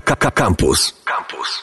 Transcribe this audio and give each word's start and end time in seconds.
Campus. 0.00 0.92
Campus. 1.04 1.62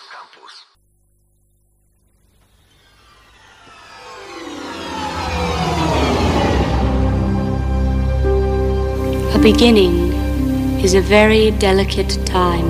A 9.36 9.40
beginning 9.40 10.12
is 10.84 10.96
a 10.96 11.02
very 11.02 11.52
delicate 11.52 12.20
time. 12.26 12.70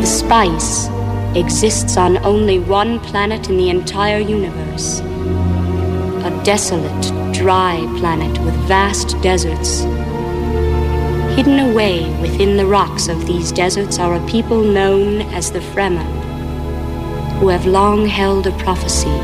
The 0.00 0.06
spice 0.06 0.88
exists 1.34 1.96
on 1.96 2.24
only 2.24 2.58
one 2.58 3.00
planet 3.00 3.48
in 3.48 3.56
the 3.56 3.70
entire 3.70 4.18
universe. 4.18 5.00
A 5.00 6.42
desolate, 6.44 7.34
dry 7.34 7.78
planet 7.98 8.38
with 8.44 8.54
vast 8.68 9.20
deserts. 9.22 9.84
Hidden 11.36 11.58
away 11.58 12.08
within 12.20 12.56
the 12.56 12.64
rocks 12.64 13.08
of 13.08 13.26
these 13.26 13.50
deserts 13.50 13.98
are 13.98 14.14
a 14.14 14.26
people 14.28 14.62
known 14.62 15.22
as 15.34 15.50
the 15.50 15.58
Fremen, 15.58 16.06
who 17.40 17.48
have 17.48 17.66
long 17.66 18.06
held 18.06 18.46
a 18.46 18.52
prophecy 18.52 19.18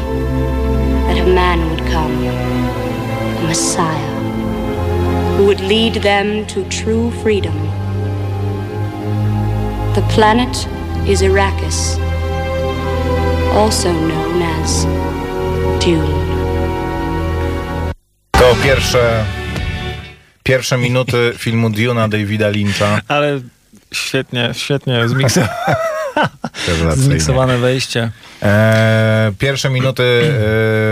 that 1.07 1.19
a 1.19 1.33
man 1.33 1.71
would 1.71 1.87
come, 1.87 2.13
a 2.25 3.47
Messiah, 3.47 5.37
who 5.37 5.47
would 5.47 5.61
lead 5.61 6.03
them 6.03 6.45
to 6.49 6.69
true 6.69 7.13
freedom. 7.23 7.55
The 9.95 10.05
planet 10.11 10.67
is 11.09 11.23
Arrakis, 11.23 11.97
also 13.55 13.93
known 13.93 14.43
as 14.43 14.85
Dune. 15.81 16.11
To 18.33 18.57
pierwsze, 18.63 19.25
pierwsze 20.43 20.79
minuty 20.79 21.33
filmu 21.37 21.71
Duna 21.71 22.09
Davida 22.09 22.49
Lyncha. 22.49 23.01
Ale 23.09 23.41
świetnie, 23.95 24.51
świetnie 24.55 25.05
zmiks- 25.07 25.49
Rewelacyjnie. 26.69 27.05
zmiksowane 27.11 27.59
wejście. 27.59 28.11
E, 28.43 29.33
pierwsze 29.39 29.71
minuty 29.71 30.03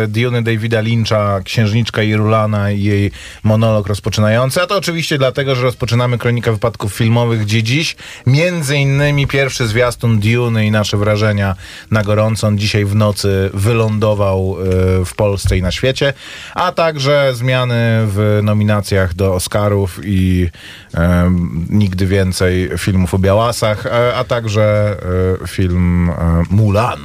e, 0.04 0.08
Diony 0.08 0.42
Davida 0.42 0.80
Lyncha, 0.80 1.40
Księżniczka 1.44 2.02
Irulana 2.02 2.70
i 2.70 2.82
jej 2.82 3.10
monolog 3.42 3.86
rozpoczynający, 3.86 4.62
a 4.62 4.66
to 4.66 4.76
oczywiście 4.76 5.18
dlatego, 5.18 5.54
że 5.54 5.62
rozpoczynamy 5.62 6.18
kronikę 6.18 6.52
wypadków 6.52 6.94
filmowych, 6.94 7.40
gdzie 7.40 7.62
dziś 7.62 7.96
między 8.26 8.76
innymi 8.76 9.26
pierwszy 9.26 9.68
zwiastun 9.68 10.20
Duny 10.20 10.66
i 10.66 10.70
nasze 10.70 10.96
wrażenia 10.96 11.54
na 11.90 12.02
gorąco 12.02 12.46
on 12.46 12.58
dzisiaj 12.58 12.84
w 12.84 12.94
nocy 12.94 13.50
wylądował 13.54 14.56
e, 15.00 15.04
w 15.04 15.14
Polsce 15.14 15.56
i 15.58 15.62
na 15.62 15.70
świecie, 15.70 16.12
a 16.54 16.72
także 16.72 17.34
zmiany 17.34 17.76
w 18.06 18.40
nominacjach 18.42 19.14
do 19.14 19.34
Oscarów 19.34 20.00
i 20.04 20.48
e, 20.94 21.30
nigdy 21.70 22.06
więcej 22.06 22.70
filmów 22.78 23.14
o 23.14 23.18
Białasach, 23.18 23.86
e, 23.86 24.14
a 24.16 24.24
także 24.24 24.96
e, 25.42 25.46
film 25.46 26.10
e, 26.10 26.42
Mulan. 26.50 26.98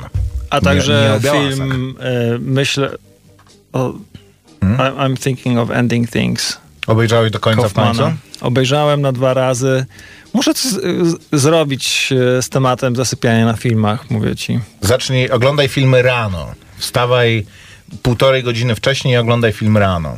A 0.53 0.56
Nie- 0.56 0.62
także 0.62 1.14
nie 1.14 1.19
Białasach. 1.19 1.53
film, 1.58 1.96
e, 2.00 2.38
myślę, 2.40 2.90
o, 3.74 3.94
Hmm? 4.62 4.78
I'm 4.97 5.24
thinking 5.24 5.59
of 5.59 5.72
ending 5.72 6.09
things. 6.12 6.58
Obejrzałeś 6.88 7.31
do 7.31 7.40
końca 7.40 7.69
w 7.69 7.74
końcu? 7.74 8.00
Kaufmana. 8.00 8.16
Obejrzałem 8.41 9.02
na 9.02 9.12
dwa 9.12 9.34
razy. 9.34 9.86
Muszę 10.34 10.53
coś 10.53 10.72
zrobić 11.31 12.09
e, 12.38 12.41
z 12.41 12.50
tematem 12.50 12.96
zasypiania 12.96 13.46
na 13.46 13.53
filmach, 13.53 14.09
mówię 14.09 14.36
ci. 14.36 14.59
Zacznij, 14.81 15.30
oglądaj 15.30 15.68
filmy 15.68 16.02
rano. 16.02 16.47
Wstawaj 16.78 17.46
półtorej 18.02 18.44
godziny 18.44 18.75
wcześniej 18.75 19.14
i 19.14 19.18
oglądaj 19.18 19.52
film 19.53 19.78
rano. 19.78 20.18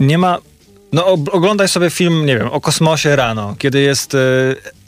Nie 0.00 0.18
ma. 0.18 0.38
No, 0.92 1.06
oglądaj 1.06 1.68
sobie 1.68 1.90
film, 1.90 2.26
nie 2.26 2.38
wiem, 2.38 2.48
o 2.48 2.60
kosmosie 2.60 3.16
rano, 3.16 3.54
kiedy 3.58 3.80
jest. 3.80 4.14
E, 4.14 4.18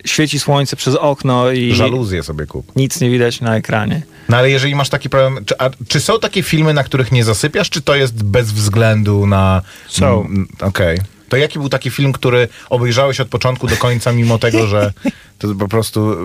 świeci 0.04 0.38
słońce 0.38 0.76
przez 0.76 0.94
okno 0.94 1.50
i 1.50 1.74
Żaluzję 1.74 2.22
sobie 2.22 2.46
kup. 2.46 2.76
nic 2.76 3.00
nie 3.00 3.10
widać 3.10 3.40
na 3.40 3.56
ekranie. 3.56 4.02
No 4.28 4.36
ale 4.36 4.50
jeżeli 4.50 4.74
masz 4.74 4.88
taki 4.88 5.08
problem, 5.10 5.44
czy, 5.44 5.58
a, 5.58 5.70
czy 5.88 6.00
są 6.00 6.18
takie 6.18 6.42
filmy, 6.42 6.74
na 6.74 6.84
których 6.84 7.12
nie 7.12 7.24
zasypiasz, 7.24 7.70
czy 7.70 7.80
to 7.82 7.94
jest 7.94 8.22
bez 8.24 8.52
względu 8.52 9.26
na... 9.26 9.62
Są. 9.88 10.20
Mm, 10.20 10.48
Okej. 10.60 10.98
To 11.28 11.36
jaki 11.36 11.58
był 11.58 11.68
taki 11.68 11.90
film, 11.90 12.12
który 12.12 12.48
obejrzałeś 12.70 13.20
od 13.20 13.28
początku 13.28 13.66
do 13.66 13.76
końca, 13.76 14.12
mimo 14.12 14.38
tego, 14.38 14.66
że 14.66 14.92
to 15.38 15.46
jest 15.46 15.60
po 15.60 15.68
prostu 15.68 16.16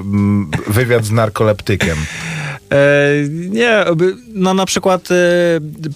wywiad 0.68 1.06
z 1.06 1.12
narkoleptykiem? 1.12 1.98
E, 2.72 2.78
nie, 3.30 3.86
no 4.34 4.54
na 4.54 4.66
przykład 4.66 5.10
e, 5.12 5.16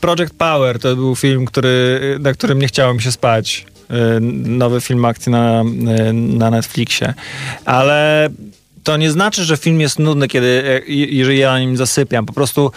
Project 0.02 0.34
Power 0.38 0.80
to 0.80 0.96
był 0.96 1.16
film, 1.16 1.46
który, 1.46 2.00
na 2.20 2.34
którym 2.34 2.60
nie 2.60 2.68
chciało 2.68 2.94
mi 2.94 3.02
się 3.02 3.12
spać. 3.12 3.66
E, 3.92 4.20
nowy 4.50 4.82
film 4.82 5.06
akcji 5.06 5.32
na, 5.32 5.62
e, 5.62 6.14
na 6.14 6.50
Netflixie. 6.52 7.14
Ale 7.66 8.30
to 8.84 8.98
nie 8.98 9.12
znaczy, 9.12 9.44
że 9.46 9.58
film 9.58 9.82
jest 9.82 10.00
nudny, 10.00 10.28
kiedy, 10.28 10.64
e, 10.88 10.92
jeżeli 10.92 11.40
ja 11.40 11.52
na 11.52 11.60
nim 11.60 11.78
zasypiam. 11.78 12.26
Po 12.26 12.34
prostu 12.34 12.72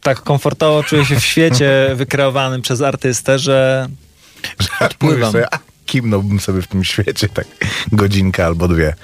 tak 0.00 0.20
komfortowo 0.20 0.82
czuję 0.82 1.04
się 1.04 1.20
w 1.20 1.24
świecie 1.24 1.70
wykreowanym 1.94 2.62
przez 2.62 2.80
artystę, 2.82 3.38
że 3.38 3.88
Odpływam. 4.80 5.18
Mówisz 5.18 5.32
sobie, 5.32 5.54
a 5.54 5.58
kimnąłbym 5.86 6.40
sobie 6.40 6.62
w 6.62 6.66
tym 6.66 6.84
świecie 6.84 7.28
tak 7.28 7.46
godzinkę 7.92 8.46
albo 8.46 8.68
dwie. 8.68 8.94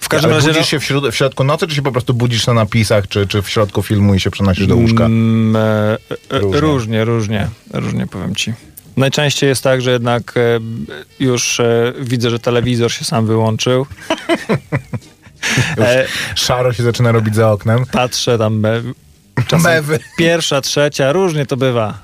w 0.00 0.08
każdym 0.08 0.30
Ale 0.30 0.36
razie... 0.38 0.48
budzisz 0.48 0.62
no- 0.62 0.68
się 0.68 0.80
w, 0.80 0.84
śród, 0.84 1.08
w 1.08 1.14
środku 1.14 1.44
nocy, 1.44 1.66
czy 1.66 1.74
się 1.74 1.82
po 1.82 1.92
prostu 1.92 2.14
budzisz 2.14 2.46
na 2.46 2.54
napisach, 2.54 3.08
czy, 3.08 3.26
czy 3.26 3.42
w 3.42 3.48
środku 3.50 3.82
filmu 3.82 4.14
i 4.14 4.20
się 4.20 4.30
przenosisz 4.30 4.66
do 4.66 4.76
łóżka? 4.76 5.04
Mm, 5.04 5.56
e, 5.56 5.96
e, 6.30 6.38
Różnie. 6.38 6.60
różnie, 6.60 7.04
różnie, 7.04 7.48
różnie 7.72 8.06
powiem 8.06 8.34
ci. 8.34 8.52
Najczęściej 8.96 9.48
jest 9.48 9.62
tak, 9.62 9.82
że 9.82 9.90
jednak 9.90 10.36
e, 10.36 10.60
już 11.20 11.60
e, 11.60 11.92
widzę, 12.00 12.30
że 12.30 12.38
telewizor 12.38 12.92
się 12.92 13.04
sam 13.04 13.26
wyłączył. 13.26 13.86
E, 15.78 16.06
Szaro 16.34 16.72
się 16.72 16.82
zaczyna 16.82 17.12
robić 17.12 17.34
za 17.34 17.52
oknem. 17.52 17.86
patrzę 17.92 18.38
tam 18.38 18.64
e, 18.64 18.82
Mewy. 19.64 19.98
pierwsza, 20.18 20.60
trzecia, 20.60 21.12
różnie 21.12 21.46
to 21.46 21.56
bywa. 21.56 21.98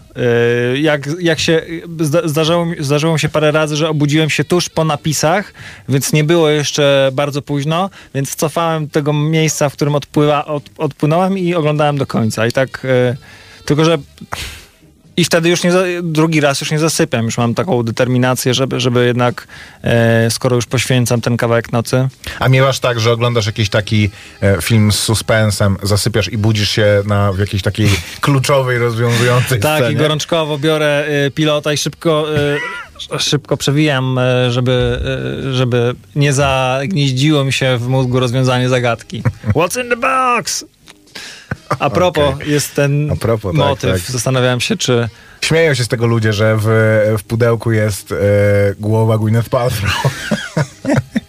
Jak, 0.75 1.09
jak 1.21 1.39
się, 1.39 1.63
zda, 2.01 2.29
zdarzało, 2.29 2.67
zdarzyło 2.79 3.13
mi 3.13 3.21
się 3.21 3.29
parę 3.29 3.51
razy, 3.51 3.77
że 3.77 3.89
obudziłem 3.89 4.31
się 4.31 4.45
tuż 4.45 4.69
po 4.69 4.85
napisach, 4.85 5.53
więc 5.89 6.13
nie 6.13 6.25
było 6.25 6.49
jeszcze 6.49 7.11
bardzo 7.13 7.43
późno, 7.43 7.91
więc 8.15 8.35
cofałem 8.35 8.89
tego 8.89 9.13
miejsca, 9.13 9.69
w 9.69 9.73
którym 9.73 9.95
odpływa, 9.95 10.45
od, 10.45 10.63
odpłynąłem 10.79 11.39
i 11.39 11.55
oglądałem 11.55 11.99
do 11.99 12.07
końca. 12.07 12.47
I 12.47 12.53
tak, 12.53 12.87
tylko 13.65 13.85
że 13.85 13.99
i 15.17 15.25
wtedy 15.25 15.49
już 15.49 15.63
nie, 15.63 15.73
drugi 16.03 16.41
raz 16.41 16.61
już 16.61 16.71
nie 16.71 16.79
zasypiam, 16.79 17.25
już 17.25 17.39
mam 17.39 17.55
taką 17.55 17.83
determinację, 17.83 18.55
żeby, 18.55 18.81
żeby 18.81 19.07
jednak, 19.07 19.47
e, 19.83 20.31
skoro 20.31 20.57
już 20.57 20.67
poświęcam 20.67 21.21
ten 21.21 21.37
kawałek 21.37 21.73
nocy, 21.73 22.09
A 22.39 22.49
miewasz 22.49 22.81
tak, 22.81 23.01
że 23.01 23.13
oglądasz 23.13 23.47
jakiś 23.47 23.69
taki 23.69 24.11
e, 24.43 24.63
film 24.63 24.93
z 24.93 24.99
suspensem, 24.99 25.77
zasypiasz 25.83 26.33
i 26.33 26.39
budzisz 26.39 26.71
się 26.71 27.03
na 27.07 27.33
w 27.33 27.39
jakiejś 27.39 27.63
takiej 27.63 27.89
kluczowej, 28.21 28.79
rozwiązującej 28.79 29.61
Tak, 29.61 29.79
scenie? 29.79 29.95
i 29.95 29.97
gorączkowo 29.97 30.59
biorę 30.59 31.05
y, 31.27 31.31
pilota 31.31 31.73
i 31.73 31.77
szybko, 31.77 32.27
y, 33.15 33.19
szybko 33.19 33.57
przewijam, 33.57 34.19
y, 34.19 34.51
żeby, 34.53 35.01
żeby 35.53 35.95
nie 36.17 36.33
zagnieździło 36.33 37.45
mi 37.45 37.53
się 37.53 37.79
w 37.79 37.89
mózgu 37.89 38.21
rozwiązanie 38.21 38.69
zagadki. 38.69 39.23
What's 39.55 39.85
in 39.85 39.91
the 39.91 39.97
box? 39.97 40.65
A 41.79 41.91
propos, 41.91 42.35
jest 42.47 42.75
ten 42.75 43.11
A 43.13 43.17
propos, 43.17 43.53
tak, 43.53 43.59
motyw. 43.59 43.93
tak. 44.03 44.13
Zastanawiałem 44.13 44.61
się, 44.61 44.77
czy 44.77 45.09
Śmieją 45.41 45.75
się 45.75 45.85
z 45.85 45.89
tego 45.89 46.07
ludzie, 46.07 46.33
że 46.33 46.57
w, 46.57 46.65
w 47.19 47.23
pudełku 47.23 47.73
jest 47.73 48.13
e, 48.13 48.17
głowa 48.79 49.19
Gwyneth 49.19 49.49
Paltrow. 49.49 49.93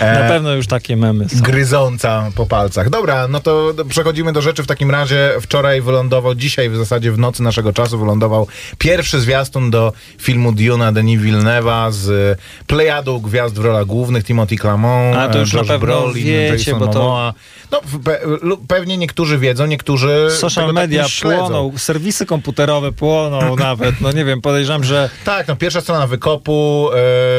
E, 0.00 0.22
Na 0.22 0.28
pewno 0.28 0.52
już 0.54 0.66
takie 0.66 0.96
memy 0.96 1.28
są. 1.28 1.40
gryząca 1.40 2.30
po 2.34 2.46
palcach. 2.46 2.90
Dobra, 2.90 3.28
no 3.28 3.40
to 3.40 3.74
przechodzimy 3.88 4.32
do 4.32 4.42
rzeczy 4.42 4.62
w 4.62 4.66
takim 4.66 4.90
razie. 4.90 5.30
Wczoraj 5.40 5.80
wylądował, 5.80 6.34
dzisiaj 6.34 6.70
w 6.70 6.76
zasadzie 6.76 7.12
w 7.12 7.18
nocy 7.18 7.42
naszego 7.42 7.72
czasu 7.72 7.98
wylądował 7.98 8.46
pierwszy 8.78 9.20
zwiastun 9.20 9.70
do 9.70 9.92
filmu 10.18 10.52
Duna 10.52 10.92
Denis 10.92 11.20
Villeneuve'a 11.20 11.92
z 11.92 12.38
plejadą 12.66 13.18
gwiazd 13.18 13.54
w 13.54 13.64
rolach 13.64 13.84
głównych 13.86 14.24
Timothy 14.24 14.56
Clamont, 14.56 15.16
A, 15.16 15.28
to 15.28 15.38
już 15.38 15.52
Josh 15.52 15.62
na 15.68 15.68
pewno 15.74 15.86
Brolin, 16.00 16.24
wiecie, 16.26 16.70
Jason 16.70 16.78
bo 16.78 16.86
to- 16.86 16.98
Momoa. 16.98 17.34
No, 17.70 17.80
pe, 18.04 18.18
pewnie 18.68 18.98
niektórzy 18.98 19.38
wiedzą, 19.38 19.66
niektórzy 19.66 20.26
Social 20.30 20.64
tego 20.64 20.72
media 20.72 21.02
tak 21.02 21.12
płoną, 21.38 21.72
serwisy 21.78 22.26
komputerowe 22.26 22.92
płoną 22.92 23.56
nawet. 23.56 24.00
No 24.00 24.12
nie 24.12 24.24
wiem, 24.24 24.40
podejrzewam, 24.40 24.84
że 24.84 25.10
Tak, 25.24 25.48
no 25.48 25.56
pierwsza 25.56 25.80
strona 25.80 26.06
wykopu, 26.06 26.88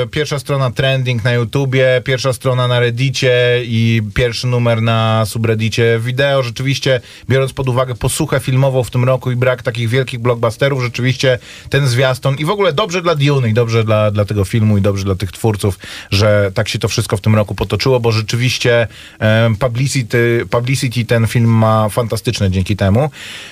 e, 0.03 0.07
pierwsza 0.07 0.39
strona 0.39 0.71
trending 0.71 1.23
na 1.23 1.31
YouTubie, 1.33 2.01
pierwsza 2.05 2.33
strona 2.33 2.48
na 2.55 2.79
Reddicie 2.79 3.61
i 3.63 4.01
pierwszy 4.15 4.47
numer 4.47 4.81
na 4.81 5.25
subreddicie 5.25 5.99
wideo. 5.99 6.43
Rzeczywiście, 6.43 7.01
biorąc 7.29 7.53
pod 7.53 7.69
uwagę 7.69 7.95
posłuchę 7.95 8.39
filmową 8.39 8.83
w 8.83 8.91
tym 8.91 9.03
roku 9.03 9.31
i 9.31 9.35
brak 9.35 9.63
takich 9.63 9.89
wielkich 9.89 10.19
blockbusterów, 10.19 10.83
rzeczywiście 10.83 11.39
ten 11.69 11.87
zwiastun 11.87 12.35
i 12.35 12.45
w 12.45 12.49
ogóle 12.49 12.73
dobrze 12.73 13.01
dla 13.01 13.15
Dune 13.15 13.49
i 13.49 13.53
dobrze 13.53 13.83
dla, 13.83 14.11
dla 14.11 14.25
tego 14.25 14.45
filmu 14.45 14.77
i 14.77 14.81
dobrze 14.81 15.05
dla 15.05 15.15
tych 15.15 15.31
twórców, 15.31 15.79
że 16.11 16.51
tak 16.53 16.69
się 16.69 16.79
to 16.79 16.87
wszystko 16.87 17.17
w 17.17 17.21
tym 17.21 17.35
roku 17.35 17.55
potoczyło, 17.55 17.99
bo 17.99 18.11
rzeczywiście 18.11 18.87
e, 19.19 19.49
publicity, 19.59 20.45
publicity 20.49 21.05
ten 21.05 21.27
film 21.27 21.49
ma 21.49 21.89
fantastyczne 21.89 22.51
dzięki 22.51 22.75
temu. 22.75 23.09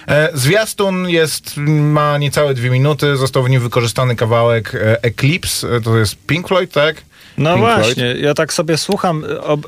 E, 0.08 0.30
zwiastun 0.34 1.10
jest, 1.10 1.58
ma 1.68 2.18
niecałe 2.18 2.54
dwie 2.54 2.70
minuty, 2.70 3.18
został 3.18 3.44
w 3.44 3.50
nim 3.50 3.62
wykorzystany 3.62 4.16
kawałek 4.16 4.76
e, 4.76 5.04
Eclipse, 5.04 5.68
e, 5.76 5.82
to 5.82 5.98
jest 5.98 6.16
Pink 6.28 6.48
Floyd, 6.48 6.72
tak? 6.72 6.96
No 7.38 7.54
Pink 7.54 7.66
Floyd. 7.66 7.86
właśnie, 7.86 8.06
ja 8.06 8.34
tak 8.34 8.54
sobie 8.54 8.78
słucham. 8.78 9.24
Ob... 9.42 9.68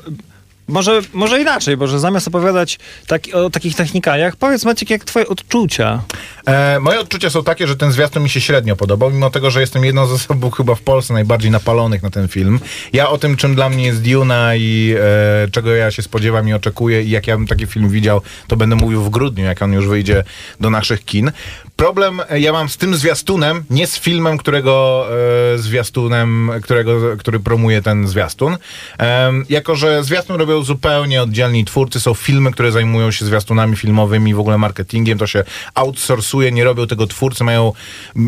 Może, 0.70 1.00
może 1.12 1.40
inaczej, 1.40 1.76
bo 1.76 1.86
że 1.86 2.00
zamiast 2.00 2.28
opowiadać 2.28 2.78
tak, 3.06 3.22
o 3.32 3.50
takich 3.50 3.76
technikaliach, 3.76 4.36
powiedz 4.36 4.64
Maciek, 4.64 4.90
jak 4.90 5.04
twoje 5.04 5.28
odczucia? 5.28 6.02
E, 6.46 6.80
moje 6.80 7.00
odczucia 7.00 7.30
są 7.30 7.44
takie, 7.44 7.66
że 7.66 7.76
ten 7.76 7.92
zwiastun 7.92 8.22
mi 8.22 8.28
się 8.28 8.40
średnio 8.40 8.76
podobał, 8.76 9.10
mimo 9.10 9.30
tego, 9.30 9.50
że 9.50 9.60
jestem 9.60 9.84
jedną 9.84 10.06
z 10.06 10.12
osób 10.12 10.56
chyba 10.56 10.74
w 10.74 10.80
Polsce 10.80 11.14
najbardziej 11.14 11.50
napalonych 11.50 12.02
na 12.02 12.10
ten 12.10 12.28
film. 12.28 12.60
Ja 12.92 13.08
o 13.08 13.18
tym, 13.18 13.36
czym 13.36 13.54
dla 13.54 13.68
mnie 13.68 13.86
jest 13.86 14.02
Duna 14.02 14.56
i 14.56 14.94
e, 15.44 15.50
czego 15.50 15.74
ja 15.74 15.90
się 15.90 16.02
spodziewam 16.02 16.48
i 16.48 16.52
oczekuję 16.52 17.02
i 17.02 17.10
jak 17.10 17.26
ja 17.26 17.36
bym 17.36 17.46
taki 17.46 17.66
film 17.66 17.88
widział, 17.88 18.20
to 18.46 18.56
będę 18.56 18.76
mówił 18.76 19.02
w 19.02 19.10
grudniu, 19.10 19.44
jak 19.44 19.62
on 19.62 19.72
już 19.72 19.86
wyjdzie 19.86 20.24
do 20.60 20.70
naszych 20.70 21.04
kin. 21.04 21.32
Problem 21.80 22.20
e, 22.28 22.40
ja 22.40 22.52
mam 22.52 22.68
z 22.68 22.76
tym 22.76 22.94
zwiastunem, 22.94 23.64
nie 23.70 23.86
z 23.86 23.98
filmem, 23.98 24.38
którego 24.38 25.06
e, 25.54 25.58
zwiastunem, 25.58 26.50
którego, 26.62 27.16
który 27.16 27.40
promuje 27.40 27.82
ten 27.82 28.08
zwiastun. 28.08 28.56
Em, 28.98 29.44
jako, 29.48 29.76
że 29.76 30.04
zwiastun 30.04 30.36
robią 30.36 30.62
zupełnie 30.62 31.22
oddzielni 31.22 31.64
twórcy, 31.64 32.00
są 32.00 32.14
filmy, 32.14 32.50
które 32.50 32.72
zajmują 32.72 33.10
się 33.10 33.24
zwiastunami 33.24 33.76
filmowymi, 33.76 34.34
w 34.34 34.40
ogóle 34.40 34.58
marketingiem, 34.58 35.18
to 35.18 35.26
się 35.26 35.44
outsourcuje, 35.74 36.52
nie 36.52 36.64
robią 36.64 36.86
tego 36.86 37.06
twórcy, 37.06 37.44
mają, 37.44 37.72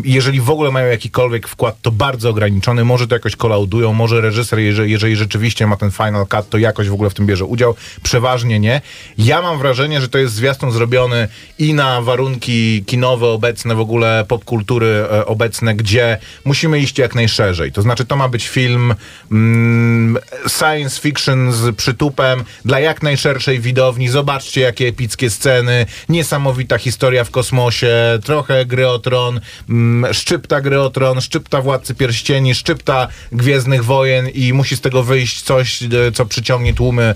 jeżeli 0.03 0.41
w 0.41 0.49
ogóle 0.49 0.71
mają 0.71 0.87
jakikolwiek 0.87 1.47
wkład, 1.47 1.75
to 1.81 1.91
bardzo 1.91 2.29
ograniczony, 2.29 2.85
może 2.85 3.07
to 3.07 3.15
jakoś 3.15 3.35
kolaudują, 3.35 3.93
może 3.93 4.21
reżyser, 4.21 4.59
jeżeli, 4.59 4.91
jeżeli 4.91 5.15
rzeczywiście 5.15 5.67
ma 5.67 5.77
ten 5.77 5.91
final 5.91 6.27
cut, 6.27 6.49
to 6.49 6.57
jakoś 6.57 6.89
w 6.89 6.93
ogóle 6.93 7.09
w 7.09 7.13
tym 7.13 7.25
bierze 7.25 7.45
udział, 7.45 7.75
przeważnie 8.03 8.59
nie. 8.59 8.81
Ja 9.17 9.41
mam 9.41 9.57
wrażenie, 9.57 10.01
że 10.01 10.09
to 10.09 10.17
jest 10.17 10.33
zwiastun 10.33 10.71
zrobiony 10.71 11.27
i 11.59 11.73
na 11.73 12.01
warunki 12.01 12.83
kinowe 12.85 13.42
obecne, 13.43 13.75
w 13.75 13.79
ogóle 13.79 14.25
popkultury 14.27 14.87
e, 14.87 15.25
obecne, 15.25 15.75
gdzie 15.75 16.17
musimy 16.45 16.79
iść 16.79 16.97
jak 16.97 17.15
najszerzej. 17.15 17.71
To 17.71 17.81
znaczy, 17.81 18.05
to 18.05 18.15
ma 18.15 18.27
być 18.27 18.47
film 18.47 18.95
mm, 19.31 20.17
science 20.47 21.01
fiction 21.01 21.51
z 21.51 21.75
przytupem 21.75 22.43
dla 22.65 22.79
jak 22.79 23.03
najszerszej 23.03 23.59
widowni. 23.59 24.09
Zobaczcie, 24.09 24.61
jakie 24.61 24.87
epickie 24.87 25.29
sceny, 25.29 25.85
niesamowita 26.09 26.77
historia 26.77 27.23
w 27.23 27.31
kosmosie, 27.31 28.19
trochę 28.23 28.65
gry 28.65 28.87
o 28.87 28.99
tron, 28.99 29.41
mm, 29.69 30.13
szczypta 30.13 30.61
gry 30.61 30.81
o 30.81 30.89
tron, 30.89 31.21
szczypta 31.21 31.61
Władcy 31.61 31.95
Pierścieni, 31.95 32.55
szczypta 32.55 33.07
Gwiezdnych 33.31 33.85
Wojen 33.85 34.29
i 34.29 34.53
musi 34.53 34.75
z 34.75 34.81
tego 34.81 35.03
wyjść 35.03 35.41
coś, 35.41 35.83
e, 35.83 35.87
co 36.13 36.25
przyciągnie 36.25 36.73
tłumy 36.73 37.15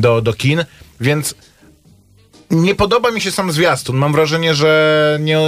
do, 0.00 0.22
do 0.22 0.32
kin. 0.32 0.64
Więc 1.00 1.34
nie 2.50 2.74
podoba 2.74 3.10
mi 3.10 3.20
się 3.20 3.30
sam 3.30 3.52
zwiastun. 3.52 3.96
Mam 3.96 4.12
wrażenie, 4.12 4.54
że 4.54 5.18
nie, 5.20 5.38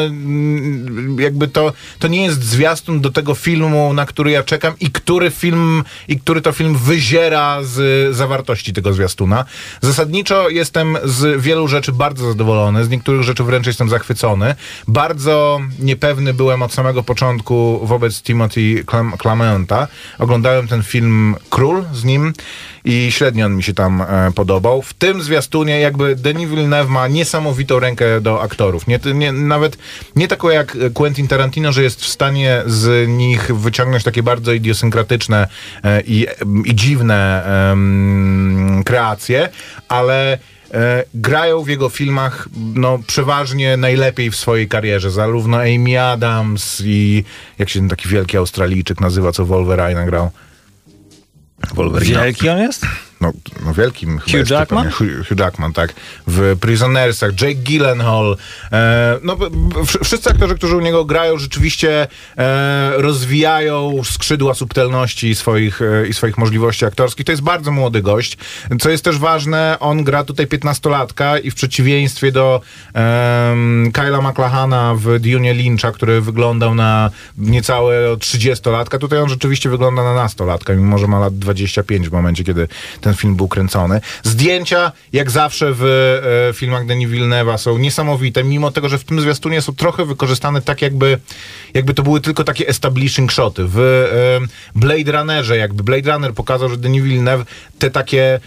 jakby 1.18 1.48
to, 1.48 1.72
to 1.98 2.08
nie 2.08 2.24
jest 2.24 2.42
zwiastun 2.42 3.00
do 3.00 3.10
tego 3.10 3.34
filmu, 3.34 3.92
na 3.92 4.06
który 4.06 4.30
ja 4.30 4.42
czekam 4.42 4.74
i 4.80 4.90
który 4.90 5.30
film, 5.30 5.84
i 6.08 6.20
który 6.20 6.40
to 6.40 6.52
film 6.52 6.76
wyziera 6.76 7.58
z 7.62 8.16
zawartości 8.16 8.72
tego 8.72 8.92
zwiastuna. 8.92 9.44
Zasadniczo 9.80 10.48
jestem 10.48 10.98
z 11.04 11.42
wielu 11.42 11.68
rzeczy 11.68 11.92
bardzo 11.92 12.28
zadowolony, 12.28 12.84
z 12.84 12.88
niektórych 12.88 13.22
rzeczy 13.22 13.44
wręcz 13.44 13.66
jestem 13.66 13.88
zachwycony. 13.88 14.54
Bardzo 14.88 15.60
niepewny 15.78 16.34
byłem 16.34 16.62
od 16.62 16.72
samego 16.72 17.02
początku 17.02 17.80
wobec 17.82 18.22
Timothy 18.22 18.84
Clamenta. 19.22 19.88
Oglądałem 20.18 20.68
ten 20.68 20.82
film 20.82 21.36
Król 21.50 21.84
z 21.92 22.04
nim 22.04 22.32
i 22.88 23.12
średnio 23.12 23.46
on 23.46 23.56
mi 23.56 23.62
się 23.62 23.74
tam 23.74 24.02
e, 24.02 24.32
podobał. 24.34 24.82
W 24.82 24.94
tym 24.94 25.22
zwiastunie 25.22 25.80
jakby 25.80 26.16
Denis 26.16 26.48
Villeneuve 26.50 26.90
ma 26.90 27.08
niesamowitą 27.08 27.80
rękę 27.80 28.20
do 28.20 28.42
aktorów. 28.42 28.86
Nie, 28.86 29.00
nie, 29.14 29.32
nawet 29.32 29.78
nie 30.16 30.28
taką 30.28 30.48
jak 30.48 30.76
Quentin 30.94 31.28
Tarantino, 31.28 31.72
że 31.72 31.82
jest 31.82 32.00
w 32.00 32.08
stanie 32.08 32.62
z 32.66 33.08
nich 33.08 33.56
wyciągnąć 33.56 34.04
takie 34.04 34.22
bardzo 34.22 34.52
idiosynkratyczne 34.52 35.48
e, 35.84 36.00
i, 36.00 36.26
i 36.64 36.74
dziwne 36.74 37.44
em, 37.72 38.82
kreacje, 38.84 39.48
ale 39.88 40.38
e, 40.74 41.04
grają 41.14 41.62
w 41.62 41.68
jego 41.68 41.88
filmach 41.88 42.48
no, 42.74 42.98
przeważnie 43.06 43.76
najlepiej 43.76 44.30
w 44.30 44.36
swojej 44.36 44.68
karierze. 44.68 45.10
Zarówno 45.10 45.56
Amy 45.56 46.02
Adams 46.02 46.82
i 46.84 47.24
jak 47.58 47.68
się 47.68 47.80
ten 47.80 47.88
taki 47.88 48.08
wielki 48.08 48.36
Australijczyk 48.36 49.00
nazywa, 49.00 49.32
co 49.32 49.44
Wolverine 49.44 50.06
grał. 50.06 50.30
Wolverine. 51.74 52.22
Wielki 52.22 52.48
on 52.48 52.58
jest? 52.58 52.86
No, 53.20 53.32
no 53.64 53.74
wielkim 53.74 54.18
Hugh 54.18 54.50
Jackman? 54.50 54.90
Hugh, 54.90 55.28
Hugh 55.28 55.38
Jackman, 55.38 55.72
tak. 55.72 55.94
W 56.26 56.56
Prisonersach, 56.60 57.30
Jake 57.40 57.54
Gyllenhaal. 57.54 58.36
E, 58.72 59.18
no, 59.22 59.36
wszyscy 60.04 60.30
aktorzy, 60.30 60.54
którzy 60.54 60.76
u 60.76 60.80
niego 60.80 61.04
grają, 61.04 61.38
rzeczywiście 61.38 62.06
e, 62.38 62.92
rozwijają 62.96 64.00
skrzydła 64.04 64.54
subtelności 64.54 65.34
swoich, 65.34 65.82
e, 65.82 66.08
i 66.08 66.14
swoich 66.14 66.38
możliwości 66.38 66.84
aktorskich. 66.84 67.26
To 67.26 67.32
jest 67.32 67.42
bardzo 67.42 67.70
młody 67.70 68.02
gość. 68.02 68.36
Co 68.80 68.90
jest 68.90 69.04
też 69.04 69.18
ważne, 69.18 69.76
on 69.80 70.04
gra 70.04 70.24
tutaj 70.24 70.46
15-latka 70.46 71.40
i 71.42 71.50
w 71.50 71.54
przeciwieństwie 71.54 72.32
do 72.32 72.60
em, 72.94 73.90
Kyla 73.92 74.20
McLachana 74.30 74.94
w 74.94 75.18
Dune 75.20 75.54
Lyncha, 75.54 75.92
który 75.92 76.20
wyglądał 76.20 76.74
na 76.74 77.10
niecałe 77.38 78.16
30-latka, 78.16 78.98
tutaj 78.98 79.18
on 79.18 79.28
rzeczywiście 79.28 79.70
wygląda 79.70 80.04
na 80.04 80.14
nastolatka, 80.14 80.74
mimo 80.74 80.98
że 80.98 81.06
ma 81.06 81.18
lat 81.18 81.38
25 81.38 82.08
w 82.08 82.12
momencie, 82.12 82.44
kiedy 82.44 82.68
ten 83.00 83.07
film 83.14 83.36
był 83.36 83.48
kręcony. 83.48 84.00
Zdjęcia, 84.22 84.92
jak 85.12 85.30
zawsze 85.30 85.72
w 85.72 85.84
e, 86.50 86.54
filmach 86.54 86.86
Denis 86.86 87.10
Villeneuve'a 87.10 87.58
są 87.58 87.78
niesamowite, 87.78 88.44
mimo 88.44 88.70
tego, 88.70 88.88
że 88.88 88.98
w 88.98 89.04
tym 89.04 89.20
zwiastunie 89.20 89.62
są 89.62 89.74
trochę 89.74 90.04
wykorzystane 90.04 90.62
tak 90.62 90.82
jakby, 90.82 91.18
jakby 91.74 91.94
to 91.94 92.02
były 92.02 92.20
tylko 92.20 92.44
takie 92.44 92.68
establishing 92.68 93.32
shoty. 93.32 93.64
W 93.66 93.78
e, 93.78 94.78
Blade 94.78 95.12
Runnerze, 95.12 95.56
jakby 95.56 95.82
Blade 95.82 96.12
Runner 96.12 96.34
pokazał, 96.34 96.68
że 96.68 96.76
Denis 96.76 97.02
Villeneuve 97.02 97.44
te 97.78 97.90
takie 97.90 98.40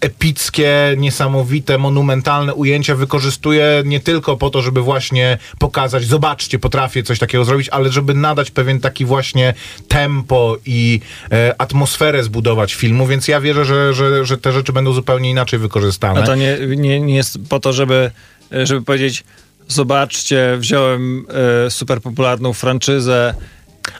epickie, 0.00 0.94
niesamowite, 0.96 1.78
monumentalne 1.78 2.54
ujęcia 2.54 2.94
wykorzystuje 2.94 3.82
nie 3.84 4.00
tylko 4.00 4.36
po 4.36 4.50
to, 4.50 4.62
żeby 4.62 4.80
właśnie 4.80 5.38
pokazać, 5.58 6.04
zobaczcie, 6.04 6.58
potrafię 6.58 7.02
coś 7.02 7.18
takiego 7.18 7.44
zrobić, 7.44 7.68
ale 7.68 7.92
żeby 7.92 8.14
nadać 8.14 8.50
pewien 8.50 8.80
taki 8.80 9.04
właśnie 9.04 9.54
tempo 9.88 10.56
i 10.66 11.00
e, 11.32 11.54
atmosferę 11.58 12.24
zbudować 12.24 12.74
filmu, 12.74 13.06
więc 13.06 13.28
ja 13.28 13.40
wierzę, 13.40 13.64
że, 13.64 13.94
że, 13.94 14.26
że 14.26 14.38
te 14.38 14.52
rzeczy 14.52 14.72
będą 14.72 14.92
zupełnie 14.92 15.30
inaczej 15.30 15.58
wykorzystane. 15.58 16.20
No 16.20 16.26
to 16.26 16.34
nie, 16.34 16.58
nie, 16.76 17.00
nie 17.00 17.16
jest 17.16 17.38
po 17.48 17.60
to, 17.60 17.72
żeby, 17.72 18.10
żeby 18.50 18.82
powiedzieć 18.82 19.24
zobaczcie, 19.68 20.56
wziąłem 20.58 21.26
e, 21.66 21.70
super 21.70 22.00
popularną 22.00 22.52
franczyzę 22.52 23.34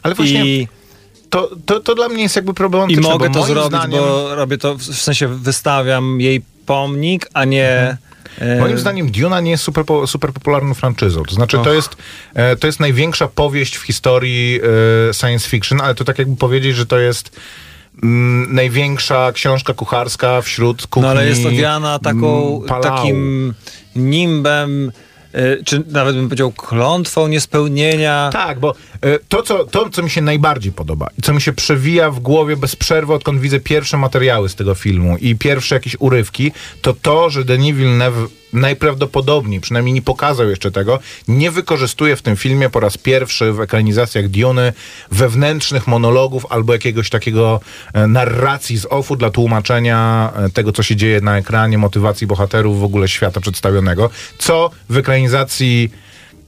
ale 0.03 0.15
właśnie 0.15 0.45
i, 0.45 0.67
to, 1.29 1.49
to, 1.65 1.79
to 1.79 1.95
dla 1.95 2.09
mnie 2.09 2.23
jest 2.23 2.35
jakby 2.35 2.51
i 2.51 2.55
problematyczne, 2.55 3.01
mogę 3.01 3.29
bo 3.29 3.33
to 3.33 3.45
zrobić, 3.45 3.67
zdaniem, 3.67 3.99
bo 3.99 4.35
robię 4.35 4.57
to, 4.57 4.75
w 4.75 4.83
sensie 4.83 5.27
wystawiam 5.27 6.21
jej 6.21 6.41
pomnik, 6.65 7.29
a 7.33 7.45
nie... 7.45 7.97
e, 8.39 8.59
Moim 8.59 8.77
zdaniem 8.77 9.11
Duna 9.11 9.41
nie 9.41 9.51
jest 9.51 9.63
super, 9.63 9.83
super 10.05 10.33
popularną 10.33 10.73
franczyzą. 10.73 11.23
To 11.23 11.35
znaczy, 11.35 11.57
to 11.63 11.73
jest, 11.73 11.95
e, 12.33 12.55
to 12.55 12.67
jest 12.67 12.79
największa 12.79 13.27
powieść 13.27 13.75
w 13.75 13.81
historii 13.81 14.59
e, 15.09 15.13
science 15.13 15.49
fiction, 15.49 15.81
ale 15.81 15.95
to 15.95 16.03
tak 16.03 16.19
jakby 16.19 16.35
powiedzieć, 16.35 16.75
że 16.75 16.85
to 16.85 16.99
jest 16.99 17.39
mm, 18.03 18.55
największa 18.55 19.31
książka 19.31 19.73
kucharska 19.73 20.41
wśród 20.41 20.87
kuchni 20.87 21.01
No 21.05 21.09
ale 21.09 21.27
jest 21.27 21.45
owiana 21.45 21.99
taką, 21.99 22.55
mm, 22.55 22.67
Palau. 22.67 22.83
takim 22.83 23.53
nimbem 23.95 24.91
czy 25.65 25.83
nawet 25.87 26.15
bym 26.15 26.25
powiedział 26.25 26.51
klątwą 26.51 27.27
niespełnienia. 27.27 28.29
Tak, 28.33 28.59
bo 28.59 28.75
e, 29.01 29.19
to 29.29 29.43
co, 29.43 29.65
to, 29.65 29.89
co 29.89 30.03
mi 30.03 30.09
się 30.09 30.21
najbardziej 30.21 30.71
podoba 30.71 31.07
i 31.19 31.21
co 31.21 31.33
mi 31.33 31.41
się 31.41 31.53
przewija 31.53 32.11
w 32.11 32.19
głowie 32.19 32.57
bez 32.57 32.75
przerwy, 32.75 33.13
odkąd 33.13 33.41
widzę 33.41 33.59
pierwsze 33.59 33.97
materiały 33.97 34.49
z 34.49 34.55
tego 34.55 34.75
filmu 34.75 35.17
i 35.17 35.35
pierwsze 35.35 35.75
jakieś 35.75 35.95
urywki, 35.99 36.51
to 36.81 36.93
to, 36.93 37.29
że 37.29 37.45
Denis 37.45 37.75
Villeneuve 37.75 38.29
najprawdopodobniej, 38.53 39.59
przynajmniej 39.59 39.93
nie 39.93 40.01
pokazał 40.01 40.49
jeszcze 40.49 40.71
tego, 40.71 40.99
nie 41.27 41.51
wykorzystuje 41.51 42.15
w 42.15 42.21
tym 42.21 42.35
filmie 42.35 42.69
po 42.69 42.79
raz 42.79 42.97
pierwszy 42.97 43.53
w 43.53 43.61
ekranizacjach 43.61 44.27
Diony 44.27 44.73
wewnętrznych 45.11 45.87
monologów 45.87 46.45
albo 46.49 46.73
jakiegoś 46.73 47.09
takiego 47.09 47.59
e, 47.93 48.07
narracji 48.07 48.77
z 48.77 48.85
offu 48.89 49.15
dla 49.15 49.29
tłumaczenia 49.29 50.31
e, 50.35 50.49
tego, 50.49 50.71
co 50.71 50.83
się 50.83 50.95
dzieje 50.95 51.21
na 51.21 51.37
ekranie, 51.37 51.77
motywacji 51.77 52.27
bohaterów, 52.27 52.79
w 52.79 52.83
ogóle 52.83 53.07
świata 53.07 53.41
przedstawionego, 53.41 54.09
co 54.37 54.69
w 54.89 54.97
organizacji 55.27 55.89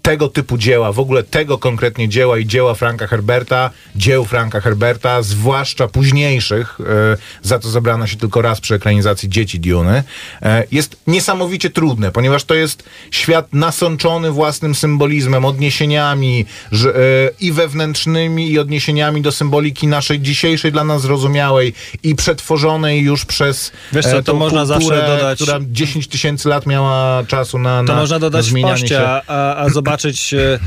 tego 0.02 0.28
typu 0.28 0.58
dzieła, 0.58 0.92
w 0.92 1.00
ogóle 1.00 1.24
tego 1.24 1.58
konkretnie 1.58 2.10
dzieła 2.10 2.38
i 2.38 2.46
dzieła 2.46 2.74
Franka 2.76 3.08
Herberta, 3.08 3.70
dzieł 3.96 4.26
Franka 4.26 4.62
Herberta, 4.62 5.22
zwłaszcza 5.22 5.88
późniejszych, 5.88 6.78
e, 6.82 7.18
za 7.42 7.60
to 7.60 7.70
zebrano 7.70 8.08
się 8.08 8.18
tylko 8.18 8.42
raz 8.42 8.62
przy 8.62 8.76
ekranizacji 8.76 9.30
Dzieci 9.30 9.60
Diony, 9.60 10.04
e, 10.42 10.64
jest 10.72 10.98
niesamowicie 11.08 11.70
trudne, 11.70 12.12
ponieważ 12.12 12.44
to 12.44 12.56
jest 12.56 12.84
świat 13.12 13.54
nasączony 13.54 14.32
własnym 14.32 14.76
symbolizmem, 14.76 15.46
odniesieniami 15.46 16.46
że, 16.72 16.90
e, 16.96 17.00
i 17.40 17.52
wewnętrznymi, 17.52 18.52
i 18.52 18.60
odniesieniami 18.60 19.22
do 19.22 19.32
symboliki 19.32 19.88
naszej 19.88 20.20
dzisiejszej 20.22 20.72
dla 20.72 20.84
nas 20.84 21.02
zrozumiałej 21.02 21.74
i 22.04 22.16
przetworzonej 22.16 23.02
już 23.02 23.26
przez 23.26 23.72
Wiesz 23.94 24.06
co, 24.06 24.24
to 24.24 24.34
można 24.34 24.66
zawsze 24.66 24.88
kulturę, 24.90 25.08
dodać- 25.08 25.42
która 25.44 25.60
10 25.72 26.08
tysięcy 26.08 26.50
lat 26.50 26.66
miała 26.66 27.24
czasu 27.28 27.60
na, 27.60 27.78
To 27.78 27.94
na 27.94 28.00
można 28.00 28.20
dodać 28.20 28.46
zmienianie 28.46 28.88
się. 28.88 29.00
a, 29.00 29.22
a, 29.28 29.56
a 29.56 29.70
zobaczyć, 29.90 30.34
e, 30.34 30.60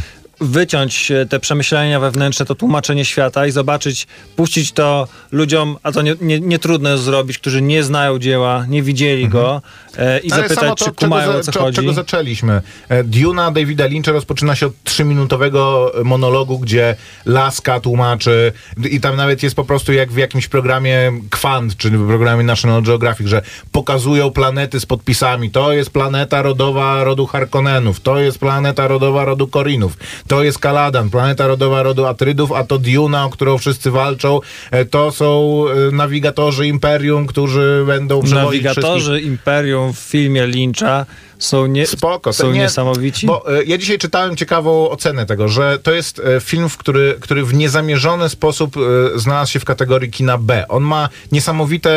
wyciąć 0.43 1.11
e, 1.11 1.27
te 1.27 1.41
przemyślenia 1.41 2.01
wewnętrzne, 2.01 2.47
to 2.47 2.55
tłumaczenie 2.55 3.05
świata 3.05 3.47
i 3.47 3.51
zobaczyć, 3.51 4.07
puścić 4.37 4.73
to 4.73 5.09
ludziom, 5.33 5.77
a 5.83 5.93
to 5.93 6.03
nie, 6.03 6.15
nie, 6.21 6.41
nie 6.41 6.59
trudno 6.59 6.91
jest 6.91 7.03
zrobić, 7.03 7.39
którzy 7.39 7.63
nie 7.63 7.83
znają 7.83 8.19
dzieła, 8.19 8.67
nie 8.69 8.83
widzieli 8.83 9.29
go 9.29 9.63
e, 9.99 10.19
i 10.19 10.33
Ale 10.33 10.43
zapytać, 10.43 10.79
to, 10.79 10.85
czy 10.85 10.93
kumają 10.93 11.27
czego, 11.27 11.39
o 11.39 11.43
co 11.43 11.53
za- 11.53 11.61
chodzi. 11.61 11.77
czego 11.77 11.93
zaczęliśmy. 11.93 12.63
E, 12.89 13.05
Duna 13.05 13.51
Davida 13.51 13.87
Lyncha 13.87 14.13
rozpoczyna 14.13 14.55
się 14.57 14.67
od 14.67 14.73
trzyminutowego 14.85 15.93
monologu, 16.05 16.59
gdzie 16.59 16.97
Laska 17.27 17.81
tłumaczy 17.81 18.53
i 18.91 19.01
tam 19.01 19.17
nawet 19.17 19.43
jest 19.43 19.57
po 19.57 19.65
prostu 19.65 19.93
jak 19.93 20.13
w 20.13 20.17
jakimś 20.17 20.49
programie 20.49 21.13
Kwant, 21.31 21.77
czy 21.77 21.91
w 21.91 22.07
programie 22.07 22.43
National 22.45 22.83
Geographic, 22.83 23.27
że 23.29 23.43
pokazują 23.73 24.31
planety 24.31 24.81
z 24.81 24.87
podpisami. 24.87 25.51
To 25.51 25.73
jest 25.73 25.91
planeta 25.91 26.43
rodowa 26.43 27.05
rodu 27.05 27.27
Harkonnenów, 27.27 28.01
to 28.01 28.19
jest 28.19 28.39
planeta 28.39 28.89
rodowa 28.89 29.25
rodu 29.25 29.49
Korinów, 29.49 29.97
to 30.33 30.43
jest 30.43 30.59
Kaladan, 30.59 31.11
planeta 31.11 31.47
rodowa 31.47 31.83
rodu 31.83 32.07
Atrydów, 32.07 32.53
a 32.53 32.65
to 32.65 32.79
Duna, 32.79 33.25
o 33.25 33.31
którą 33.31 33.59
wszyscy 33.59 33.91
walczą, 33.91 34.41
e, 34.71 34.85
to 34.85 35.11
są 35.11 35.65
e, 35.69 35.95
nawigatorzy 35.97 36.67
Imperium, 36.67 37.27
którzy 37.27 37.85
będą 37.87 38.23
wszystkich 38.23 38.45
Nawigatorzy 38.45 39.21
Imperium 39.21 39.93
w 39.93 39.99
filmie 39.99 40.47
Lyncha 40.47 41.07
są, 41.43 41.67
nie, 41.67 41.87
Spoko. 41.87 42.33
są 42.33 42.53
nie- 42.53 42.61
niesamowici. 42.61 43.27
Bo 43.27 43.59
e, 43.59 43.65
ja 43.65 43.79
dzisiaj 43.79 43.99
czytałem 43.99 44.37
ciekawą 44.37 44.91
ocenę 44.91 45.27
tego, 45.27 45.49
że 45.49 45.79
to 45.79 45.93
jest 45.93 46.19
e, 46.19 46.41
film, 46.41 46.69
w 46.69 46.77
który, 46.77 47.17
który 47.21 47.45
w 47.45 47.55
niezamierzony 47.55 48.29
sposób 48.29 48.77
e, 48.77 49.19
znalazł 49.19 49.53
się 49.53 49.61
w 49.61 49.65
kategorii 49.65 50.11
kina 50.11 50.39
B. 50.39 50.69
On 50.69 50.83
ma 50.83 51.09
niesamowite 51.33 51.93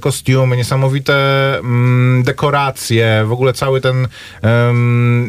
kostiumy, 0.00 0.56
niesamowite 0.56 1.14
mm, 1.58 2.22
dekoracje, 2.22 3.24
w 3.26 3.32
ogóle 3.32 3.52
cały 3.52 3.80
ten 3.80 4.08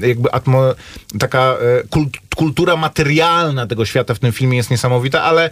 jakby 0.02 0.32
atmo, 0.32 0.64
taka 1.20 1.58
kult, 1.90 2.18
kultura 2.36 2.76
materialna 2.76 3.68
tego 3.68 3.86
świata 3.86 4.14
w 4.14 4.20
tym 4.20 4.32
filmie 4.32 4.58
jest 4.58 4.72
niesamowita, 4.72 5.24
ale 5.24 5.50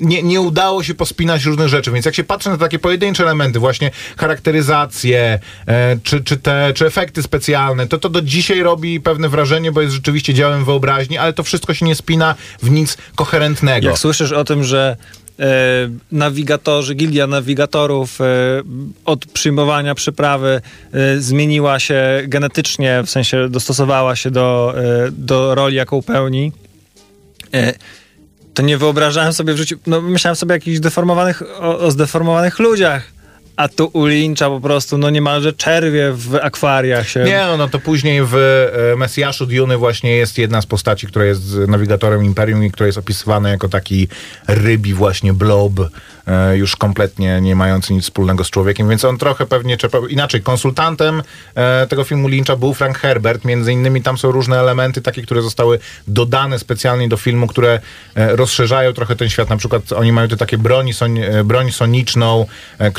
nie, 0.00 0.22
nie 0.22 0.40
udało 0.40 0.82
się 0.82 0.94
pospinać 0.94 1.44
różnych 1.44 1.68
rzeczy, 1.68 1.90
więc 1.90 2.06
jak 2.06 2.14
się 2.14 2.24
patrzy 2.24 2.50
na 2.50 2.56
takie 2.58 2.78
pojedyncze 2.78 3.22
elementy, 3.22 3.58
właśnie 3.58 3.90
charakteryzację, 4.16 5.38
e, 5.66 5.96
czy, 6.02 6.24
czy 6.24 6.36
te, 6.36 6.72
czy 6.74 6.86
efekty 6.86 7.22
specjalne, 7.22 7.43
to 7.88 7.98
to 7.98 8.08
do 8.08 8.22
dzisiaj 8.22 8.62
robi 8.62 9.00
pewne 9.00 9.28
wrażenie, 9.28 9.72
bo 9.72 9.80
jest 9.80 9.94
rzeczywiście 9.94 10.34
dziełem 10.34 10.64
wyobraźni, 10.64 11.18
ale 11.18 11.32
to 11.32 11.42
wszystko 11.42 11.74
się 11.74 11.86
nie 11.86 11.94
spina 11.94 12.34
w 12.62 12.70
nic 12.70 12.96
koherentnego. 13.14 13.88
Jak 13.88 13.98
słyszysz 13.98 14.32
o 14.32 14.44
tym, 14.44 14.64
że 14.64 14.96
e, 15.38 15.44
nawigatorzy, 16.12 16.94
gildia 16.94 17.26
nawigatorów 17.26 18.20
e, 18.20 18.24
od 19.04 19.26
przyjmowania 19.26 19.94
przyprawy 19.94 20.60
e, 20.92 21.18
zmieniła 21.20 21.78
się 21.78 22.22
genetycznie, 22.24 23.02
w 23.06 23.10
sensie 23.10 23.48
dostosowała 23.48 24.16
się 24.16 24.30
do, 24.30 24.74
e, 24.76 25.10
do 25.10 25.54
roli, 25.54 25.76
jaką 25.76 26.02
pełni, 26.02 26.52
e, 27.54 27.74
to 28.54 28.62
nie 28.62 28.78
wyobrażałem 28.78 29.32
sobie 29.32 29.54
w 29.54 29.56
życiu, 29.56 29.76
no 29.86 30.00
myślałem 30.00 30.36
sobie 30.36 30.52
o 30.52 30.56
jakichś 30.56 30.78
deformowanych, 30.78 31.42
o, 31.42 31.78
o 31.78 31.90
zdeformowanych 31.90 32.58
ludziach, 32.58 33.13
a 33.56 33.68
tu 33.68 33.90
u 33.92 34.04
Lyncha 34.06 34.48
po 34.48 34.60
prostu, 34.60 34.98
no 34.98 35.10
niemalże 35.10 35.52
czerwie 35.52 36.12
w 36.12 36.34
akwariach 36.42 37.08
się... 37.08 37.20
Nie, 37.20 37.44
no, 37.46 37.56
no 37.56 37.68
to 37.68 37.78
później 37.78 38.20
w 38.24 38.34
e, 38.34 38.96
Mesjaszu 38.96 39.46
Duny 39.46 39.76
właśnie 39.76 40.16
jest 40.16 40.38
jedna 40.38 40.62
z 40.62 40.66
postaci, 40.66 41.06
która 41.06 41.24
jest 41.24 41.42
nawigatorem 41.68 42.24
Imperium 42.24 42.64
i 42.64 42.70
która 42.70 42.86
jest 42.86 42.98
opisywana 42.98 43.48
jako 43.48 43.68
taki 43.68 44.08
rybi 44.48 44.94
właśnie 44.94 45.32
blob, 45.32 45.72
e, 46.26 46.56
już 46.56 46.76
kompletnie 46.76 47.40
nie 47.40 47.56
mający 47.56 47.92
nic 47.92 48.04
wspólnego 48.04 48.44
z 48.44 48.50
człowiekiem, 48.50 48.88
więc 48.88 49.04
on 49.04 49.18
trochę 49.18 49.46
pewnie 49.46 49.76
czerpał... 49.76 50.06
Inaczej, 50.06 50.42
konsultantem 50.42 51.22
e, 51.54 51.86
tego 51.86 52.04
filmu 52.04 52.28
Lyncha 52.28 52.56
był 52.56 52.74
Frank 52.74 52.98
Herbert, 52.98 53.44
między 53.44 53.72
innymi 53.72 54.02
tam 54.02 54.18
są 54.18 54.32
różne 54.32 54.60
elementy 54.60 55.02
takie, 55.02 55.22
które 55.22 55.42
zostały 55.42 55.78
dodane 56.08 56.58
specjalnie 56.58 57.08
do 57.08 57.16
filmu, 57.16 57.46
które 57.46 57.80
rozszerzają 58.14 58.92
trochę 58.92 59.16
ten 59.16 59.28
świat, 59.28 59.50
na 59.50 59.56
przykład 59.56 59.92
oni 59.92 60.12
mają 60.12 60.28
tu 60.28 60.36
takie 60.36 60.58
broń, 60.58 60.92
son, 60.92 61.18
broń 61.44 61.72
soniczną, 61.72 62.46
e, 62.78 62.90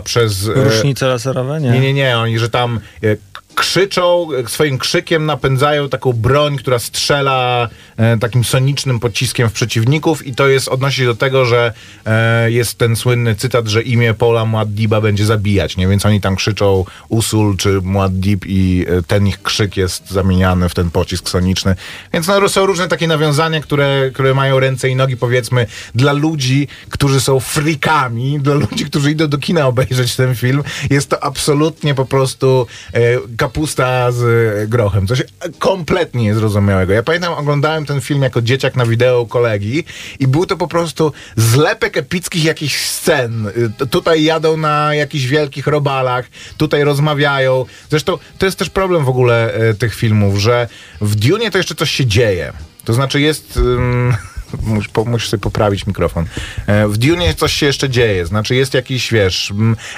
przez... 0.00 0.48
e, 0.48 0.64
Rusznice 0.64 1.06
laserowe? 1.06 1.60
Nie. 1.60 1.70
nie, 1.70 1.80
nie, 1.80 1.92
nie. 1.92 2.18
Oni, 2.18 2.38
że 2.38 2.48
tam 2.48 2.80
e, 3.02 3.16
krzyczą, 3.54 4.28
swoim 4.46 4.78
krzykiem 4.78 5.26
napędzają 5.26 5.88
taką 5.88 6.12
broń, 6.12 6.56
która 6.56 6.78
strzela 6.78 7.68
e, 7.96 8.18
takim 8.18 8.44
sonicznym 8.44 9.00
pociskiem 9.00 9.48
w 9.48 9.52
przeciwników 9.52 10.26
i 10.26 10.34
to 10.34 10.48
jest 10.48 10.68
odnosi 10.68 10.96
się 10.96 11.06
do 11.06 11.14
tego, 11.14 11.44
że 11.44 11.72
e, 12.06 12.50
jest 12.50 12.78
ten 12.78 12.96
słynny 12.96 13.34
cytat, 13.34 13.68
że 13.68 13.82
imię 13.82 14.14
Paula 14.14 14.44
Muaddiba 14.44 15.00
będzie 15.00 15.26
zabijać, 15.26 15.76
nie? 15.76 15.88
Więc 15.88 16.06
oni 16.06 16.20
tam 16.20 16.36
krzyczą 16.36 16.84
Usul 17.08 17.56
czy 17.56 17.80
Muaddib 17.82 18.44
i 18.46 18.86
e, 18.88 19.02
ten 19.02 19.26
ich 19.26 19.42
krzyk 19.42 19.76
jest 19.76 20.10
zamieniany 20.10 20.68
w 20.68 20.74
ten 20.74 20.90
pocisk 20.90 21.28
soniczny. 21.28 21.76
Więc 22.12 22.26
no, 22.26 22.48
są 22.48 22.66
różne 22.66 22.88
takie 22.88 23.06
nawiązania, 23.06 23.60
które, 23.60 24.10
które 24.14 24.34
mają 24.34 24.60
ręce 24.60 24.88
i 24.88 24.96
nogi, 24.96 25.16
powiedzmy, 25.16 25.66
dla 25.94 26.12
ludzi, 26.12 26.68
którzy 26.90 27.20
są 27.20 27.40
frikami, 27.40 28.40
dla 28.40 28.54
ludzi, 28.54 28.84
którzy 28.84 29.10
idą 29.10 29.28
do 29.28 29.38
kina 29.38 29.66
obejrzeć 29.66 30.16
ten 30.16 30.34
film. 30.34 30.62
Jest 30.90 31.08
to 31.08 31.24
absolutnie 31.24 31.94
po 31.94 32.04
prostu 32.04 32.66
e, 32.92 33.00
kapusta 33.42 34.12
z 34.12 34.22
e, 34.22 34.66
grochem. 34.66 35.06
Coś 35.06 35.22
kompletnie 35.58 36.22
niezrozumiałego. 36.22 36.92
Ja 36.92 37.02
pamiętam, 37.02 37.32
oglądałem 37.32 37.86
ten 37.86 38.00
film 38.00 38.22
jako 38.22 38.42
dzieciak 38.42 38.76
na 38.76 38.86
wideo 38.86 39.26
kolegi 39.26 39.84
i 40.18 40.26
był 40.26 40.46
to 40.46 40.56
po 40.56 40.68
prostu 40.68 41.12
zlepek 41.36 41.96
epickich 41.96 42.44
jakichś 42.44 42.76
scen. 42.76 43.46
Y, 43.82 43.86
Tutaj 43.86 44.22
jadą 44.22 44.56
na 44.56 44.94
jakichś 44.94 45.24
wielkich 45.24 45.66
robalach, 45.66 46.26
tutaj 46.56 46.84
rozmawiają. 46.84 47.64
Zresztą 47.90 48.18
to 48.38 48.46
jest 48.46 48.58
też 48.58 48.70
problem 48.70 49.04
w 49.04 49.08
ogóle 49.08 49.54
e, 49.54 49.74
tych 49.74 49.94
filmów, 49.94 50.38
że 50.38 50.68
w 51.00 51.14
Dune 51.14 51.50
to 51.50 51.58
jeszcze 51.58 51.74
coś 51.74 51.90
się 51.90 52.06
dzieje. 52.06 52.52
To 52.84 52.92
znaczy 52.92 53.20
jest... 53.20 53.58
Mus, 54.62 54.88
po, 54.88 55.04
musisz 55.04 55.28
sobie 55.28 55.40
poprawić 55.40 55.86
mikrofon. 55.86 56.26
E, 56.66 56.88
W 56.88 56.96
Dune 56.98 57.34
coś 57.34 57.52
się 57.52 57.66
jeszcze 57.66 57.90
dzieje. 57.90 58.26
Znaczy 58.26 58.54
jest 58.54 58.74
jakiś, 58.74 59.12
wiesz, 59.12 59.52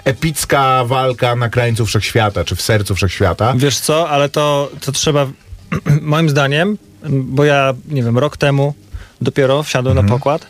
epicka 0.04 0.84
walka 0.84 1.36
na 1.36 1.48
krańcu 1.48 1.86
wszechświata, 1.86 2.44
czy 2.44 2.56
w 2.56 2.62
sercu 2.62 2.94
wszechświata. 2.94 3.54
Wiesz 3.56 3.78
co, 3.78 4.08
ale 4.08 4.28
to, 4.28 4.70
to 4.80 4.92
trzeba, 4.92 5.26
moim 6.02 6.30
zdaniem, 6.30 6.78
bo 7.10 7.44
ja, 7.44 7.74
nie 7.88 8.02
wiem, 8.02 8.18
rok 8.18 8.36
temu 8.36 8.74
dopiero 9.20 9.62
wsiadłem 9.62 9.92
Mhm. 9.98 10.06
na 10.06 10.12
pokład 10.14 10.46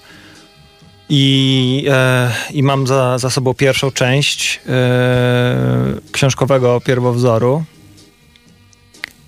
i, 1.09 1.87
e, 1.91 2.31
i 2.53 2.63
mam 2.63 2.87
za, 2.87 3.19
za 3.19 3.31
sobą 3.31 3.55
pierwszą 3.55 3.91
część 3.91 4.61
e, 4.69 4.71
książkowego 6.13 6.81
pierwowzoru 6.81 7.65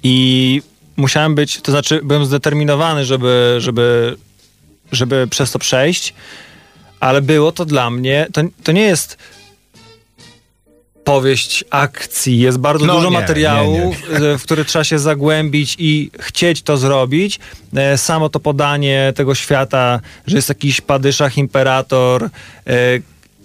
i 0.02 0.62
musiałem 0.96 1.34
być, 1.34 1.60
to 1.60 1.72
znaczy 1.72 2.00
byłem 2.04 2.24
zdeterminowany, 2.26 3.04
żeby, 3.04 3.54
żeby, 3.58 4.16
żeby 4.92 5.26
przez 5.26 5.50
to 5.50 5.58
przejść, 5.58 6.14
ale 7.00 7.22
było 7.22 7.52
to 7.52 7.64
dla 7.64 7.90
mnie, 7.90 8.26
to, 8.32 8.42
to 8.64 8.72
nie 8.72 8.82
jest 8.82 9.18
powieść 11.06 11.64
akcji. 11.70 12.38
Jest 12.38 12.58
bardzo 12.58 12.86
No 12.86 12.94
dużo 12.94 13.10
nie, 13.10 13.20
materiału, 13.20 13.94
nie, 14.10 14.16
e, 14.16 14.38
w 14.38 14.42
który 14.42 14.64
trzeba 14.64 14.84
się 14.84 14.98
zagłębić 14.98 15.76
i 15.78 16.10
chcieć 16.20 16.62
to 16.62 16.76
zrobić. 16.76 17.38
E, 17.76 17.98
Samo 17.98 18.28
to 18.28 18.40
podanie 18.40 19.12
tego 19.16 19.34
świata, 19.34 20.00
że 20.26 20.36
jest 20.36 20.48
jakiś 20.48 20.80
padyszach 20.80 21.38
imperator, 21.38 22.24
e, 22.24 22.28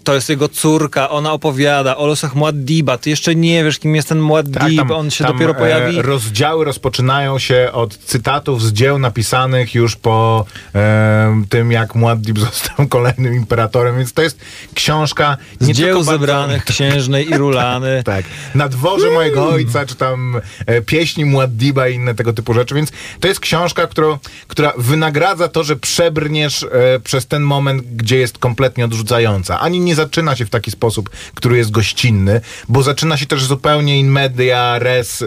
to 0.04 0.14
jest 0.16 0.30
jego 0.30 0.50
córka, 0.50 1.10
ona 1.10 1.32
opowiada 1.34 1.98
o 1.98 2.06
losach 2.08 2.36
Muad'Diba, 2.36 2.98
ty 2.98 3.10
jeszcze 3.10 3.36
nie 3.36 3.64
wiesz, 3.64 3.80
kim 3.80 3.96
jest 3.96 4.10
ten 4.10 4.22
Muad'Dib, 4.22 4.78
tam- 4.78 4.92
on 4.92 5.12
się 5.12 5.24
dopiero 5.24 5.54
pojawi. 5.54 6.00
E, 6.00 6.02
rozdziały 6.02 6.66
rozpoczynają 6.66 7.40
się 7.40 7.70
od 7.74 7.98
cytatów 7.98 8.64
z 8.64 8.74
dzieł 8.74 9.00
napisanych 9.00 9.76
już 9.76 9.96
po 9.96 10.46
e, 10.76 11.44
tym, 11.50 11.72
jak 11.72 11.94
Muad'Dib 11.96 12.40
został 12.52 12.88
kolejnym 12.88 13.34
imperatorem, 13.36 13.98
więc 13.98 14.14
to 14.14 14.22
jest 14.22 14.38
książka 14.74 15.38
z 15.60 15.68
nie 15.68 15.74
dzieł 15.74 15.88
tylko 15.88 16.00
bardzo- 16.12 16.12
zebranych 16.12 16.66
księżnej 16.66 17.30
i 17.30 17.38
Rulany. 17.38 18.02
Tak. 18.12 18.26
Na 18.56 18.70
dworze 18.70 19.12
mojego 19.12 19.50
ojca, 19.50 19.86
czy 19.86 19.96
tam 19.96 20.42
e, 20.66 20.82
pieśni 20.82 21.26
Muad'Diba 21.26 21.92
i 21.92 21.96
inne 21.96 22.16
tego 22.16 22.34
typu 22.34 22.54
rzeczy, 22.54 22.76
więc 22.76 22.92
to 23.20 23.28
jest 23.28 23.40
książka, 23.40 23.88
którą, 23.88 24.18
która 24.48 24.74
wynagradza 24.78 25.48
to, 25.48 25.64
że 25.64 25.76
przebrniesz 25.76 26.64
e, 26.64 27.00
przez 27.00 27.28
ten 27.28 27.42
moment, 27.44 27.84
gdzie 27.96 28.18
jest 28.18 28.38
kompletnie 28.38 28.86
odrzucająca. 28.86 29.60
Ani 29.60 29.80
nie 29.80 29.91
zaczyna 29.96 30.36
się 30.36 30.46
w 30.46 30.50
taki 30.50 30.72
sposób, 30.72 31.10
który 31.36 31.58
jest 31.58 31.72
gościnny, 31.72 32.42
bo 32.70 32.84
zaczyna 32.84 33.18
się 33.18 33.26
też 33.26 33.44
zupełnie 33.46 34.00
in 34.00 34.08
media 34.08 34.80
res. 34.80 35.22
E, 35.22 35.26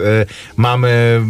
mamy 0.57 1.21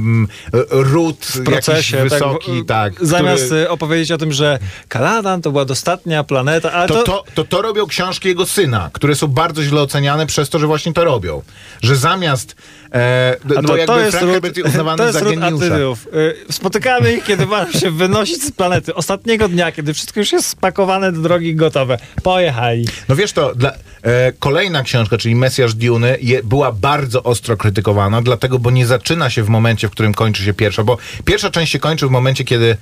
e, 0.53 0.63
ród 0.69 1.25
w 1.25 1.43
procesie. 1.43 1.97
jakiś 1.97 2.11
wysoki, 2.11 2.65
tak. 2.65 3.05
zamiast 3.05 3.45
który- 3.45 3.61
y, 3.61 3.69
opowiedzieć 3.69 4.11
o 4.11 4.17
tym, 4.17 4.31
że 4.31 4.59
Kaladan 4.87 5.41
to 5.41 5.51
była 5.51 5.65
dostatnia 5.65 6.23
planeta, 6.23 6.71
ale 6.71 6.87
to, 6.87 6.93
to, 6.93 7.03
to, 7.03 7.23
to, 7.35 7.43
to 7.43 7.61
robią 7.61 7.85
książki 7.85 8.27
jego 8.27 8.45
syna, 8.45 8.89
które 8.93 9.15
są 9.15 9.27
bardzo 9.27 9.63
źle 9.63 9.81
oceniane 9.81 10.25
przez 10.25 10.49
to, 10.49 10.59
że 10.59 10.67
właśnie 10.67 10.93
to 10.93 11.03
robią. 11.03 11.41
Że 11.81 11.95
zamiast. 11.95 12.55
E, 12.95 13.35
A 13.57 13.61
no 13.61 13.75
jakby 13.75 14.11
Frank 14.11 14.23
ród- 14.23 14.31
Herbert 14.31 14.57
jest 14.57 14.69
uznawany 14.69 14.97
to 14.97 15.05
jest 15.05 15.19
za 15.19 15.25
geniusza. 15.25 15.75
Y, 15.77 16.35
Spotykamy 16.51 17.13
ich, 17.13 17.23
kiedy 17.23 17.45
mają 17.45 17.71
się 17.71 17.91
wynosić 17.91 18.43
z 18.43 18.51
planety. 18.51 18.95
Ostatniego 18.95 19.47
dnia, 19.47 19.71
kiedy 19.71 19.93
wszystko 19.93 20.19
już 20.19 20.31
jest 20.31 20.47
spakowane 20.47 21.11
do 21.11 21.21
drogi 21.21 21.47
i 21.47 21.55
gotowe. 21.55 21.97
Pojechali. 22.23 22.87
No 23.09 23.15
wiesz 23.15 23.31
to, 23.33 23.55
dla, 23.55 23.73
e, 24.03 24.31
kolejna 24.39 24.83
książka, 24.83 25.17
czyli 25.17 25.35
Mesjasz 25.35 25.73
Duny, 25.73 26.17
je, 26.21 26.43
była 26.43 26.71
bardzo 26.71 27.23
ostro 27.23 27.57
krytykowana, 27.57 28.21
dlatego, 28.21 28.59
bo 28.59 28.71
nie 28.71 28.85
zaczyna 28.85 29.29
się 29.29 29.43
w 29.43 29.49
momencie, 29.49 29.87
w 29.87 29.91
którym 29.91 30.13
kończy 30.13 30.43
się 30.43 30.53
pierwsza, 30.53 30.83
bo 30.83 30.97
pierwsza 31.25 31.49
część 31.51 31.71
się 31.71 31.79
kończy 31.79 32.07
w 32.07 32.11
momencie, 32.11 32.43
kiedy 32.43 32.77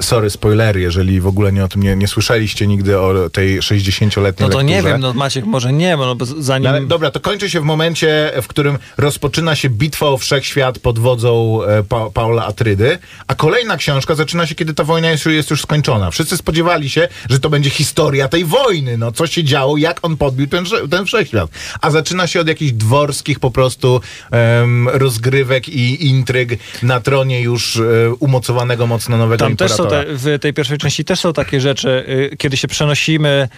Sorry, 0.00 0.30
spoilery, 0.30 0.80
jeżeli 0.80 1.20
w 1.20 1.26
ogóle 1.26 1.52
nie 1.52 1.64
o 1.64 1.68
tym 1.68 1.82
nie, 1.82 1.96
nie 1.96 2.08
słyszeliście 2.08 2.66
nigdy 2.66 3.00
o 3.00 3.30
tej 3.30 3.60
60-letniej 3.60 4.48
No 4.48 4.54
to 4.54 4.62
nie 4.62 4.74
lekturze. 4.74 4.92
wiem, 4.92 5.00
no 5.00 5.12
Maciek, 5.14 5.44
może 5.44 5.72
nie, 5.72 5.96
no, 5.96 6.14
bo 6.14 6.24
zanim... 6.26 6.72
No, 6.72 6.80
dobra, 6.80 7.10
to 7.10 7.20
kończy 7.20 7.50
się 7.50 7.60
w 7.60 7.64
momencie, 7.64 8.32
w 8.42 8.46
którym 8.46 8.78
rozpoczyna 8.96 9.54
się 9.54 9.70
bitwa 9.70 10.06
o 10.06 10.16
wszechświat 10.16 10.78
pod 10.78 10.98
wodzą 10.98 11.62
e, 11.64 11.82
pa 11.82 12.10
Paula 12.10 12.46
Atrydy, 12.46 12.98
a 13.26 13.34
kolejna 13.34 13.76
książka 13.76 14.14
zaczyna 14.14 14.46
się, 14.46 14.54
kiedy 14.54 14.74
ta 14.74 14.84
wojna 14.84 15.10
jest, 15.10 15.26
jest 15.26 15.50
już 15.50 15.62
skończona. 15.62 16.10
Wszyscy 16.10 16.36
spodziewali 16.36 16.90
się, 16.90 17.08
że 17.30 17.40
to 17.40 17.50
będzie 17.50 17.70
historia 17.70 18.28
tej 18.28 18.44
wojny, 18.44 18.98
no 18.98 19.12
co 19.12 19.26
się 19.26 19.44
działo, 19.44 19.76
jak 19.76 19.98
on 20.02 20.16
podbił 20.16 20.46
ten, 20.46 20.64
ten 20.90 21.06
wszechświat. 21.06 21.50
A 21.80 21.90
zaczyna 21.90 22.26
się 22.26 22.40
od 22.40 22.48
jakichś 22.48 22.72
dworskich 22.72 23.40
po 23.40 23.50
prostu 23.50 24.00
rozgrywek 24.86 25.68
i 25.68 26.06
intryg 26.06 26.50
na 26.82 27.00
tronie 27.00 27.40
już 27.40 27.76
e, 27.76 28.14
umocowanego 28.18 28.86
mocno 28.86 29.16
nowego 29.16 29.44
Tam 29.44 29.56
też 29.56 29.72
są 29.84 29.90
te, 29.90 30.04
w 30.08 30.38
tej 30.40 30.52
pierwszej 30.52 30.78
części 30.78 31.04
też 31.04 31.20
są 31.20 31.32
takie 31.32 31.60
rzeczy, 31.60 32.04
y, 32.32 32.36
kiedy 32.36 32.56
się 32.56 32.68
przenosimy 32.68 33.48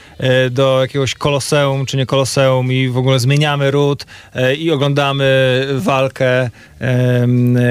y, 0.46 0.50
do 0.50 0.78
jakiegoś 0.82 1.14
koloseum, 1.14 1.86
czy 1.86 1.96
nie 1.96 2.06
koloseum 2.06 2.72
i 2.72 2.88
w 2.88 2.96
ogóle 2.96 3.18
zmieniamy 3.18 3.70
ród 3.70 4.06
y, 4.36 4.54
i 4.54 4.70
oglądamy 4.70 5.66
walkę 5.78 6.50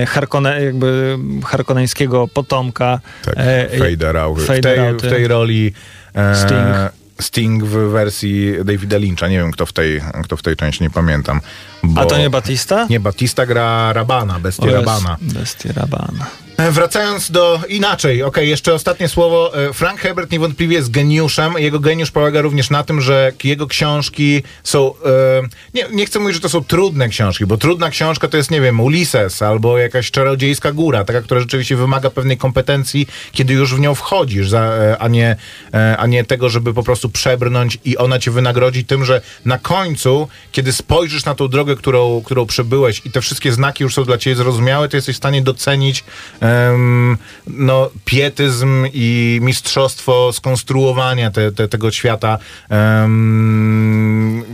Harkone, 0.08 0.64
jakby 0.64 1.18
harkoneńskiego 1.46 2.28
potomka. 2.28 3.00
Tak. 3.26 3.36
W 4.36 4.62
tej, 4.62 4.94
w 4.98 5.02
tej 5.02 5.28
roli 5.28 5.74
e, 6.16 6.36
Sting. 6.36 6.96
Sting 7.22 7.64
w 7.64 7.92
wersji 7.92 8.54
Davida 8.66 8.98
Lyncha. 8.98 9.28
Nie 9.28 9.38
wiem, 9.38 9.52
kto 9.52 9.66
w 9.66 9.74
tej, 9.74 10.02
kto 10.24 10.38
w 10.38 10.42
tej 10.42 10.56
części, 10.56 10.84
nie 10.84 10.90
pamiętam. 10.90 11.42
A 11.96 12.06
to 12.06 12.18
nie 12.18 12.30
Batista? 12.30 12.88
Nie, 12.90 13.00
Batista 13.00 13.46
gra 13.46 13.94
Rabana, 13.94 14.40
bestię 14.40 14.72
Rabana. 14.72 15.18
Bestia 15.22 15.70
Rabana. 15.74 16.45
E, 16.58 16.72
Wracając 16.72 17.32
do 17.32 17.60
inaczej, 17.70 18.24
okej, 18.24 18.50
jeszcze 18.50 18.74
ostatnie 18.74 19.10
słowo. 19.10 19.58
E, 19.68 19.74
Frank 19.74 20.00
Herbert 20.00 20.32
niewątpliwie 20.32 20.76
jest 20.76 20.92
geniuszem. 20.92 21.54
Jego 21.58 21.80
geniusz 21.80 22.12
polega 22.12 22.42
również 22.42 22.70
na 22.70 22.84
tym, 22.84 23.02
że 23.02 23.32
jego 23.44 23.68
książki 23.68 24.44
są. 24.64 24.94
E, 25.06 25.42
nie, 25.74 25.86
nie 25.92 26.06
chcę 26.06 26.20
mówić, 26.20 26.36
że 26.36 26.42
to 26.42 26.50
są 26.50 26.64
trudne 26.64 27.10
książki, 27.10 27.46
bo 27.46 27.58
trudna 27.58 27.90
książka 27.90 28.28
to 28.28 28.38
jest, 28.38 28.52
nie 28.52 28.62
wiem, 28.62 28.80
Ulises 28.80 29.42
albo 29.42 29.78
jakaś 29.78 30.12
czarodziejska 30.12 30.72
góra, 30.72 31.04
taka, 31.04 31.22
która 31.22 31.40
rzeczywiście 31.40 31.76
wymaga 31.76 32.10
pewnej 32.10 32.38
kompetencji, 32.38 33.08
kiedy 33.32 33.54
już 33.54 33.76
w 33.76 33.80
nią 33.80 33.96
wchodzisz, 33.96 34.54
a, 35.00 35.08
nie, 35.08 35.36
a 35.98 36.08
nie 36.08 36.24
tego, 36.24 36.50
żeby 36.50 36.74
po 36.74 36.84
prostu 36.84 37.10
przebrnąć 37.10 37.78
i 37.86 37.98
ona 37.98 38.20
cię 38.20 38.32
wynagrodzi 38.32 38.86
tym, 38.86 39.06
że 39.06 39.22
na 39.46 39.58
końcu, 39.58 40.28
kiedy 40.52 40.74
spojrzysz 40.74 41.26
na 41.26 41.36
tą 41.36 41.48
drogę, 41.48 41.76
którą, 41.76 42.22
którą 42.26 42.46
przebyłeś 42.46 43.02
i 43.06 43.12
te 43.12 43.22
wszystkie 43.22 43.52
znaki 43.52 43.84
już 43.84 43.94
są 43.94 44.04
dla 44.04 44.18
ciebie 44.18 44.36
zrozumiałe, 44.36 44.90
to 44.90 44.98
jesteś 44.98 45.16
w 45.16 45.18
stanie 45.18 45.42
docenić 45.42 46.04
no, 47.48 47.90
pietyzm 48.06 48.86
i 48.94 49.40
mistrzostwo 49.42 50.34
skonstruowania 50.34 51.32
te, 51.32 51.52
te, 51.52 51.68
tego 51.68 51.92
świata, 51.92 52.38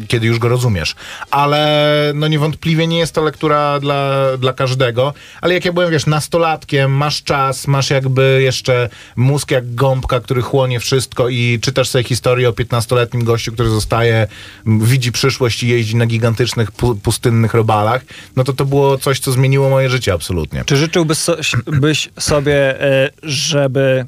kiedy 0.08 0.28
już 0.28 0.40
go 0.40 0.50
rozumiesz. 0.50 0.96
Ale 1.32 2.12
no 2.16 2.28
niewątpliwie 2.28 2.88
nie 2.88 2.98
jest 3.00 3.16
to 3.16 3.22
lektura 3.24 3.80
dla, 3.80 4.28
dla 4.38 4.54
każdego, 4.54 5.14
ale 5.42 5.54
jak 5.54 5.66
ja 5.66 5.74
byłem, 5.74 5.92
wiesz, 5.92 6.06
nastolatkiem, 6.06 6.92
masz 6.92 7.24
czas, 7.24 7.68
masz 7.68 7.90
jakby 7.90 8.40
jeszcze 8.44 8.90
mózg 9.16 9.52
jak 9.52 9.76
gąbka, 9.76 10.20
który 10.20 10.42
chłonie 10.42 10.80
wszystko 10.80 11.30
i 11.30 11.60
czytasz 11.62 11.90
sobie 11.90 12.04
historię 12.04 12.50
o 12.50 12.52
15-letnim 12.52 13.24
gościu, 13.24 13.52
który 13.52 13.70
zostaje, 13.70 14.28
widzi 14.66 15.12
przyszłość 15.12 15.64
i 15.64 15.68
jeździ 15.68 15.96
na 15.96 16.06
gigantycznych, 16.06 16.72
pu- 16.72 16.96
pustynnych 16.96 17.54
robalach, 17.54 18.02
no 18.36 18.44
to 18.44 18.54
to 18.54 18.66
było 18.66 18.98
coś, 18.98 19.20
co 19.20 19.32
zmieniło 19.32 19.70
moje 19.70 19.90
życie 19.90 20.14
absolutnie. 20.14 20.64
Czy 20.66 20.78
życzyłbyś 20.78 21.18
so, 21.18 21.36
byś 21.82 22.10
sobie, 22.20 22.82
e, 22.82 23.10
żeby 23.24 24.06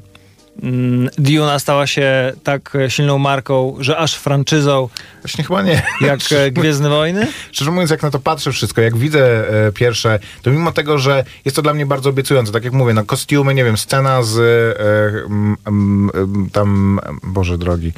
mm, 0.62 1.10
Duna 1.18 1.58
stała 1.58 1.86
się 1.86 2.32
tak 2.44 2.76
e, 2.76 2.90
silną 2.90 3.18
marką, 3.18 3.76
że 3.80 3.96
aż 3.98 4.14
franczyzą 4.14 4.88
Właśnie 5.22 5.44
chyba 5.44 5.62
nie. 5.62 5.82
jak 6.00 6.20
e, 6.32 6.50
Gwiezdne 6.60 6.88
Wojny? 6.88 7.26
Szczerze 7.52 7.70
mówiąc, 7.70 7.90
jak 7.90 8.02
na 8.02 8.10
to 8.10 8.18
patrzę 8.18 8.52
wszystko, 8.52 8.80
jak 8.80 8.96
widzę 8.96 9.48
e, 9.66 9.72
pierwsze, 9.72 10.18
to 10.42 10.50
mimo 10.50 10.72
tego, 10.72 10.98
że 10.98 11.24
jest 11.44 11.56
to 11.56 11.62
dla 11.62 11.74
mnie 11.74 11.86
bardzo 11.86 12.10
obiecujące, 12.10 12.52
tak 12.52 12.64
jak 12.64 12.72
mówię, 12.72 12.94
no 12.94 13.04
kostiumy, 13.04 13.54
nie 13.54 13.64
wiem, 13.64 13.76
scena 13.76 14.22
z 14.22 14.38
e, 14.38 15.24
m, 15.26 15.56
m, 15.66 16.10
m, 16.14 16.48
tam, 16.52 17.00
Boże 17.22 17.58
drogi, 17.58 17.92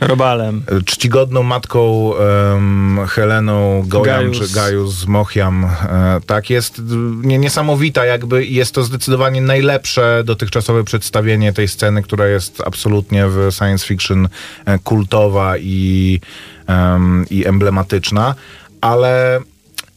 Robalem. 0.00 0.62
czcigodną 0.86 1.42
matką 1.42 2.12
em, 2.16 3.00
Heleną 3.08 3.84
Gojam, 3.86 4.30
Gaius. 4.30 4.38
czy 4.48 4.54
Gaius 4.54 5.06
Mochiam, 5.06 5.64
e, 5.64 6.20
tak, 6.26 6.50
jest 6.50 6.82
nie, 7.22 7.38
niesamowita 7.38 8.04
jakby 8.04 8.46
jest 8.46 8.74
to 8.74 8.82
zdecydowanie 8.82 9.40
najlepsze 9.40 10.22
dotychczasowe 10.24 10.84
przedstawienie 10.84 11.52
tej 11.52 11.68
sceny, 11.68 12.02
która 12.02 12.26
jest 12.26 12.62
absolutnie 12.66 13.26
w 13.26 13.48
science 13.50 13.86
fiction 13.86 14.28
e, 14.64 14.78
kultowa 14.78 15.58
i, 15.58 16.20
em, 16.66 17.24
i 17.30 17.46
emblematyczna, 17.46 18.34
ale 18.80 19.40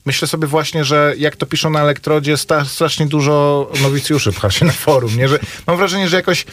myślę 0.06 0.28
sobie 0.28 0.48
właśnie, 0.48 0.86
że 0.86 1.14
jak 1.18 1.36
to 1.36 1.46
piszą 1.46 1.70
na 1.70 1.82
elektrodzie, 1.82 2.38
sta, 2.38 2.66
strasznie 2.66 3.06
dużo 3.06 3.70
nowicjuszy 3.82 4.32
pcha 4.32 4.52
się 4.52 4.66
na 4.66 4.72
forum, 4.72 5.18
nie? 5.18 5.28
Że 5.28 5.40
mam 5.68 5.78
wrażenie, 5.78 6.10
że 6.10 6.16
jakoś, 6.16 6.46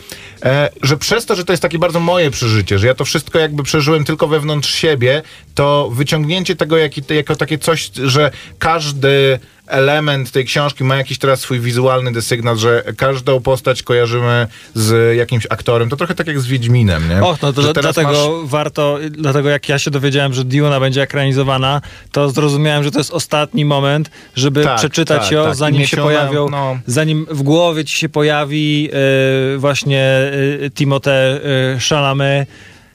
e, 0.43 0.71
że 0.83 0.97
przez 0.97 1.27
to, 1.27 1.35
że 1.35 1.45
to 1.45 1.53
jest 1.53 1.63
takie 1.63 1.79
bardzo 1.79 2.01
moje 2.01 2.31
przeżycie, 2.31 2.79
że 2.79 2.87
ja 2.87 2.95
to 2.95 3.05
wszystko 3.05 3.39
jakby 3.39 3.63
przeżyłem 3.63 4.05
tylko 4.05 4.29
wewnątrz 4.29 4.75
siebie, 4.75 5.23
to 5.55 5.91
wyciągnięcie 5.93 6.57
tego 6.57 6.77
jaki, 6.77 7.03
jako 7.11 7.37
takie 7.37 7.59
coś, 7.59 7.91
że 8.05 8.31
każdy 8.59 9.39
element 9.71 10.31
tej 10.31 10.45
książki 10.45 10.85
ma 10.85 10.97
jakiś 10.97 11.19
teraz 11.19 11.41
swój 11.41 11.61
wizualny 11.61 12.13
desygnat, 12.13 12.59
że 12.59 12.83
każdą 12.97 13.41
postać 13.41 13.83
kojarzymy 13.83 14.47
z 14.75 15.17
jakimś 15.17 15.47
aktorem. 15.51 15.89
To 15.89 15.97
trochę 15.97 16.15
tak 16.15 16.27
jak 16.27 16.41
z 16.41 16.47
Wiedźminem, 16.47 17.09
nie? 17.09 17.23
Och, 17.23 17.43
no 17.43 17.53
to 17.53 17.63
Że 17.63 17.73
dlatego 17.73 18.41
warto, 18.45 18.99
dlatego 19.11 19.49
jak 19.49 19.69
ja 19.69 19.79
się 19.79 19.91
dowiedziałem, 19.91 20.33
że 20.33 20.45
Duna 20.45 20.81
będzie 20.81 21.03
ekranizowana, 21.03 21.81
to 22.13 22.31
zrozumiałem, 22.31 22.85
że 22.85 22.91
to 22.91 22.99
jest 22.99 23.11
ostatni 23.11 23.65
moment, 23.65 24.11
żeby 24.35 24.65
Tak, 24.65 24.79
przeczytać 24.79 25.23
tak, 25.23 25.33
ją, 25.33 25.45
tak. 25.45 25.55
Zanim 25.55 25.87
się 25.87 25.97
pojawią, 25.97 26.49
no. 26.49 26.79
zanim 26.87 27.27
w 27.31 27.43
głowie 27.43 27.85
ci 27.85 27.97
się 27.97 28.09
pojawi 28.09 28.91
e, 29.55 29.59
właśnie 29.59 30.05
e, 30.65 30.71
Timothée 30.71 31.11
e, 31.11 31.41
Chalamet 31.89 32.49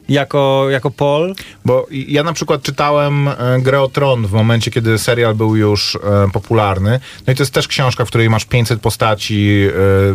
jako, 0.10 0.68
jako 0.70 0.92
Paul. 0.92 1.36
Bo 1.66 1.88
ja 1.92 2.24
na 2.24 2.34
przykład 2.34 2.62
czytałem 2.62 3.28
e, 3.28 3.34
Grę 3.60 3.82
o 3.82 3.88
Tron 3.88 4.28
w 4.28 4.32
momencie, 4.32 4.72
kiedy 4.72 4.98
serial 4.98 5.36
był 5.36 5.56
już 5.56 5.96
e, 5.96 6.00
popularny. 6.34 7.00
No 7.28 7.34
i 7.34 7.36
to 7.36 7.44
jest 7.44 7.54
też 7.54 7.68
książka, 7.68 8.06
w 8.06 8.08
której 8.08 8.30
masz 8.30 8.46
500 8.46 8.82
postaci, 8.82 9.68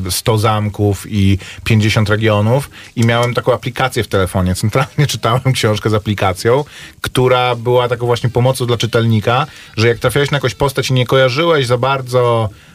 e, 0.07 0.11
100 0.11 0.39
zamków 0.39 1.07
i 1.09 1.39
50 1.65 2.09
regionów. 2.09 2.71
I 2.97 3.07
miałem 3.07 3.35
taką 3.35 3.55
aplikację 3.55 4.05
w 4.05 4.09
telefonie. 4.09 4.55
Centralnie 4.55 5.07
czytałem 5.15 5.53
książkę 5.53 5.91
z 5.91 5.95
aplikacją, 5.95 6.65
która 7.01 7.55
była 7.55 7.89
taką 7.89 8.07
właśnie 8.07 8.31
pomocą 8.31 8.67
dla 8.67 8.77
czytelnika, 8.77 9.47
że 9.77 9.89
jak 9.89 9.99
trafiałeś 9.99 10.31
na 10.31 10.37
jakąś 10.37 10.55
postać 10.55 10.91
i 10.91 10.93
nie 10.93 11.07
kojarzyłeś 11.07 11.67
za 11.67 11.79
bardzo 11.79 12.49
e, 12.49 12.70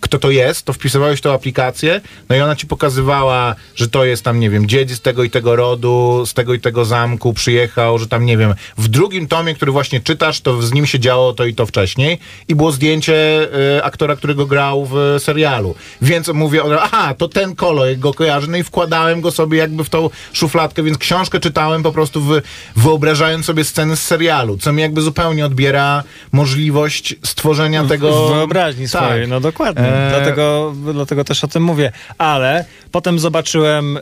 kto 0.00 0.18
to 0.18 0.30
jest, 0.30 0.62
to 0.62 0.72
wpisywałeś 0.72 1.20
tą 1.20 1.32
aplikację, 1.32 2.00
no 2.28 2.36
i 2.36 2.40
ona 2.40 2.56
ci 2.56 2.66
pokazywała, 2.66 3.54
że 3.74 3.88
to 3.88 4.04
jest 4.04 4.24
tam, 4.24 4.40
nie 4.40 4.50
wiem, 4.50 4.68
dzień 4.68 4.88
z 4.88 5.00
tego 5.00 5.24
i 5.24 5.30
tego 5.30 5.56
rodu, 5.56 6.24
z 6.26 6.34
tego 6.34 6.54
i 6.54 6.60
tego 6.60 6.84
zamku 6.84 7.32
przyjechał, 7.32 7.98
że 7.98 8.06
tam, 8.06 8.26
nie 8.26 8.36
wiem, 8.36 8.54
w 8.78 8.88
drugim 8.88 9.28
tomie, 9.28 9.54
który 9.54 9.72
właśnie 9.72 10.00
czytasz, 10.00 10.40
to 10.40 10.62
z 10.62 10.72
nim 10.72 10.86
się 10.86 11.00
działo 11.00 11.32
to 11.32 11.44
i 11.44 11.54
to 11.54 11.66
wcześniej 11.66 12.18
i 12.48 12.54
było 12.54 12.72
zdjęcie 12.72 13.48
y, 13.76 13.84
aktora, 13.84 14.16
którego 14.16 14.46
grał 14.46 14.88
w 14.90 15.16
serialu. 15.18 15.74
Więc 16.02 16.28
mówię, 16.28 16.62
aha, 16.80 17.14
to 17.14 17.28
ten 17.28 17.54
kolor 17.54 17.96
go 17.98 18.14
kojarzy, 18.14 18.50
no 18.50 18.56
i 18.56 18.62
wkładałem 18.62 19.20
go 19.20 19.30
sobie 19.30 19.58
jakby 19.58 19.84
w 19.84 19.90
tą 19.90 20.10
szufladkę, 20.32 20.82
więc 20.82 20.98
książkę 20.98 21.40
czytałem 21.40 21.82
po 21.82 21.92
prostu 21.92 22.20
w, 22.20 22.40
wyobrażając 22.76 23.46
sobie 23.46 23.64
sceny 23.64 23.96
z 23.96 24.02
serialu, 24.02 24.56
co 24.58 24.72
mi 24.72 24.82
jakby 24.82 25.02
zupełnie 25.02 25.46
odbiera 25.46 26.02
możliwość 26.32 27.14
stworzenia 27.24 27.84
tego... 27.84 28.28
W 28.28 28.34
wyobraźni 28.34 28.88
Tak. 28.88 29.05
Swojej, 29.06 29.28
no 29.28 29.40
dokładnie. 29.40 29.84
E, 29.84 30.10
Dlatego, 30.10 30.74
dlatego 30.92 31.24
też 31.24 31.44
o 31.44 31.48
tym 31.48 31.62
mówię. 31.62 31.92
Ale 32.18 32.64
potem 32.92 33.18
zobaczyłem 33.18 33.96
e, 33.96 34.00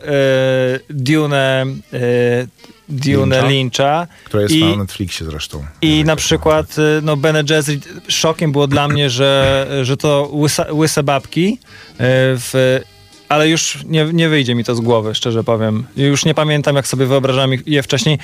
Dune, 0.89 1.65
e, 1.93 1.97
Dune 2.89 3.35
Lyncha? 3.41 3.47
Lyncha. 3.49 4.07
Która 4.25 4.43
jest 4.43 4.55
i, 4.55 4.63
na 4.65 4.75
Netflixie 4.75 5.25
zresztą. 5.25 5.65
I 5.81 6.03
na 6.03 6.15
przykład 6.15 6.77
y, 6.77 7.01
no 7.03 7.17
Bene 7.17 7.43
Gesserit, 7.43 7.87
szokiem 8.07 8.51
było 8.51 8.67
dla 8.67 8.87
mnie, 8.87 9.09
że, 9.09 9.67
że 9.81 9.97
to 9.97 10.29
łysa, 10.33 10.65
łyse 10.71 11.03
babki, 11.03 11.53
y, 11.53 11.97
w, 11.99 12.79
ale 13.29 13.49
już 13.49 13.77
nie, 13.85 14.05
nie 14.13 14.29
wyjdzie 14.29 14.55
mi 14.55 14.63
to 14.63 14.75
z 14.75 14.81
głowy, 14.81 15.15
szczerze 15.15 15.43
powiem. 15.43 15.85
Już 15.97 16.25
nie 16.25 16.33
pamiętam, 16.33 16.75
jak 16.75 16.87
sobie 16.87 17.05
wyobrażałem 17.05 17.51
je 17.65 17.83
wcześniej. 17.83 18.19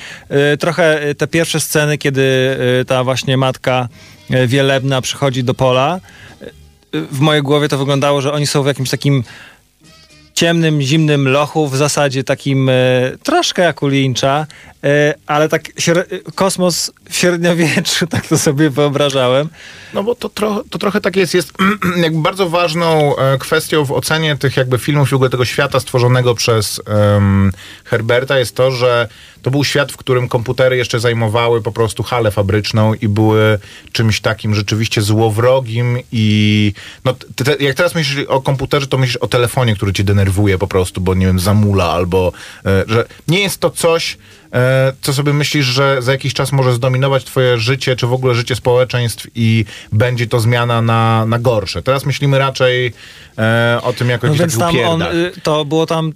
Y, 0.54 0.56
Trochę 0.56 1.08
y, 1.08 1.14
te 1.14 1.26
pierwsze 1.26 1.60
sceny, 1.60 1.98
kiedy 1.98 2.22
y, 2.80 2.84
ta 2.84 3.04
właśnie 3.04 3.36
matka 3.36 3.88
y, 4.30 4.46
wielebna 4.46 5.00
przychodzi 5.00 5.44
do 5.44 5.54
pola, 5.54 6.00
y, 6.42 6.50
w 6.92 7.20
mojej 7.20 7.42
głowie 7.42 7.68
to 7.68 7.78
wyglądało, 7.78 8.20
że 8.20 8.32
oni 8.32 8.46
są 8.46 8.62
w 8.62 8.66
jakimś 8.66 8.90
takim 8.90 9.24
ciemnym, 10.34 10.82
zimnym 10.82 11.28
lochu, 11.28 11.68
w 11.68 11.76
zasadzie 11.76 12.24
takim 12.24 12.68
e, 12.68 12.72
troszkę 13.22 13.62
jak 13.62 13.82
u 13.82 13.86
Lyncha, 13.86 14.46
ale 15.26 15.48
tak 15.48 15.62
kosmos 16.34 16.92
w 17.10 17.16
średniowieczu, 17.16 18.06
tak 18.14 18.26
to 18.26 18.38
sobie 18.38 18.70
wyobrażałem. 18.70 19.48
No 19.94 20.02
bo 20.02 20.14
to, 20.14 20.28
tro, 20.28 20.64
to 20.70 20.78
trochę 20.78 21.00
tak 21.00 21.16
jest, 21.16 21.34
jest 21.34 21.52
jakby 21.96 22.22
bardzo 22.22 22.48
ważną 22.48 23.16
e, 23.16 23.38
kwestią 23.38 23.84
w 23.84 23.92
ocenie 23.92 24.36
tych 24.36 24.56
jakby 24.56 24.78
filmów 24.78 25.12
i 25.12 25.16
w 25.16 25.30
tego 25.30 25.44
świata 25.44 25.80
stworzonego 25.80 26.34
przez 26.34 26.80
em, 26.86 27.52
Herberta 27.84 28.38
jest 28.38 28.56
to, 28.56 28.70
że 28.70 29.08
to 29.42 29.50
był 29.50 29.64
świat, 29.64 29.92
w 29.92 29.96
którym 29.96 30.28
komputery 30.28 30.76
jeszcze 30.76 31.00
zajmowały 31.00 31.62
po 31.62 31.72
prostu 31.72 32.02
halę 32.02 32.30
fabryczną 32.30 32.94
i 32.94 33.08
były 33.08 33.58
czymś 33.92 34.20
takim 34.20 34.54
rzeczywiście 34.54 35.02
złowrogim 35.02 35.98
i 36.12 36.72
no, 37.04 37.14
te, 37.36 37.44
te, 37.44 37.64
jak 37.64 37.76
teraz 37.76 37.94
myślisz 37.94 38.26
o 38.26 38.40
komputerze, 38.40 38.86
to 38.86 38.98
myślisz 38.98 39.16
o 39.16 39.26
telefonie, 39.26 39.76
który 39.76 39.92
cię 39.92 40.04
denerwuje 40.04 40.58
po 40.58 40.66
prostu, 40.66 41.00
bo 41.00 41.14
nie 41.14 41.26
wiem, 41.26 41.40
zamula 41.40 41.84
albo, 41.84 42.32
e, 42.66 42.84
że 42.86 43.06
nie 43.28 43.40
jest 43.40 43.60
to 43.60 43.70
coś, 43.70 44.14
e, 44.14 44.41
co 45.00 45.12
sobie 45.12 45.32
myślisz, 45.32 45.66
że 45.66 46.02
za 46.02 46.12
jakiś 46.12 46.34
czas 46.34 46.52
może 46.52 46.72
zdominować 46.72 47.24
twoje 47.24 47.58
życie, 47.58 47.96
czy 47.96 48.06
w 48.06 48.12
ogóle 48.12 48.34
życie 48.34 48.56
społeczeństw 48.56 49.26
i 49.34 49.64
będzie 49.92 50.26
to 50.26 50.40
zmiana 50.40 50.82
na, 50.82 51.26
na 51.26 51.38
gorsze. 51.38 51.82
Teraz 51.82 52.06
myślimy 52.06 52.38
raczej 52.38 52.92
e, 53.38 53.80
o 53.82 53.92
tym 53.92 54.08
jako 54.08 54.26
No 54.26 54.32
jakiś 54.32 54.40
więc 54.40 54.58
taki 54.58 54.78
tam 54.78 54.86
on, 54.86 55.02
y, 55.02 55.32
to 55.42 55.64
było 55.64 55.86
tam 55.86 56.12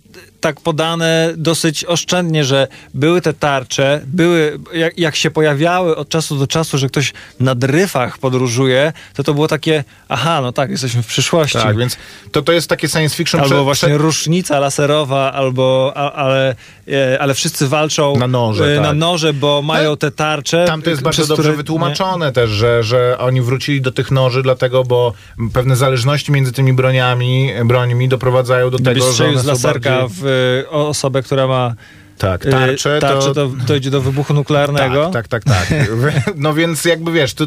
tak 0.46 0.60
podane 0.60 1.34
dosyć 1.36 1.84
oszczędnie, 1.84 2.44
że 2.44 2.68
były 2.94 3.20
te 3.20 3.32
tarcze, 3.34 4.00
były, 4.06 4.58
jak, 4.74 4.98
jak 4.98 5.16
się 5.16 5.30
pojawiały 5.30 5.96
od 5.96 6.08
czasu 6.08 6.36
do 6.38 6.46
czasu, 6.46 6.78
że 6.78 6.88
ktoś 6.88 7.12
na 7.40 7.54
dryfach 7.54 8.18
podróżuje, 8.18 8.92
to 9.14 9.22
to 9.24 9.34
było 9.34 9.48
takie, 9.48 9.84
aha, 10.08 10.40
no 10.40 10.52
tak, 10.52 10.70
jesteśmy 10.70 11.02
w 11.02 11.06
przyszłości. 11.06 11.58
Tak, 11.58 11.76
więc 11.76 11.96
to, 12.32 12.42
to 12.42 12.52
jest 12.52 12.68
takie 12.68 12.88
science 12.88 13.16
fiction 13.16 13.40
Albo 13.40 13.54
prze- 13.54 13.64
właśnie 13.64 13.88
prze- 13.88 13.98
rusznica 13.98 14.58
laserowa, 14.58 15.32
albo, 15.32 15.92
a, 15.96 16.12
ale, 16.12 16.54
e, 16.88 17.18
ale 17.20 17.34
wszyscy 17.34 17.68
walczą 17.68 18.16
Na 18.16 18.26
noże, 18.28 18.76
e, 18.76 18.80
na 18.80 18.88
tak. 18.88 18.96
noże, 18.96 19.32
bo 19.32 19.62
mają 19.62 19.96
te 19.96 20.10
tarcze. 20.10 20.64
Tam 20.66 20.82
to 20.82 20.90
jest 20.90 21.02
bardzo 21.02 21.26
dobrze 21.26 21.42
które- 21.42 21.56
wytłumaczone 21.56 22.32
też, 22.32 22.50
że, 22.50 22.82
że 22.82 23.18
oni 23.18 23.40
wrócili 23.42 23.80
do 23.80 23.92
tych 23.92 24.10
noży, 24.10 24.42
dlatego, 24.42 24.84
bo 24.84 25.12
pewne 25.52 25.76
zależności 25.76 26.32
między 26.32 26.52
tymi 26.52 26.72
broniami, 26.72 27.50
brońmi 27.64 28.08
doprowadzają 28.08 28.70
do 28.70 28.78
Gdybyś 28.78 29.02
tego, 29.02 29.12
że 29.12 29.28
one 29.28 29.38
z 29.38 29.44
laserka 29.44 29.90
bardziej... 30.00 30.16
e, 30.62 30.70
osobę, 30.70 31.22
która 31.22 31.46
ma 31.46 31.74
Tak, 32.18 32.46
e, 32.46 32.50
tarcze, 32.50 32.98
tarczę, 32.98 33.26
to... 33.26 33.34
to 33.34 33.48
dojdzie 33.48 33.90
do 33.90 34.00
wybuchu 34.00 34.34
nuklearnego. 34.34 35.10
Tak, 35.10 35.28
tak, 35.28 35.44
tak, 35.44 35.68
tak. 35.68 35.78
No 36.36 36.54
więc 36.54 36.84
jakby 36.84 37.12
wiesz, 37.12 37.34
to, 37.34 37.44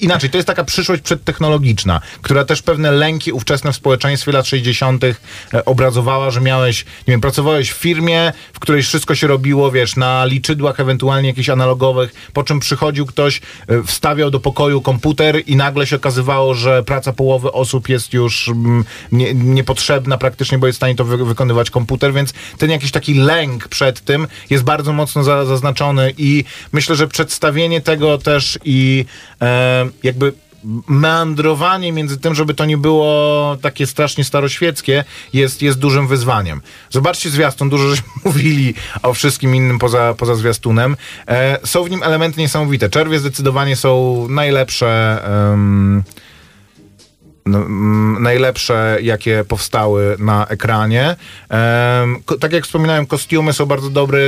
inaczej, 0.00 0.30
to 0.30 0.38
jest 0.38 0.46
taka 0.46 0.64
przyszłość 0.64 1.02
przedtechnologiczna, 1.02 2.00
która 2.22 2.44
też 2.44 2.62
pewne 2.62 2.92
lęki 2.92 3.32
ówczesne 3.32 3.72
w 3.72 3.76
społeczeństwie 3.76 4.32
lat 4.32 4.46
60. 4.46 5.04
e, 5.04 5.14
obrazowała, 5.64 6.30
że 6.30 6.40
miałeś, 6.40 6.84
nie 6.84 7.12
wiem, 7.12 7.20
pracowałeś 7.20 7.70
w 7.70 7.76
firmie, 7.76 8.32
w 8.52 8.58
której 8.58 8.82
wszystko 8.82 9.14
się 9.14 9.26
robiło, 9.26 9.70
wiesz, 9.70 9.96
na 9.96 10.24
liczydłach 10.24 10.80
ewentualnie 10.80 11.28
jakichś 11.28 11.48
analogowych, 11.48 12.14
po 12.32 12.42
czym 12.42 12.60
przychodził 12.60 13.06
ktoś, 13.06 13.40
e, 13.68 13.82
wstawiał 13.82 14.30
do 14.30 14.40
pokoju 14.40 14.80
komputer 14.80 15.42
i 15.46 15.56
nagle 15.56 15.86
się 15.86 15.96
okazywało, 15.96 16.54
że 16.54 16.82
praca 16.82 17.12
połowy 17.12 17.52
osób 17.52 17.88
jest 17.88 18.12
już 18.12 18.48
mm, 18.48 18.84
nie, 19.12 19.34
niepotrzebna 19.34 20.18
praktycznie, 20.18 20.58
bo 20.58 20.66
jest 20.66 20.76
w 20.76 20.80
stanie 20.80 20.94
to 20.94 21.04
wy, 21.04 21.24
wykonywać 21.24 21.70
komputer, 21.70 22.12
więc 22.12 22.32
ten 22.58 22.70
jakiś 22.70 22.90
taki 22.90 23.14
lęk 23.14 23.68
przed 23.68 23.93
tym 24.00 24.26
jest 24.50 24.64
bardzo 24.64 24.92
mocno 24.92 25.24
za, 25.24 25.44
zaznaczony 25.44 26.12
i 26.18 26.44
myślę, 26.72 26.96
że 26.96 27.08
przedstawienie 27.08 27.80
tego 27.80 28.18
też 28.18 28.58
i 28.64 29.04
e, 29.42 29.86
jakby 30.02 30.32
meandrowanie 30.88 31.92
między 31.92 32.18
tym, 32.18 32.34
żeby 32.34 32.54
to 32.54 32.64
nie 32.64 32.78
było 32.78 33.56
takie 33.62 33.86
strasznie 33.86 34.24
staroświeckie, 34.24 35.04
jest, 35.32 35.62
jest 35.62 35.78
dużym 35.78 36.08
wyzwaniem. 36.08 36.60
Zobaczcie 36.90 37.30
zwiastun, 37.30 37.68
dużo 37.68 37.88
żeśmy 37.88 38.08
mówili 38.24 38.74
o 39.02 39.14
wszystkim 39.14 39.54
innym 39.54 39.78
poza, 39.78 40.14
poza 40.18 40.34
zwiastunem. 40.34 40.96
E, 41.28 41.58
są 41.64 41.84
w 41.84 41.90
nim 41.90 42.02
elementy 42.02 42.40
niesamowite. 42.40 42.90
Czerwie 42.90 43.18
zdecydowanie 43.18 43.76
są 43.76 44.26
najlepsze... 44.30 45.20
mm, 45.26 46.02
najlepsze, 48.20 48.98
jakie 49.02 49.44
powstały 49.48 50.16
na 50.18 50.46
ekranie. 50.46 51.16
Tak 52.40 52.52
jak 52.52 52.64
wspominałem, 52.64 53.06
kostiumy 53.06 53.52
są 53.52 53.66
bardzo 53.66 53.90
dobre. 53.90 54.18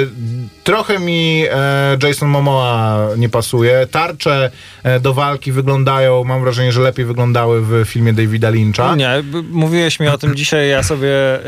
Trochę 0.64 0.98
mi 0.98 1.44
e, 1.50 1.96
Jason 2.02 2.28
Momoa 2.28 2.98
nie 3.16 3.28
pasuje. 3.28 3.86
Tarcze 3.90 4.50
e, 4.82 5.00
do 5.00 5.14
walki 5.14 5.52
wyglądają, 5.52 6.24
mam 6.24 6.40
wrażenie, 6.40 6.72
że 6.72 6.80
lepiej 6.80 7.04
wyglądały 7.04 7.62
w 7.62 7.84
filmie 7.88 8.12
Davida 8.12 8.50
Lyncha. 8.50 8.96
Nie, 8.96 9.22
mówiłeś 9.50 10.00
mi 10.00 10.08
o 10.08 10.18
tym 10.18 10.34
dzisiaj, 10.34 10.68
ja 10.68 10.82
sobie 10.82 11.38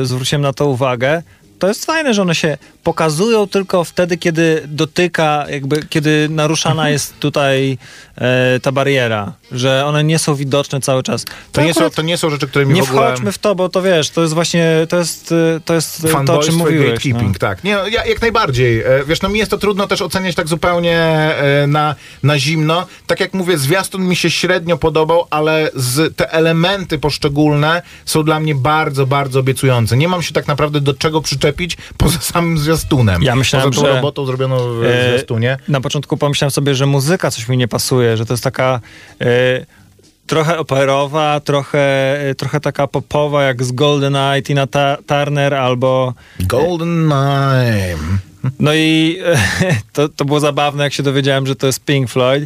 y, 0.00 0.06
zwróciłem 0.06 0.42
na 0.42 0.52
to 0.52 0.66
uwagę. 0.66 1.22
To 1.58 1.68
jest 1.68 1.84
fajne, 1.86 2.14
że 2.14 2.22
one 2.22 2.34
się 2.34 2.58
pokazują 2.84 3.46
tylko 3.46 3.84
wtedy, 3.84 4.16
kiedy 4.16 4.62
dotyka, 4.66 5.46
jakby 5.50 5.86
kiedy 5.86 6.28
naruszana 6.30 6.90
jest 6.90 7.18
tutaj 7.18 7.78
e, 8.18 8.60
ta 8.62 8.72
bariera, 8.72 9.32
że 9.52 9.86
one 9.86 10.04
nie 10.04 10.18
są 10.18 10.34
widoczne 10.34 10.80
cały 10.80 11.02
czas. 11.02 11.24
To 11.52 11.62
nie, 11.62 11.74
są, 11.74 11.90
to 11.90 12.02
nie 12.02 12.16
są 12.18 12.30
rzeczy, 12.30 12.48
które 12.48 12.66
mi 12.66 12.74
nie 12.74 12.82
w 12.82 12.90
ogóle... 12.90 13.06
wchodźmy 13.06 13.32
w 13.32 13.38
to, 13.38 13.54
bo 13.54 13.68
to 13.68 13.82
wiesz, 13.82 14.10
to 14.10 14.22
jest 14.22 14.34
właśnie, 14.34 14.86
to 14.88 14.96
jest, 14.98 15.32
y, 15.32 15.60
to 15.64 15.74
jest 15.74 16.06
to, 16.26 16.38
o 16.38 16.42
czym 16.42 16.54
mówiłeś. 16.54 16.90
gatekeeping, 16.90 17.32
No. 17.32 17.38
tak. 17.38 17.64
Nie, 17.64 17.74
no, 17.74 17.88
ja, 17.88 18.06
jak 18.06 18.20
najbardziej. 18.20 18.80
E, 18.80 19.04
Wiesz, 19.06 19.22
no 19.22 19.28
mi 19.28 19.38
jest 19.38 19.50
to 19.50 19.58
trudno 19.58 19.86
też 19.86 20.02
oceniać 20.02 20.34
tak 20.34 20.48
zupełnie 20.48 20.98
e, 20.98 21.66
na, 21.66 21.94
na 22.22 22.38
zimno. 22.38 22.86
Tak 23.06 23.20
jak 23.20 23.34
mówię, 23.34 23.58
zwiastun 23.58 24.04
mi 24.08 24.16
się 24.16 24.30
średnio 24.30 24.76
podobał, 24.78 25.26
ale 25.30 25.70
z, 25.74 26.16
te 26.16 26.32
elementy 26.32 26.98
poszczególne 26.98 27.82
są 28.04 28.22
dla 28.22 28.40
mnie 28.40 28.54
bardzo, 28.54 29.06
bardzo 29.06 29.40
obiecujące. 29.40 29.96
Nie 29.96 30.08
mam 30.08 30.22
się 30.22 30.32
tak 30.32 30.46
naprawdę 30.48 30.80
do 30.80 30.94
czego 30.94 31.20
przyczepić 31.20 31.47
poza 31.96 32.18
samym 32.18 32.58
zwiastunem. 32.58 33.22
Ja 33.22 33.36
myślałem, 33.36 33.70
poza 33.70 33.80
tą 33.82 33.86
że- 33.88 33.94
robotą 33.94 34.26
zrobioną 34.26 34.56
w 34.80 34.84
E, 34.84 35.08
zwiastunie. 35.10 35.56
Na 35.68 35.80
początku 35.80 36.16
pomyślałem 36.16 36.50
sobie, 36.50 36.74
że 36.74 36.86
muzyka 36.86 37.30
coś 37.30 37.48
mi 37.48 37.56
nie 37.56 37.68
pasuje, 37.68 38.16
że 38.16 38.26
to 38.26 38.32
jest 38.32 38.44
taka 38.44 38.80
e, 39.20 39.26
trochę 40.26 40.58
operowa, 40.58 41.40
trochę, 41.40 41.80
e, 42.30 42.34
trochę 42.34 42.60
taka 42.60 42.86
popowa, 42.86 43.42
jak 43.44 43.64
z 43.64 43.72
Golden 43.72 44.16
Eye, 44.16 44.42
Tina 44.42 44.66
Turner 45.06 45.54
albo... 45.54 46.14
Golden 46.40 47.06
Nine. 47.06 48.18
No 48.60 48.74
i 48.74 49.18
e, 49.24 49.38
to, 49.92 50.08
to 50.08 50.24
było 50.24 50.40
zabawne, 50.40 50.84
jak 50.84 50.92
się 50.92 51.02
dowiedziałem, 51.02 51.46
że 51.46 51.56
to 51.56 51.66
jest 51.66 51.84
Pink 51.84 52.10
Floyd. 52.10 52.44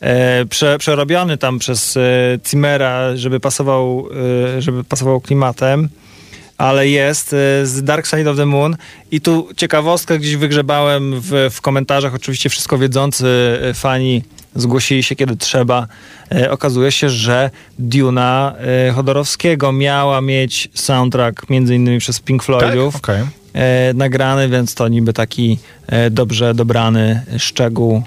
E, 0.00 0.44
prze, 0.44 0.78
przerobiony 0.78 1.38
tam 1.38 1.58
przez 1.58 1.96
e, 1.96 2.00
Zimmera, 2.48 3.16
żeby 3.16 3.40
pasował, 3.40 4.08
e, 4.56 4.62
żeby 4.62 4.84
pasował 4.84 5.20
klimatem. 5.20 5.88
Ale 6.62 6.88
jest 6.88 7.32
e, 7.32 7.66
z 7.66 7.82
Dark 7.84 8.06
Side 8.06 8.30
of 8.30 8.36
the 8.36 8.46
Moon 8.46 8.76
i 9.10 9.20
tu 9.20 9.48
ciekawostkę 9.56 10.18
gdzieś 10.18 10.36
wygrzebałem 10.36 11.20
w, 11.20 11.48
w 11.50 11.60
komentarzach, 11.60 12.14
oczywiście 12.14 12.48
wszystko 12.48 12.78
wiedzący 12.78 13.58
e, 13.62 13.74
fani 13.74 14.22
zgłosili 14.54 15.02
się 15.02 15.16
kiedy 15.16 15.36
trzeba. 15.36 15.86
E, 16.34 16.50
okazuje 16.50 16.92
się, 16.92 17.08
że 17.08 17.50
Duna 17.78 18.54
e, 18.88 18.92
Chodorowskiego 18.92 19.72
miała 19.72 20.20
mieć 20.20 20.68
soundtrack 20.74 21.50
między 21.50 21.74
innymi 21.74 21.98
przez 21.98 22.20
Pink 22.20 22.40
Tak? 22.40 22.46
Floydów 22.46 22.96
Okej. 22.96 23.22
e, 23.52 23.94
nagrany, 23.94 24.48
więc 24.48 24.74
to 24.74 24.88
niby 24.88 25.12
taki 25.12 25.58
dobrze 26.10 26.54
dobrany 26.54 27.22
szczegół 27.38 28.02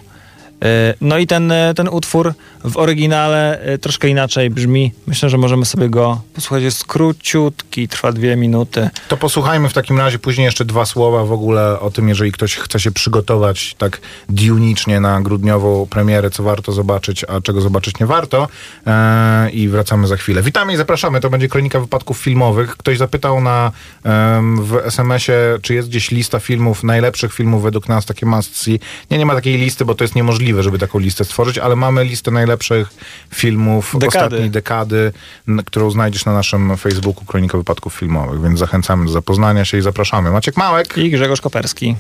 no 1.02 1.18
i 1.18 1.28
ten, 1.28 1.52
e, 1.52 1.74
ten 1.74 1.88
utwór 1.88 2.34
w 2.64 2.78
oryginale 2.78 3.62
e, 3.62 3.78
troszkę 3.78 4.08
inaczej 4.08 4.50
brzmi. 4.50 4.92
Myślę, 5.08 5.30
że 5.30 5.38
możemy 5.38 5.66
sobie 5.66 5.90
go 5.90 6.22
posłuchać. 6.34 6.64
Jest 6.64 6.86
króciutki, 6.86 7.88
trwa 7.88 8.12
dwie 8.12 8.36
minuty. 8.36 8.90
To 9.08 9.18
posłuchajmy 9.18 9.70
w 9.70 9.74
takim 9.74 9.98
razie 9.98 10.20
później 10.20 10.46
jeszcze 10.46 10.66
dwa 10.66 10.86
słowa 10.86 11.26
w 11.26 11.32
ogóle 11.32 11.80
o 11.80 11.92
tym, 11.92 12.10
jeżeli 12.10 12.32
ktoś 12.32 12.56
chce 12.56 12.80
się 12.80 12.92
przygotować 12.92 13.76
tak 13.78 14.02
diunicznie 14.30 15.00
na 15.00 15.22
grudniową 15.22 15.88
premierę, 15.90 16.30
co 16.30 16.44
warto 16.44 16.72
zobaczyć, 16.72 17.24
a 17.24 17.42
czego 17.42 17.62
zobaczyć 17.62 18.00
nie 18.00 18.06
warto. 18.06 18.48
Eee, 18.86 19.60
I 19.60 19.70
wracamy 19.70 20.08
za 20.08 20.18
chwilę. 20.18 20.42
Witamy 20.42 20.74
i 20.74 20.78
zapraszamy. 20.78 21.20
To 21.20 21.30
będzie 21.30 21.48
kronika 21.48 21.80
wypadków 21.80 22.18
filmowych. 22.18 22.78
Ktoś 22.78 22.98
zapytał 22.98 23.42
na, 23.42 23.72
em, 24.04 24.64
w 24.64 24.76
SMS-ie, 24.76 25.60
czy 25.62 25.74
jest 25.74 25.90
gdzieś 25.90 26.12
lista 26.12 26.40
filmów, 26.40 26.84
najlepszych 26.84 27.34
filmów 27.34 27.64
według 27.64 27.90
nas, 27.90 28.06
takie 28.06 28.26
must 28.26 28.58
see. 28.58 28.80
Nie, 29.12 29.18
nie 29.18 29.26
ma 29.26 29.36
takiej 29.36 29.58
listy, 29.58 29.86
bo 29.86 29.96
to 29.96 30.04
jest 30.04 30.16
niemożliwe, 30.16 30.45
żeby 30.64 30.80
taką 30.80 31.00
listę 31.00 31.26
stworzyć, 31.26 31.58
ale 31.58 31.76
mamy 31.76 32.04
listę 32.04 32.32
najlepszych 32.32 32.90
filmów 33.34 33.92
Dekady. 33.94 34.08
ostatniej 34.08 34.50
dekady, 34.50 35.12
którą 35.66 35.92
znajdziesz 35.92 36.26
na 36.26 36.34
naszym 36.34 36.78
Facebooku 36.78 37.26
Kronika 37.26 37.58
Wypadków 37.58 37.94
Filmowych, 37.94 38.42
więc 38.42 38.60
zachęcamy 38.60 39.06
do 39.06 39.12
zapoznania 39.12 39.66
się 39.66 39.78
i 39.78 39.82
zapraszamy. 39.82 40.32
Maciek 40.32 40.58
Małek. 40.58 40.98
I 40.98 41.12
Grzegorz 41.12 41.42
Koperski. 41.42 41.96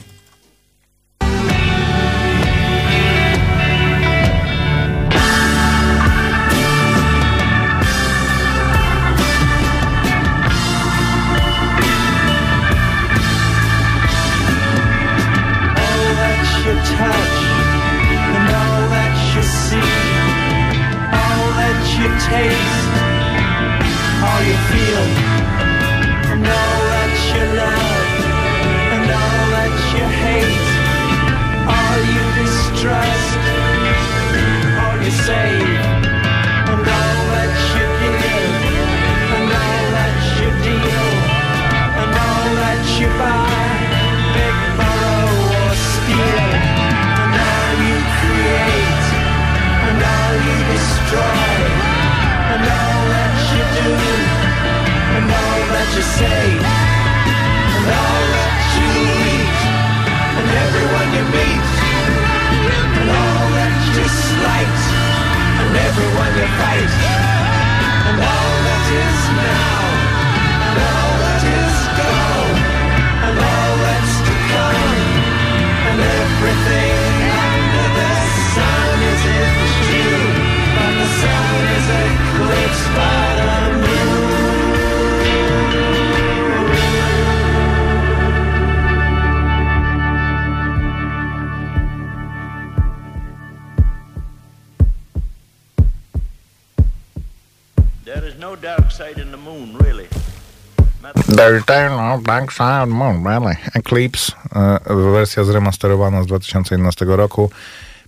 No 102.15 102.21
Black 102.21 102.51
Side 102.51 102.85
Moon, 102.85 103.23
really. 103.23 103.55
Eclipse, 103.73 104.31
e, 104.55 105.11
wersja 105.11 105.43
zremasterowana 105.43 106.23
z 106.23 106.25
2011 106.25 107.05
roku. 107.05 107.49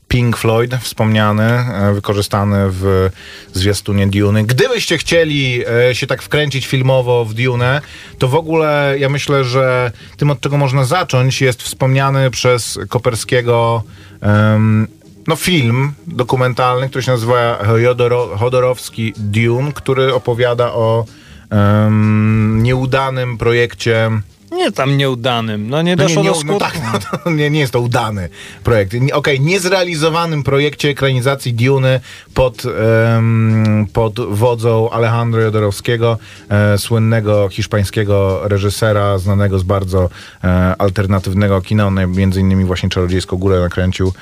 Pink 0.07 0.37
Floyd, 0.37 0.75
wspomniany, 0.81 1.43
e, 1.43 1.93
wykorzystany 1.93 2.57
w 2.69 3.09
zwiastunie 3.53 4.07
Dune. 4.07 4.43
Gdybyście 4.43 4.97
chcieli 4.97 5.63
e, 5.89 5.95
się 5.95 6.07
tak 6.07 6.21
wkręcić 6.21 6.67
filmowo 6.67 7.25
w 7.25 7.33
Dune, 7.33 7.81
to 8.17 8.27
w 8.27 8.35
ogóle 8.35 8.95
ja 8.99 9.09
myślę, 9.09 9.43
że 9.43 9.91
tym, 10.17 10.31
od 10.31 10.41
czego 10.41 10.57
można 10.57 10.83
zacząć, 10.85 11.41
jest 11.41 11.63
wspomniany 11.63 12.31
przez 12.31 12.79
Koperskiego 12.89 13.83
em, 14.21 14.87
no, 15.27 15.35
film 15.35 15.93
dokumentalny, 16.07 16.89
który 16.89 17.03
się 17.03 17.11
nazywa 17.11 17.59
Jodoro, 17.77 18.37
Chodorowski 18.37 19.13
Dune, 19.17 19.71
który 19.73 20.13
opowiada 20.13 20.73
o 20.73 21.05
em, 21.49 22.63
nieudanym 22.63 23.37
projekcie 23.37 24.09
Nie 24.51 24.71
tam 24.71 24.97
nieudanym. 24.97 25.69
No 25.69 25.81
nie 25.81 25.95
no 25.95 26.03
doszło 26.03 26.23
nie, 26.23 26.29
do 26.29 26.35
nie, 26.35 26.41
skutku. 26.41 26.79
no 26.93 26.99
tak, 26.99 27.25
no, 27.25 27.31
nie, 27.31 27.49
nie 27.49 27.59
jest 27.59 27.73
to 27.73 27.81
udany 27.81 28.29
projekt. 28.63 28.93
Nie- 28.93 29.15
Okej, 29.15 29.39
niezrealizowanym 29.41 30.43
projekcie 30.43 30.89
ekranizacji 30.89 31.53
Duny 31.53 31.99
pod, 32.33 32.63
em, 32.65 33.87
pod 33.93 34.19
wodzą 34.19 34.89
Alejandro 34.89 35.41
Jodorowskiego, 35.41 36.17
e, 36.49 36.77
słynnego 36.77 37.49
hiszpańskiego 37.49 38.41
reżysera, 38.47 39.17
znanego 39.17 39.59
z 39.59 39.63
bardzo 39.63 40.09
e, 40.43 40.75
alternatywnego 40.77 41.61
kina. 41.61 41.87
On 41.87 41.99
między 42.15 42.39
innymi 42.39 42.65
właśnie 42.65 42.89
Czarodziejską 42.89 43.37
Górę 43.37 43.59
nakręcił. 43.59 44.13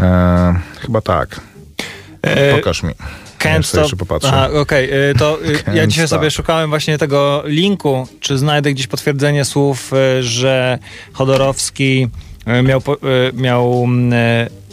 E, 0.00 0.54
chyba 0.80 1.00
tak. 1.00 1.40
E, 2.22 2.56
Pokaż 2.56 2.82
mi. 2.82 2.92
Can't 3.42 3.62
stop. 3.62 3.80
jeszcze 3.82 3.96
popatrzę. 3.96 4.28
Aha, 4.28 4.48
okej. 4.60 5.10
y, 5.10 5.14
To 5.18 5.38
y, 5.44 5.62
ja 5.78 5.86
dzisiaj 5.86 6.06
stop. 6.06 6.18
sobie 6.18 6.30
szukałem 6.30 6.70
właśnie 6.70 6.98
tego 6.98 7.42
linku, 7.46 8.06
czy 8.20 8.38
znajdę 8.38 8.72
gdzieś 8.72 8.86
potwierdzenie 8.86 9.44
słów, 9.44 9.92
y, 10.18 10.22
że 10.22 10.78
Chodorowski 11.12 12.08
y, 12.58 12.62
miał, 12.62 12.82
miał 13.34 13.84
mm, 13.84 14.12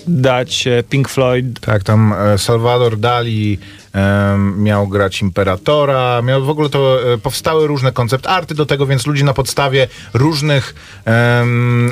dać 0.08 0.68
Pink 0.90 1.10
Floyd 1.10 1.60
Tak, 1.60 1.84
tam 1.84 2.14
e, 2.14 2.38
Salvador 2.38 2.98
Dali 2.98 3.60
miał 4.58 4.88
grać 4.88 5.22
imperatora, 5.22 6.22
miał 6.22 6.46
w 6.46 6.50
ogóle 6.50 6.70
to 6.70 7.14
e, 7.14 7.18
powstały 7.18 7.68
różne 7.68 7.92
koncept 7.92 8.28
arty 8.28 8.56
do 8.56 8.66
tego, 8.66 8.86
więc 8.86 9.08
ludzie 9.08 9.24
na 9.24 9.34
podstawie 9.34 9.88
różnych 10.14 10.76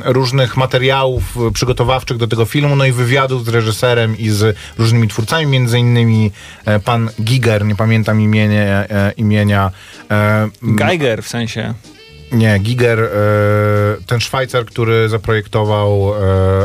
różnych 0.06 0.58
materiałów 0.58 1.38
e, 1.38 1.52
przygotowawczych 1.52 2.18
do 2.18 2.28
tego 2.28 2.46
filmu, 2.46 2.76
no 2.76 2.86
i 2.86 2.92
wywiadów 2.92 3.46
z 3.46 3.50
reżyserem 3.50 4.18
i 4.18 4.30
z 4.30 4.58
różnymi 4.78 5.08
twórcami, 5.08 5.46
między 5.46 5.80
innymi 5.80 6.32
e, 6.66 6.80
pan 6.80 7.10
Giger, 7.22 7.66
nie 7.66 7.76
pamiętam 7.76 8.22
imienia, 8.22 8.86
imienia 9.18 9.72
Geiger 10.62 11.24
w 11.24 11.28
sensie. 11.28 11.74
nie, 12.32 12.60
Giger, 12.60 13.10
ten 14.08 14.20
Szwajcar, 14.20 14.66
który 14.66 15.10
zaprojektował 15.10 16.14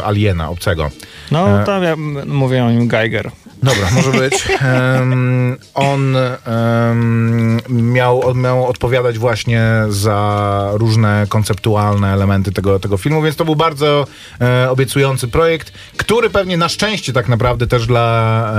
Aliena, 0.04 0.50
obcego. 0.50 0.90
No, 1.30 1.64
tam 1.64 1.82
ja 1.82 1.96
mówię 2.26 2.64
o 2.64 2.70
nim 2.70 2.88
Geiger. 2.88 3.30
Dobra, 3.62 3.88
może 3.94 4.10
być. 4.10 4.34
Em, 4.62 5.56
on 5.74 6.16
em, 6.16 7.60
miał, 7.68 8.34
miał 8.34 8.66
odpowiadać 8.66 9.18
właśnie 9.18 9.62
za 9.88 10.70
różne 10.72 11.26
konceptualne 11.28 12.12
elementy 12.12 12.52
tego, 12.52 12.78
tego 12.78 12.96
filmu, 12.96 13.22
więc 13.22 13.36
to 13.36 13.44
był 13.44 13.56
bardzo 13.56 14.06
e, 14.40 14.70
obiecujący 14.70 15.28
projekt, 15.28 15.72
który 15.96 16.30
pewnie 16.30 16.56
na 16.56 16.68
szczęście 16.68 17.12
tak 17.12 17.28
naprawdę 17.28 17.66
też 17.66 17.86
dla, 17.86 18.54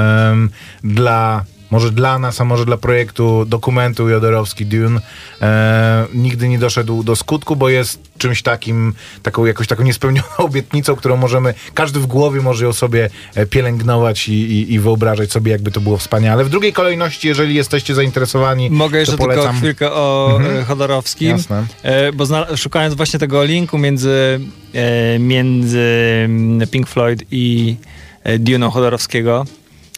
dla 0.83 1.43
może 1.73 1.91
dla 1.91 2.19
nas, 2.19 2.41
a 2.41 2.45
może 2.45 2.65
dla 2.65 2.77
projektu 2.77 3.45
dokumentu 3.45 4.09
Jodorowski 4.09 4.65
Dune 4.65 4.99
e, 5.41 6.05
nigdy 6.13 6.47
nie 6.49 6.59
doszedł 6.59 7.03
do 7.03 7.15
skutku, 7.15 7.55
bo 7.55 7.69
jest 7.69 7.99
czymś 8.17 8.41
takim, 8.41 8.93
taką 9.23 9.45
jakoś 9.45 9.67
taką 9.67 9.83
niespełnioną 9.83 10.27
obietnicą, 10.49 10.95
którą 10.95 11.17
możemy, 11.17 11.53
każdy 11.73 11.99
w 11.99 12.05
głowie 12.05 12.41
może 12.41 12.65
ją 12.65 12.73
sobie 12.73 13.09
e, 13.35 13.45
pielęgnować 13.45 14.29
i, 14.29 14.33
i, 14.33 14.73
i 14.73 14.79
wyobrażać 14.79 15.31
sobie, 15.31 15.51
jakby 15.51 15.71
to 15.71 15.81
było 15.81 15.97
wspaniale. 15.97 16.43
W 16.43 16.49
drugiej 16.49 16.73
kolejności, 16.73 17.27
jeżeli 17.27 17.55
jesteście 17.55 17.95
zainteresowani, 17.95 18.69
Mogę 18.69 18.99
jeszcze 18.99 19.17
to 19.17 19.17
polecam. 19.17 19.43
tylko 19.45 19.57
chwilkę 19.59 19.91
o 19.91 20.33
Mhm. 20.37 20.57
e, 20.57 20.63
Chodorowskim. 20.63 21.29
Jasne. 21.29 21.65
E, 21.83 22.11
bo 22.11 22.25
szukając 22.57 22.95
właśnie 22.95 23.19
tego 23.19 23.43
linku 23.43 23.77
między, 23.77 24.39
e, 24.73 25.19
między 25.19 25.79
mm, 26.25 26.67
Pink 26.67 26.87
Floyd 26.87 27.23
i 27.31 27.75
e, 28.23 28.39
Dune'ą 28.39 28.71
Chodorowskiego, 28.71 29.45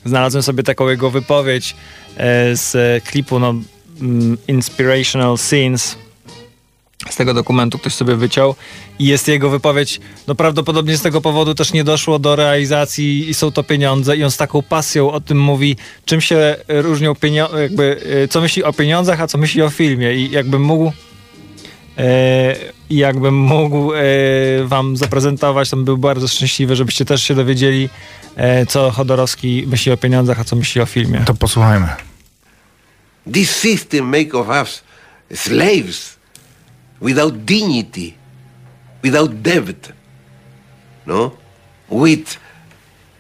znalazłem 0.06 0.44
sobie 0.44 0.64
taką 0.64 0.90
jego 0.90 1.10
wypowiedź 1.10 1.76
e, 2.18 2.56
z 2.56 3.04
klipu 3.04 3.40
no, 3.40 3.54
mm, 4.02 4.38
Inspirational 4.48 5.38
Scenes. 5.38 5.98
Z 7.10 7.16
tego 7.16 7.34
dokumentu 7.34 7.80
ktoś 7.80 7.94
sobie 7.94 8.16
wyciął 8.16 8.56
i 9.00 9.06
jest 9.06 9.28
jego 9.28 9.50
wypowiedź, 9.50 10.00
no 10.28 10.36
prawdopodobnie 10.36 10.98
z 10.98 11.02
tego 11.02 11.22
powodu 11.22 11.56
też 11.56 11.74
nie 11.74 11.84
doszło 11.84 12.20
do 12.20 12.36
realizacji 12.36 13.30
i 13.30 13.34
są 13.34 13.52
to 13.52 13.64
pieniądze. 13.64 14.18
I 14.18 14.24
on 14.24 14.32
z 14.32 14.38
taką 14.38 14.62
pasją 14.62 15.12
o 15.12 15.22
tym 15.22 15.42
mówi, 15.42 15.76
czym 16.06 16.22
się 16.22 16.56
różnią 16.68 17.16
pieniądze, 17.16 17.62
jakby, 17.62 18.02
e, 18.24 18.28
co 18.28 18.42
myśli 18.42 18.64
o 18.64 18.74
pieniądzach, 18.74 19.22
a 19.22 19.28
co 19.28 19.38
myśli 19.38 19.62
o 19.62 19.70
filmie. 19.70 20.16
I 20.16 20.32
jakbym 20.32 20.62
mógł 20.62 20.92
e, 21.98 22.56
jakbym 22.90 23.38
mógł 23.38 23.94
e, 23.94 24.00
wam 24.64 24.98
zaprezentować, 24.98 25.70
to 25.70 25.76
bym 25.76 25.86
był 25.86 25.98
bardzo 25.98 26.28
szczęśliwy, 26.28 26.76
żebyście 26.76 27.06
też 27.06 27.24
się 27.24 27.36
dowiedzieli, 27.36 27.90
co 28.68 28.92
Chodorowski 28.92 29.64
myśli 29.68 29.92
o 29.92 29.98
pieniądzach, 29.98 30.40
a 30.40 30.44
co 30.44 30.56
myśli 30.56 30.82
o 30.82 30.86
filmie. 30.86 31.22
To 31.26 31.34
posłuchajmy. 31.34 31.88
This 33.34 33.50
system 33.50 34.06
make 34.10 34.38
of 34.38 34.48
us 34.48 34.84
slaves 35.34 36.18
without 37.02 37.46
dignity, 37.46 38.14
without 39.04 39.42
debt, 39.42 39.94
no? 41.06 41.32
With 41.90 42.38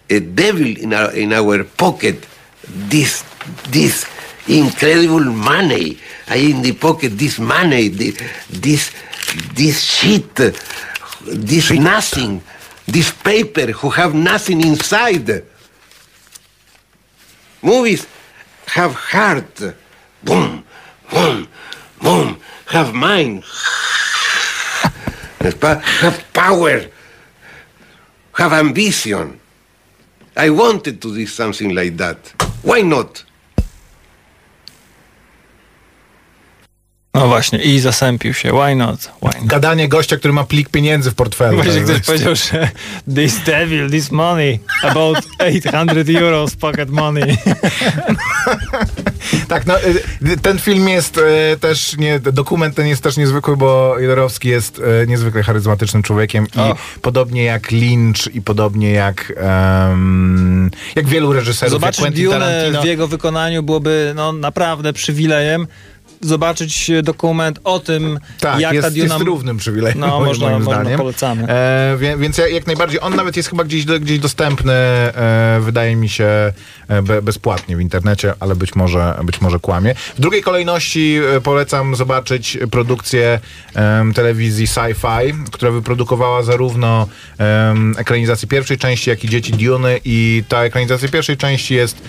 a 0.09 0.19
devil 0.19 0.67
in 0.67 0.93
our, 0.93 1.17
in 1.17 1.33
our 1.33 1.65
pocket, 1.77 2.27
this, 2.89 3.23
this 3.71 4.05
incredible 4.47 5.25
money, 5.31 5.97
I 6.27 6.37
in 6.37 6.61
the 6.61 6.73
pocket, 6.73 7.17
this 7.17 7.39
money, 7.39 7.89
the, 7.89 8.13
this, 8.49 8.91
this 9.55 9.81
shit, 9.81 10.35
this 11.25 11.71
nothing, 11.71 12.41
this 12.87 13.11
paper 13.11 13.71
who 13.71 13.89
have 13.89 14.13
nothing 14.13 14.61
inside. 14.61 15.43
Movies 17.61 18.07
have 18.67 18.93
heart. 18.93 19.61
Boom, 20.23 20.63
boom, 21.11 21.47
boom. 22.01 22.39
Have 22.67 22.93
mind. 22.93 23.43
Have 25.41 26.25
power. 26.33 26.85
Have 28.33 28.53
ambition. 28.53 29.39
I 30.35 30.49
wanted 30.49 31.01
to 31.01 31.15
do 31.15 31.25
something 31.25 31.73
like 31.73 31.95
that. 31.97 32.17
Why 32.61 32.81
not? 32.81 33.23
No 37.15 37.27
właśnie, 37.27 37.59
i 37.59 37.79
zasępił 37.79 38.33
się. 38.33 38.49
Why 38.49 38.75
not? 38.75 38.99
Why 38.99 39.39
not? 39.39 39.47
Gadanie 39.47 39.87
gościa, 39.87 40.17
który 40.17 40.33
ma 40.33 40.43
plik 40.43 40.69
pieniędzy 40.69 41.11
w 41.11 41.15
portfelu. 41.15 41.55
Właśnie 41.63 41.81
To 41.81 41.87
ktoś 41.87 42.01
powiedział, 42.01 42.35
że 42.35 42.69
this 43.15 43.43
devil, 43.45 43.89
this 43.89 44.11
money, 44.11 44.59
about 44.83 45.17
800 45.39 46.09
euros 46.09 46.55
pocket 46.55 46.89
money. 46.89 47.37
Tak, 49.47 49.65
no, 49.65 49.75
y, 49.83 50.37
ten 50.41 50.59
film 50.59 50.89
jest 50.89 51.17
y, 51.17 51.21
też, 51.59 51.97
nie, 51.97 52.19
dokument 52.19 52.75
ten 52.75 52.87
jest 52.87 53.03
też 53.03 53.17
niezwykły, 53.17 53.57
bo 53.57 53.99
Jodorowski 53.99 54.49
jest 54.49 54.79
y, 54.79 55.07
niezwykle 55.07 55.43
charyzmatycznym 55.43 56.03
człowiekiem 56.03 56.47
i 56.55 56.59
Och. 56.59 56.77
podobnie 57.01 57.43
jak 57.43 57.71
Lynch 57.71 58.35
i 58.35 58.41
podobnie 58.41 58.91
jak 58.91 59.33
em, 59.37 60.71
jak 60.95 61.07
wielu 61.07 61.33
reżyserów, 61.33 61.71
Zobaczyć 61.71 61.99
jak 61.99 62.05
Quentin 62.05 62.25
Dune 62.25 62.39
Tarantino. 62.39 62.81
w 62.81 62.85
jego 62.85 63.07
wykonaniu 63.07 63.63
byłoby 63.63 64.13
no, 64.15 64.31
naprawdę 64.33 64.93
przywilejem. 64.93 65.67
Zobaczyć 66.25 66.91
dokument 67.03 67.59
o 67.63 67.79
tym, 67.79 68.19
Tak, 68.39 68.59
jak 68.59 68.73
jest, 68.73 68.87
ta 68.87 68.91
Duna... 68.91 69.03
jest 69.03 69.25
równym 69.25 69.57
przywilejem, 69.57 69.99
No, 69.99 70.07
moim, 70.07 70.25
można- 70.25 70.49
moim 70.49 70.63
można, 70.63 70.81
zdaniem. 70.81 70.99
polecamy. 70.99 71.47
E, 71.47 71.97
więc 72.17 72.37
ja, 72.37 72.47
jak 72.47 72.67
najbardziej, 72.67 72.99
on 73.01 73.15
nawet 73.15 73.37
jest 73.37 73.49
chyba 73.49 73.63
gdzieś, 73.63 73.85
gdzieś 73.85 74.19
dostępny, 74.19 74.73
e, 74.73 75.59
wydaje 75.61 75.95
mi 75.95 76.09
się, 76.09 76.53
e, 76.87 77.01
be, 77.01 77.21
bezpłatnie 77.21 77.77
w 77.77 77.81
internecie, 77.81 78.33
ale 78.39 78.55
być 78.55 78.75
może, 78.75 79.13
być 79.23 79.41
może 79.41 79.59
kłamie. 79.59 79.95
W 80.17 80.21
drugiej 80.21 80.41
kolejności 80.43 81.19
e, 81.37 81.41
polecam 81.41 81.95
zobaczyć 81.95 82.57
produkcję 82.71 83.39
em, 83.73 84.13
telewizji 84.13 84.67
Sci-Fi, 84.67 85.33
która 85.51 85.71
wyprodukowała 85.71 86.43
zarówno 86.43 87.07
ekranizację 87.97 88.47
pierwszej 88.47 88.77
części, 88.77 89.09
jak 89.09 89.23
i 89.23 89.29
Dzieci 89.29 89.51
Duny 89.53 89.99
i 90.05 90.43
ta 90.47 90.63
ekranizacja 90.63 91.09
pierwszej 91.09 91.37
części 91.37 91.73
jest 91.73 92.01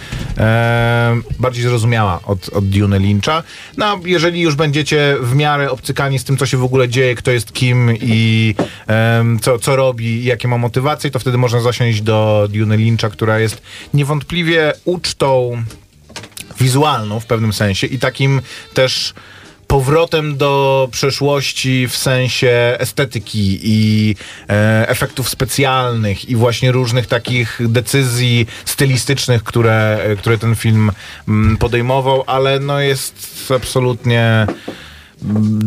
bardziej 1.39 1.63
zrozumiała 1.63 2.21
od, 2.25 2.49
od 2.49 2.69
Duny 2.69 2.99
Lyncha. 2.99 3.43
No, 3.77 3.99
jeżeli 4.07 4.41
już 4.41 4.55
będziecie 4.55 5.17
w 5.21 5.35
miarę 5.35 5.71
obcykani 5.71 6.19
z 6.19 6.25
tym, 6.25 6.37
co 6.37 6.47
się 6.47 6.57
w 6.57 6.65
ogóle 6.65 6.89
dzieje, 6.89 7.15
kto 7.15 7.31
jest 7.31 7.53
kim 7.53 7.91
i 8.01 8.55
em, 8.87 9.39
co, 9.41 9.59
co 9.59 9.77
robi 9.77 10.07
i 10.07 10.25
jakie 10.25 10.49
ma 10.49 10.59
motywacje, 10.59 11.11
to 11.11 11.19
wtedy 11.19 11.39
można 11.39 11.61
zasiąść 11.61 12.01
do 12.01 12.49
Duny 12.51 12.77
Lyncha, 12.77 13.09
która 13.09 13.39
jest 13.39 13.63
niewątpliwie 13.95 14.73
ucztą 14.85 15.63
wizualną 16.61 17.21
w 17.21 17.27
pewnym 17.27 17.53
sensie 17.53 17.87
i 17.87 17.99
takim 17.99 18.41
też 18.75 19.15
powrotem 19.67 20.37
do 20.37 20.89
przeszłości 20.93 21.89
w 21.89 21.97
sensie 21.97 22.77
estetyki 22.79 23.61
i 23.63 24.15
e, 24.49 24.89
efektów 24.89 25.29
specjalnych 25.29 26.29
i 26.29 26.37
właśnie 26.37 26.73
różnych 26.73 27.07
takich 27.07 27.61
decyzji 27.69 28.47
stylistycznych, 28.65 29.43
które, 29.43 29.99
e, 30.03 30.17
które 30.17 30.39
ten 30.39 30.55
film 30.55 30.91
mm, 31.29 31.57
podejmował, 31.57 32.25
ale 32.27 32.61
no 32.61 32.81
jest 32.81 33.53
absolutnie 33.57 34.47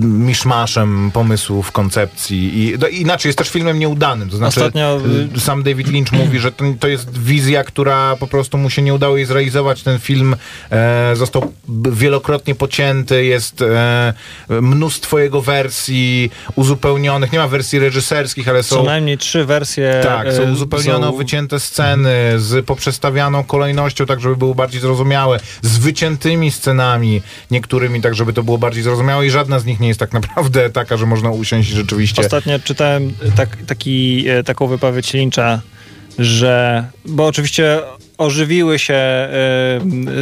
miszmaszem 0.05 1.11
pomysłów, 1.13 1.71
koncepcji 1.71 2.59
i 2.59 2.77
no, 2.79 2.87
inaczej 2.87 3.29
jest 3.29 3.37
też 3.37 3.49
filmem 3.49 3.79
nieudanym, 3.79 4.29
to 4.29 4.37
znaczy 4.37 4.59
Ostatnio, 4.59 4.99
y, 5.35 5.39
sam 5.39 5.63
David 5.63 5.87
Lynch 5.87 6.11
mówi, 6.11 6.39
że 6.39 6.51
to, 6.51 6.65
to 6.79 6.87
jest 6.87 7.17
wizja, 7.17 7.63
która 7.63 8.15
po 8.15 8.27
prostu 8.27 8.57
mu 8.57 8.69
się 8.69 8.81
nie 8.81 8.93
udało 8.93 9.17
jej 9.17 9.25
zrealizować. 9.25 9.83
Ten 9.83 9.99
film 9.99 10.35
e, 10.71 11.15
został 11.15 11.53
wielokrotnie 11.91 12.55
pocięty, 12.55 13.25
jest 13.25 13.61
e, 13.61 14.13
mnóstwo 14.49 15.19
jego 15.19 15.41
wersji 15.41 16.31
uzupełnionych. 16.55 17.31
Nie 17.31 17.39
ma 17.39 17.47
wersji 17.47 17.79
reżyserskich, 17.79 18.47
ale 18.47 18.63
Co 18.63 18.75
są... 18.75 18.83
najmniej 18.83 19.17
trzy 19.17 19.45
wersje. 19.45 20.01
Tak, 20.03 20.33
są 20.33 20.43
e, 20.43 20.51
uzupełnione, 20.51 21.07
są- 21.07 21.17
wycięte 21.17 21.59
sceny 21.59 22.11
z 22.37 22.65
poprzestawianą 22.65 23.43
kolejnością, 23.43 24.05
tak 24.05 24.19
żeby 24.19 24.35
były 24.35 24.55
bardziej 24.55 24.81
zrozumiałe, 24.81 25.39
z 25.61 25.77
wyciętymi 25.77 26.51
scenami 26.51 27.21
niektórymi, 27.51 28.01
tak 28.01 28.15
żeby 28.15 28.33
to 28.33 28.43
było 28.43 28.57
bardziej 28.57 28.83
zrozumiałe 28.83 29.25
i 29.27 29.29
żadna 29.39 29.59
z 29.59 29.65
nich 29.65 29.79
nie 29.79 29.87
jest 29.87 29.99
tak 29.99 30.13
naprawdę 30.13 30.69
taka, 30.79 30.97
że 30.97 31.05
można 31.05 31.29
usiąść 31.29 31.71
i 31.71 31.73
rzeczywiście... 31.73 32.21
Ostatnio 32.21 32.59
czytałem 32.59 33.13
tak, 33.35 33.57
taki, 33.67 34.25
e, 34.29 34.43
taką 34.43 34.67
wypowiedź 34.67 35.13
Lyncha, 35.13 35.61
że, 36.19 36.85
bo 37.05 37.25
oczywiście 37.25 37.79
ożywiły 38.17 38.79
się 38.79 38.93
e, 38.93 39.29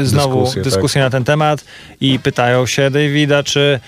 znowu 0.03 0.39
Dyskusje, 0.39 0.61
dyskusje, 0.61 1.01
tak. 1.01 1.05
na 1.05 1.17
ten 1.17 1.23
temat 1.23 1.65
i 2.01 2.19
pytają 2.19 2.65
się 2.65 2.89
Davida, 2.91 3.43
czy 3.43 3.59
e, 3.59 3.79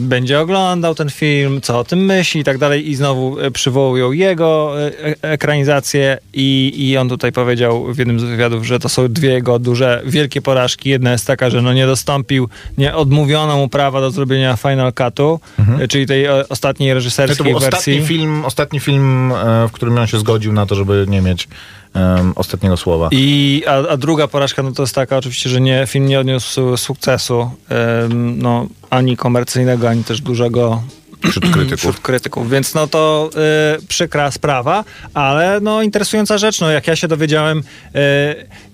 będzie 0.00 0.40
oglądał 0.40 0.94
ten 0.94 1.10
film, 1.10 1.60
co 1.60 1.78
o 1.78 1.84
tym 1.84 2.04
myśli 2.04 2.40
i 2.40 2.44
tak 2.44 2.58
dalej 2.58 2.90
i 2.90 2.94
znowu 2.94 3.40
e, 3.40 3.50
przywołują 3.50 4.12
jego 4.12 4.74
e, 4.82 4.86
e- 4.86 5.14
ekranizację 5.32 6.18
i, 6.32 6.72
i 6.76 6.96
on 6.96 7.08
tutaj 7.08 7.32
powiedział 7.32 7.94
w 7.94 7.98
jednym 7.98 8.20
z 8.20 8.24
wywiadów, 8.24 8.66
że 8.66 8.78
to 8.78 8.88
są 8.88 9.08
dwie 9.08 9.32
jego 9.32 9.58
duże, 9.58 10.02
wielkie 10.06 10.42
porażki. 10.42 10.90
Jedna 10.90 11.12
jest 11.12 11.26
taka, 11.26 11.50
że 11.50 11.62
no 11.62 11.72
nie 11.72 11.86
dostąpił, 11.86 12.48
nie 12.78 12.94
odmówiono 12.94 13.56
mu 13.56 13.68
prawa 13.68 14.00
do 14.00 14.10
zrobienia 14.10 14.56
Final 14.56 14.92
Cutu, 14.92 15.40
e, 15.80 15.88
czyli 15.88 16.06
tej 16.06 16.24
e, 16.24 16.48
ostatniej 16.48 16.90
To 16.90 16.94
reżyserskiej 16.94 17.44
był 17.52 17.60
wersji. 17.60 17.68
ostatni 17.98 18.06
film, 18.06 18.44
ostatni 18.44 18.80
film, 18.80 19.32
e, 19.32 19.68
w 19.68 19.72
którym 19.72 19.98
on 19.98 20.06
się 20.06 20.18
zgodził 20.18 20.52
na 20.52 20.66
to, 20.66 20.74
żeby 20.74 21.04
nie 21.08 21.20
mieć 21.20 21.48
em, 21.94 22.32
ostatniego 22.36 22.76
słowa. 22.76 23.08
I, 23.12 23.62
a, 23.66 23.88
a 23.88 23.96
druga 23.96 24.28
porażka 24.28 24.62
no 24.62 24.72
to 24.72 24.82
jest 24.82 24.94
taka 24.94 25.16
oczywiście, 25.16 25.50
że 25.50 25.60
nie, 25.60 25.84
film 25.86 26.06
nie 26.06 26.20
odniósł 26.20 26.76
sukcesu 26.76 27.50
em, 27.68 28.38
no, 28.38 28.66
ani 28.90 29.16
komercyjnego, 29.16 29.88
ani 29.88 30.04
też 30.04 30.20
dużego 30.20 30.82
Wśród 31.30 31.50
krytyków. 31.54 31.78
wśród 31.78 32.00
krytyków. 32.00 32.50
Więc 32.50 32.74
no 32.74 32.86
to 32.86 33.30
y, 33.78 33.86
przykra 33.86 34.30
sprawa, 34.30 34.84
ale 35.14 35.60
no 35.60 35.82
interesująca 35.82 36.38
rzecz. 36.38 36.60
No, 36.60 36.70
jak 36.70 36.86
ja 36.86 36.96
się 36.96 37.08
dowiedziałem, 37.08 37.58
y, 37.58 37.62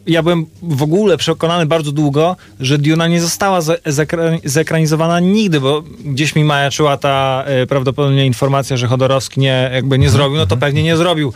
ja 0.07 0.23
byłem 0.23 0.47
w 0.63 0.83
ogóle 0.83 1.17
przekonany 1.17 1.67
bardzo 1.67 1.93
długo, 1.93 2.37
że 2.61 2.79
Duna 2.79 3.09
nie 3.09 3.21
została 3.21 3.61
ze- 3.61 3.75
zekra- 3.87 4.41
zekranizowana 4.45 5.21
nigdy, 5.21 5.61
bo 5.61 5.83
gdzieś 6.05 6.35
mi 6.35 6.45
majaczyła 6.45 6.97
ta 6.97 7.45
y, 7.63 7.67
prawdopodobnie 7.67 8.27
informacja, 8.27 8.77
że 8.77 8.87
Chodorowski 8.87 9.41
nie, 9.41 9.71
jakby 9.75 9.99
nie 9.99 10.11
zrobił, 10.11 10.37
no 10.39 10.47
to 10.47 10.57
pewnie 10.57 10.83
nie 10.83 10.97
zrobił. 10.97 11.33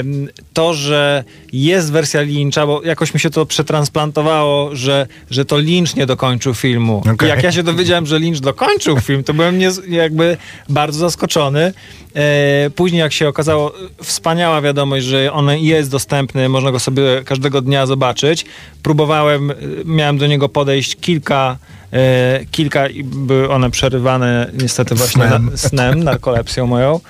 Ym, 0.00 0.28
to, 0.52 0.74
że 0.74 1.24
jest 1.52 1.92
wersja 1.92 2.20
Lyncha, 2.20 2.66
bo 2.66 2.82
jakoś 2.82 3.14
mi 3.14 3.20
się 3.20 3.30
to 3.30 3.46
przetransplantowało, 3.46 4.76
że, 4.76 5.06
że 5.30 5.44
to 5.44 5.56
Lynch 5.56 5.96
nie 5.96 6.06
dokończył 6.06 6.54
filmu. 6.54 7.02
Okej. 7.14 7.28
Jak 7.28 7.42
ja 7.42 7.52
się 7.52 7.62
dowiedziałem, 7.62 8.06
że 8.06 8.18
Lynch 8.18 8.40
dokończył 8.40 9.00
film, 9.00 9.24
to 9.24 9.34
byłem 9.34 9.58
nie, 9.58 9.70
jakby 9.88 10.36
bardzo 10.68 10.98
zaskoczony. 10.98 11.72
E, 12.14 12.70
później 12.70 13.00
jak 13.00 13.12
się 13.12 13.28
okazało, 13.28 13.72
wspaniała 14.02 14.60
wiadomość, 14.60 15.06
że 15.06 15.32
on 15.32 15.50
jest 15.58 15.90
dostępny, 15.90 16.48
można 16.48 16.72
go 16.72 16.78
sobie 16.78 17.02
każdego 17.24 17.60
dnia 17.60 17.85
zobaczyć. 17.86 18.44
Próbowałem, 18.82 19.50
e, 19.50 19.54
miałem 19.84 20.18
do 20.18 20.26
niego 20.26 20.48
podejść 20.48 20.96
kilka 20.96 21.56
e, 21.92 22.40
kilka 22.50 22.88
i 22.88 23.04
były 23.04 23.50
one 23.50 23.70
przerywane 23.70 24.50
niestety 24.62 24.94
właśnie 24.94 25.26
Snem. 25.28 25.50
Na, 25.50 25.56
snem 25.56 26.04
narkolepsją 26.04 26.66
moją. 26.66 27.00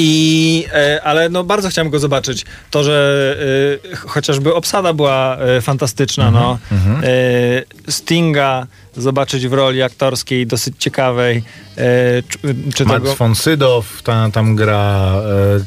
I, 0.00 0.66
e, 0.72 1.02
ale 1.04 1.28
no 1.28 1.44
bardzo 1.44 1.68
chciałem 1.68 1.90
go 1.90 1.98
zobaczyć. 1.98 2.44
To, 2.70 2.84
że 2.84 3.36
e, 3.92 3.96
ch- 3.96 4.06
chociażby 4.08 4.54
obsada 4.54 4.92
była 4.92 5.38
fantastyczna, 5.62 6.30
no. 6.30 6.58
E, 7.02 7.90
Stinga 7.90 8.66
zobaczyć 8.96 9.48
w 9.48 9.52
roli 9.52 9.82
aktorskiej 9.82 10.46
dosyć 10.46 10.74
ciekawej. 10.78 11.42
Czy, 12.28 12.38
czy 12.74 12.84
Max 12.84 13.02
tego... 13.02 13.14
von 13.14 13.34
Sydow 13.34 14.02
tam, 14.02 14.32
tam 14.32 14.56
gra, 14.56 15.14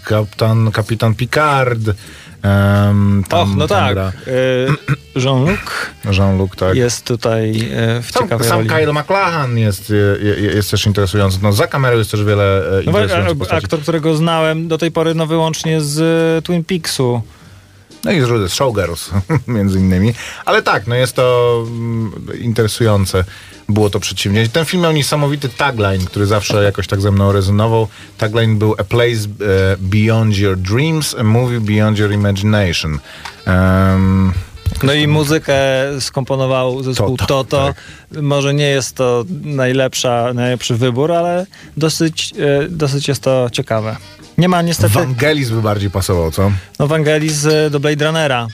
kapitan, 0.04 0.72
kapitan 0.72 1.16
Picard. 1.16 1.80
Em, 2.44 3.24
tam, 3.30 3.52
Och, 3.52 3.58
no 3.58 3.68
tak. 3.68 3.94
gra 3.94 4.12
E, 4.28 5.20
Jean-Luc 5.20 5.60
Jean-Luc, 6.18 6.50
tak. 6.56 6.76
jest 6.76 7.06
tutaj 7.06 7.50
e, 7.74 8.02
w 8.02 8.12
Sam, 8.12 8.24
ciekawej 8.24 8.48
sam 8.48 8.58
roli. 8.58 8.70
Kyle 8.70 8.94
MacLachlan 8.94 9.58
jest, 9.58 9.90
je- 9.90 10.30
je- 10.30 10.52
jest 10.56 10.72
też 10.72 10.86
interesujący. 10.86 11.40
No, 11.42 11.54
za 11.54 11.68
kamerą 11.68 11.98
jest 11.98 12.12
też 12.12 12.24
wiele 12.24 12.58
e, 12.68 12.72
No, 12.72 12.82
interesujących 12.82 13.38
postaci. 13.38 13.66
aktor, 13.66 13.80
którego 13.82 14.16
znałem 14.16 14.68
do 14.68 14.78
tej 14.78 14.92
pory 14.92 15.16
no, 15.16 15.28
wyłącznie 15.28 15.82
z 15.82 16.00
e, 16.38 16.42
Twin 16.42 16.64
Peaksu. 16.64 17.22
No 18.04 18.12
i 18.12 18.22
z 18.22 18.54
Showgirls 18.54 19.10
między 19.48 19.80
innymi. 19.80 20.14
Ale 20.46 20.62
tak, 20.62 20.88
no 20.88 20.96
jest 20.96 21.16
to 21.16 21.64
mm, 21.68 22.12
interesujące. 22.42 23.24
Było 23.70 23.90
to 23.90 24.00
przedsięwzięcie. 24.00 24.52
Ten 24.52 24.66
film 24.66 24.84
miał 24.84 24.92
niesamowity 24.92 25.50
tagline, 25.50 26.06
który 26.06 26.26
zawsze 26.26 26.64
jakoś 26.64 26.88
tak 26.88 27.02
ze 27.02 27.12
mną 27.12 27.32
rezonował. 27.32 27.88
Tagline 28.18 28.56
był 28.56 28.76
A 28.78 28.84
place 28.84 29.12
e, 29.12 29.78
beyond 29.80 30.38
your 30.38 30.58
dreams, 30.58 31.16
a 31.20 31.24
movie 31.24 31.60
beyond 31.60 32.00
your 32.00 32.12
imagination. 32.12 33.00
Em, 33.46 34.34
No 34.84 34.94
i 34.94 35.08
muzykę 35.08 35.56
skomponował 36.00 36.84
zespół 36.84 37.18
Toto, 37.18 37.44
Toto. 37.44 37.68
tak. 37.68 38.22
Może 38.22 38.54
nie 38.54 38.70
jest 38.70 38.96
to 38.96 39.26
najlepsza, 39.44 40.34
najlepszy 40.34 40.76
wybór, 40.76 41.12
ale 41.12 41.46
dosyć, 41.78 42.34
e, 42.64 42.70
dosyć 42.70 43.08
jest 43.08 43.22
to 43.22 43.50
ciekawe. 43.52 43.96
Nie 44.42 44.50
ma 44.50 44.62
niestety... 44.62 44.94
Vangelis 44.94 45.50
by 45.50 45.62
bardziej 45.62 45.90
pasował, 45.90 46.32
co? 46.32 46.52
No 46.80 46.88
Vangelis 46.88 47.46
e, 47.46 47.70
do 47.70 47.80
Blade 47.80 48.06
Runnera 48.06 48.48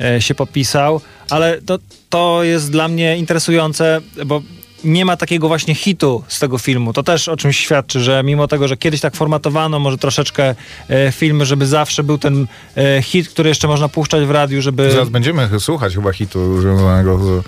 e, 0.00 0.20
się 0.20 0.34
popisał, 0.34 1.00
ale 1.30 1.62
to, 1.62 1.78
to 2.10 2.42
jest 2.42 2.70
dla 2.70 2.88
mnie 2.88 3.16
interesujące, 3.16 4.00
bo 4.26 4.42
nie 4.84 5.04
ma 5.04 5.16
takiego 5.16 5.48
właśnie 5.48 5.74
hitu 5.74 6.24
z 6.28 6.38
tego 6.38 6.58
filmu. 6.58 6.92
To 6.92 7.02
też 7.02 7.28
o 7.28 7.36
czymś 7.36 7.58
świadczy, 7.58 8.00
że 8.00 8.22
mimo 8.24 8.48
tego, 8.48 8.68
że 8.68 8.76
kiedyś 8.76 9.00
tak 9.00 9.16
formatowano 9.16 9.78
może 9.78 9.98
troszeczkę 9.98 10.54
e, 10.88 11.12
filmy, 11.12 11.46
żeby 11.46 11.66
zawsze 11.66 12.02
był 12.04 12.18
ten 12.18 12.46
e, 12.76 13.02
hit, 13.02 13.28
który 13.28 13.48
jeszcze 13.48 13.68
można 13.68 13.88
puszczać 13.88 14.24
w 14.24 14.30
radiu, 14.30 14.62
żeby... 14.62 14.90
Zaraz 14.90 15.08
będziemy 15.08 15.48
ch- 15.48 15.60
słuchać 15.62 15.94
chyba 15.94 16.12
hitu 16.12 16.60
związanego 16.60 17.18
z... 17.18 17.44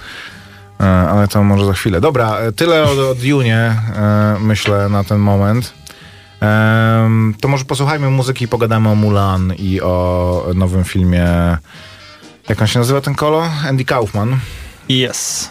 e, 0.81 0.85
Ale 0.85 1.29
to 1.29 1.45
może 1.45 1.67
za 1.67 1.73
chwilę. 1.73 2.01
Dobra, 2.01 2.39
e, 2.39 2.53
tyle 2.53 2.83
o, 2.85 3.11
o 3.11 3.15
Dune, 3.15 3.77
myślę, 4.41 4.89
na 4.89 5.05
ten 5.05 5.19
moment. 5.19 5.73
To 7.41 7.49
może 7.49 7.65
posłuchajmy 7.65 8.11
muzyki 8.11 8.45
i 8.45 8.49
pogadamy 8.49 8.89
o 8.89 8.95
Mulan 8.95 9.55
i 9.59 9.81
o 9.81 10.47
nowym 10.55 10.85
filmie. 10.85 11.27
Jak 12.49 12.61
on 12.61 12.67
się 12.67 12.79
nazywa 12.79 13.01
ten 13.01 13.15
kolo? 13.15 13.43
Andy 13.69 13.85
Kaufman. 13.85 14.39
Yes. 14.89 15.51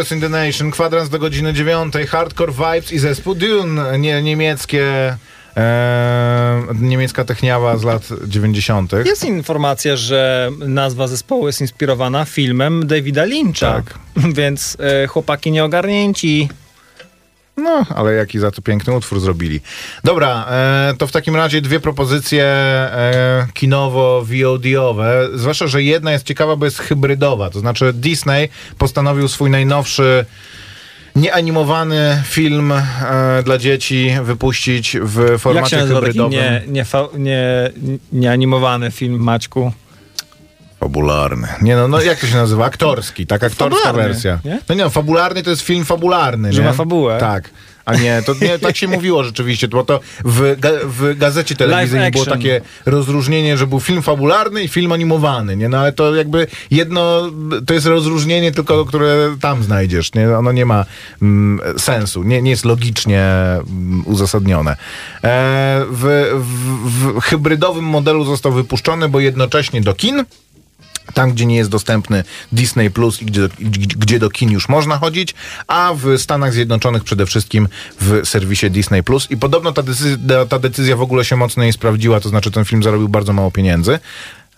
Ravers 0.00 0.12
in 0.12 0.20
the 0.20 0.28
Nation, 0.28 0.70
kwadrans 0.70 1.08
do 1.08 1.18
godziny 1.18 1.52
dziewiątej, 1.52 2.06
Hardcore 2.06 2.52
Vibes 2.52 2.92
i 2.92 2.98
zespół 2.98 3.34
Dune, 3.34 3.98
nie, 3.98 4.22
niemieckie, 4.22 5.16
e, 5.56 6.62
niemiecka 6.80 7.24
techniawa 7.24 7.76
z 7.76 7.84
lat 7.84 8.08
90. 8.26 8.92
Jest 9.04 9.24
informacja, 9.24 9.96
że 9.96 10.50
nazwa 10.58 11.06
zespołu 11.06 11.46
jest 11.46 11.60
inspirowana 11.60 12.24
filmem 12.24 12.86
Davida 12.86 13.24
Lyncha. 13.24 13.72
Tak. 13.72 13.98
Więc 14.38 14.76
e, 14.80 15.06
chłopaki 15.06 15.50
nieogarnięci. 15.50 16.48
No, 17.62 17.86
ale 17.96 18.12
jaki 18.14 18.38
za 18.38 18.50
to 18.50 18.62
piękny 18.62 18.94
utwór 18.96 19.20
zrobili. 19.20 19.60
Dobra, 20.04 20.46
e, 20.50 20.94
to 20.98 21.06
w 21.06 21.12
takim 21.12 21.36
razie 21.36 21.60
dwie 21.60 21.80
propozycje 21.80 22.44
e, 22.44 23.46
kinowo-VOD-owe. 23.54 25.28
Zwłaszcza, 25.34 25.66
że 25.66 25.82
jedna 25.82 26.12
jest 26.12 26.24
ciekawa, 26.26 26.56
bo 26.56 26.64
jest 26.64 26.78
hybrydowa. 26.78 27.50
To 27.50 27.60
znaczy 27.60 27.92
Disney 27.92 28.48
postanowił 28.78 29.28
swój 29.28 29.50
najnowszy 29.50 30.24
nieanimowany 31.16 32.22
film 32.26 32.72
e, 32.72 32.82
dla 33.44 33.58
dzieci 33.58 34.10
wypuścić 34.22 34.96
w 35.02 35.18
Jak 35.20 35.28
się 35.32 35.38
formacie 35.38 35.76
nazywa 35.76 36.00
taki 36.00 36.12
hybrydowym. 36.18 36.38
nie, 36.40 36.62
nie, 36.68 36.84
fa- 36.84 37.08
nie, 37.18 37.70
nieanimowany 38.12 38.90
film, 38.90 39.20
Maćku? 39.22 39.72
Fabularny. 40.80 41.48
Nie 41.62 41.76
no, 41.76 41.88
no 41.88 42.00
jak 42.00 42.20
to 42.20 42.26
się 42.26 42.36
nazywa? 42.36 42.64
Aktorski, 42.64 43.26
tak? 43.26 43.44
Aktorska 43.44 43.84
Fabularny, 43.84 44.12
wersja. 44.12 44.38
nie? 44.44 44.58
No 44.68 44.74
nie 44.74 44.84
no, 44.84 44.90
fabularny 44.90 45.42
to 45.42 45.50
jest 45.50 45.62
film 45.62 45.84
fabularny, 45.84 46.52
Że 46.52 46.62
nie? 46.62 46.68
ma 46.68 46.72
fabułę? 46.72 47.18
Tak. 47.20 47.50
A 47.84 47.94
nie, 47.94 48.22
to 48.26 48.34
nie, 48.40 48.58
tak 48.58 48.76
się 48.76 48.88
mówiło 48.88 49.24
rzeczywiście, 49.24 49.68
bo 49.68 49.84
to 49.84 50.00
w, 50.24 50.56
ga, 50.60 50.70
w 50.84 51.18
gazecie 51.18 51.56
telewizyjnej 51.56 52.10
było 52.10 52.24
takie 52.24 52.60
rozróżnienie, 52.86 53.56
że 53.56 53.66
był 53.66 53.80
film 53.80 54.02
fabularny 54.02 54.62
i 54.62 54.68
film 54.68 54.92
animowany, 54.92 55.56
nie? 55.56 55.68
No 55.68 55.78
ale 55.78 55.92
to 55.92 56.14
jakby 56.14 56.46
jedno, 56.70 57.30
to 57.66 57.74
jest 57.74 57.86
rozróżnienie 57.86 58.52
tylko, 58.52 58.84
które 58.84 59.36
tam 59.40 59.62
znajdziesz, 59.62 60.14
nie? 60.14 60.38
Ono 60.38 60.52
nie 60.52 60.66
ma 60.66 60.84
mm, 61.22 61.60
sensu, 61.78 62.22
nie, 62.22 62.42
nie 62.42 62.50
jest 62.50 62.64
logicznie 62.64 63.22
mm, 63.22 64.02
uzasadnione. 64.06 64.70
E, 64.72 64.76
w, 65.90 66.30
w, 66.34 67.18
w 67.18 67.20
hybrydowym 67.20 67.84
modelu 67.84 68.24
został 68.24 68.52
wypuszczony, 68.52 69.08
bo 69.08 69.20
jednocześnie 69.20 69.80
do 69.80 69.94
kin, 69.94 70.24
tam, 71.14 71.32
gdzie 71.32 71.46
nie 71.46 71.56
jest 71.56 71.70
dostępny 71.70 72.24
Disney 72.52 72.90
Plus 72.90 73.22
i 73.22 73.24
gdzie, 73.24 73.48
gdzie 73.96 74.18
do 74.18 74.30
kin 74.30 74.50
już 74.50 74.68
można 74.68 74.98
chodzić, 74.98 75.34
a 75.66 75.92
w 75.96 76.18
Stanach 76.18 76.52
Zjednoczonych 76.52 77.04
przede 77.04 77.26
wszystkim 77.26 77.68
w 78.00 78.20
serwisie 78.24 78.70
Disney 78.70 79.02
Plus. 79.02 79.30
I 79.30 79.36
podobno 79.36 79.72
ta 79.72 79.82
decyzja, 79.82 80.16
ta 80.48 80.58
decyzja 80.58 80.96
w 80.96 81.02
ogóle 81.02 81.24
się 81.24 81.36
mocno 81.36 81.64
nie 81.64 81.72
sprawdziła, 81.72 82.20
to 82.20 82.28
znaczy 82.28 82.50
ten 82.50 82.64
film 82.64 82.82
zarobił 82.82 83.08
bardzo 83.08 83.32
mało 83.32 83.50
pieniędzy. 83.50 83.98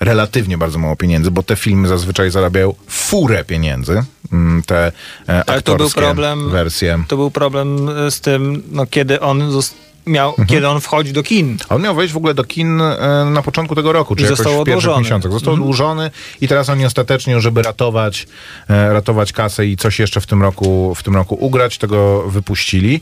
Relatywnie 0.01 0.59
bardzo 0.59 0.79
mało 0.79 0.97
pieniędzy, 0.97 1.31
bo 1.31 1.43
te 1.43 1.57
filmy 1.57 1.89
zazwyczaj 1.89 2.31
zarabiają 2.31 2.75
furę 2.89 3.45
pieniędzy. 3.45 4.03
mm, 4.33 4.63
Te 4.63 4.93
aktorskie 5.29 5.63
to 5.63 5.77
był 5.77 5.91
problem. 5.91 6.51
wersje. 6.51 7.05
To 7.09 7.17
był 7.17 7.31
problem 7.31 7.89
z 8.11 8.21
tym, 8.21 8.63
no, 8.71 8.87
kiedy 8.87 9.21
on 9.21 9.51
zos- 9.51 9.75
miał, 10.07 10.29
Mhm. 10.31 10.49
kiedy 10.49 10.69
on 10.69 10.81
wchodzi 10.81 11.13
do 11.13 11.23
kin. 11.23 11.57
On 11.69 11.83
miał 11.83 11.95
wejść 11.95 12.15
w 12.15 12.17
ogóle 12.17 12.35
do 12.35 12.45
kin 12.45 12.81
e, 12.81 13.27
na 13.31 13.43
początku 13.43 13.75
tego 13.75 13.93
roku, 13.93 14.17
czy 14.17 14.23
I 14.23 14.25
jakoś 14.25 14.39
został 14.39 14.53
w 14.63 14.67
pierwszych 14.67 14.85
odłożony. 14.85 15.03
miesiącach. 15.05 15.33
Został 15.33 15.53
Mhm. 15.53 15.63
odłożony 15.63 16.11
i 16.41 16.49
teraz 16.49 16.69
oni 16.69 16.85
ostatecznie, 16.85 17.41
żeby 17.41 17.63
ratować, 17.63 18.27
e, 18.71 18.93
ratować 18.93 19.33
kasę 19.33 19.67
i 19.67 19.77
coś 19.77 19.99
jeszcze 19.99 20.21
w 20.21 20.27
tym 20.27 20.43
roku, 20.43 20.95
w 20.95 21.03
tym 21.03 21.15
roku 21.17 21.35
ugrać, 21.41 21.79
tego 21.79 22.23
wypuścili. 22.31 23.01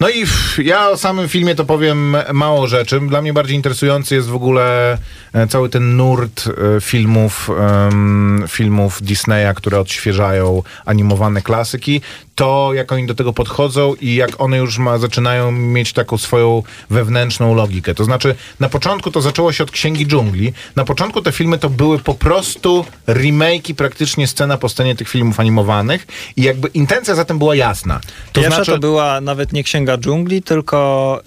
No 0.00 0.08
i 0.08 0.24
ja 0.64 0.88
o 0.88 0.96
samym 0.96 1.28
filmie 1.28 1.54
to 1.54 1.64
powiem 1.64 2.16
mało 2.32 2.66
rzeczy. 2.66 3.00
Dla 3.00 3.22
mnie 3.22 3.32
bardziej 3.32 3.56
interesujący 3.56 4.14
jest 4.14 4.28
w 4.28 4.34
ogóle 4.34 4.98
e, 5.32 5.46
cały 5.46 5.68
ten 5.68 5.96
nurt 5.96 6.44
e, 6.46 6.80
filmów, 6.80 7.50
filmów 8.48 9.02
Disneya, 9.02 9.54
które 9.56 9.80
odświeżają 9.80 10.62
animowane 10.84 11.42
klasyki. 11.42 12.00
To, 12.34 12.70
jak 12.74 12.92
oni 12.92 13.06
do 13.06 13.14
tego 13.14 13.32
podchodzą 13.32 13.94
i 14.00 14.14
jak 14.14 14.40
one 14.40 14.58
już 14.58 14.78
ma, 14.78 14.98
zaczynają 14.98 15.52
mieć 15.52 15.92
taką 15.92 16.18
swoją 16.18 16.62
wewnętrzną 16.90 17.54
logikę. 17.54 17.94
To 17.94 18.04
znaczy, 18.04 18.34
na 18.60 18.68
początku 18.68 19.10
to 19.10 19.20
zaczęło 19.20 19.52
się 19.52 19.64
od 19.64 19.70
Księgi 19.70 20.06
Dżungli. 20.06 20.52
Na 20.76 20.84
początku 20.84 21.22
te 21.22 21.32
filmy 21.32 21.58
to 21.58 21.70
były 21.70 21.98
po 21.98 22.14
prostu 22.14 22.84
remake'i 23.06 23.74
praktycznie 23.74 24.26
scena 24.26 24.56
po 24.56 24.68
scenie 24.68 24.94
tych 24.94 25.08
filmów 25.08 25.40
animowanych 25.40 26.06
i 26.36 26.42
jakby 26.42 26.68
intencja 26.68 27.14
zatem 27.14 27.38
była 27.38 27.54
jasna. 27.54 28.00
To 28.32 28.40
Pierwsza 28.40 28.56
znaczy, 28.56 28.72
to 28.72 28.78
była 28.78 29.20
nawet 29.20 29.52
nie 29.52 29.64
Księga 29.64 29.89
Dżungli, 29.98 30.42
tylko 30.42 31.20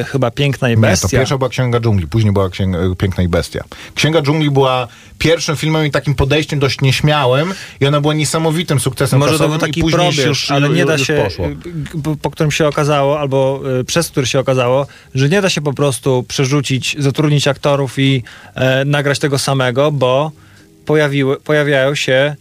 y, 0.00 0.04
chyba 0.04 0.30
Piękna 0.30 0.68
i 0.68 0.70
Nie, 0.70 0.76
to 0.76 0.80
Bestia. 0.82 1.08
pierwsza 1.08 1.38
była 1.38 1.50
Księga 1.50 1.80
Dżungli, 1.80 2.06
później 2.06 2.32
była 2.32 2.50
Księga, 2.50 2.78
Piękna 2.98 3.24
i 3.24 3.28
Bestia. 3.28 3.64
Księga 3.94 4.22
Dżungli 4.22 4.50
była 4.50 4.88
pierwszym 5.18 5.56
filmem 5.56 5.86
i 5.86 5.90
takim 5.90 6.14
podejściem 6.14 6.58
dość 6.58 6.80
nieśmiałym 6.80 7.54
i 7.80 7.86
ona 7.86 8.00
była 8.00 8.14
niesamowitym 8.14 8.80
sukcesem 8.80 9.18
Może 9.18 9.38
to 9.38 9.48
był 9.48 9.58
taki 9.58 9.84
probierz, 9.84 10.16
już, 10.26 10.50
ale 10.50 10.68
nie 10.68 10.84
da 10.84 10.98
się, 10.98 11.14
y, 11.14 11.56
g- 11.94 12.16
po 12.22 12.30
którym 12.30 12.50
się 12.50 12.68
okazało, 12.68 13.20
albo 13.20 13.60
y, 13.80 13.84
przez 13.84 14.08
który 14.10 14.26
się 14.26 14.38
okazało, 14.38 14.86
że 15.14 15.28
nie 15.28 15.42
da 15.42 15.50
się 15.50 15.60
po 15.60 15.72
prostu 15.72 16.24
przerzucić, 16.28 16.96
zatrudnić 16.98 17.48
aktorów 17.48 17.98
i 17.98 18.22
e, 18.54 18.84
nagrać 18.84 19.18
tego 19.18 19.38
samego, 19.38 19.92
bo 19.92 20.32
pojawiły, 20.86 21.40
pojawiają 21.40 21.94
się 21.94 22.36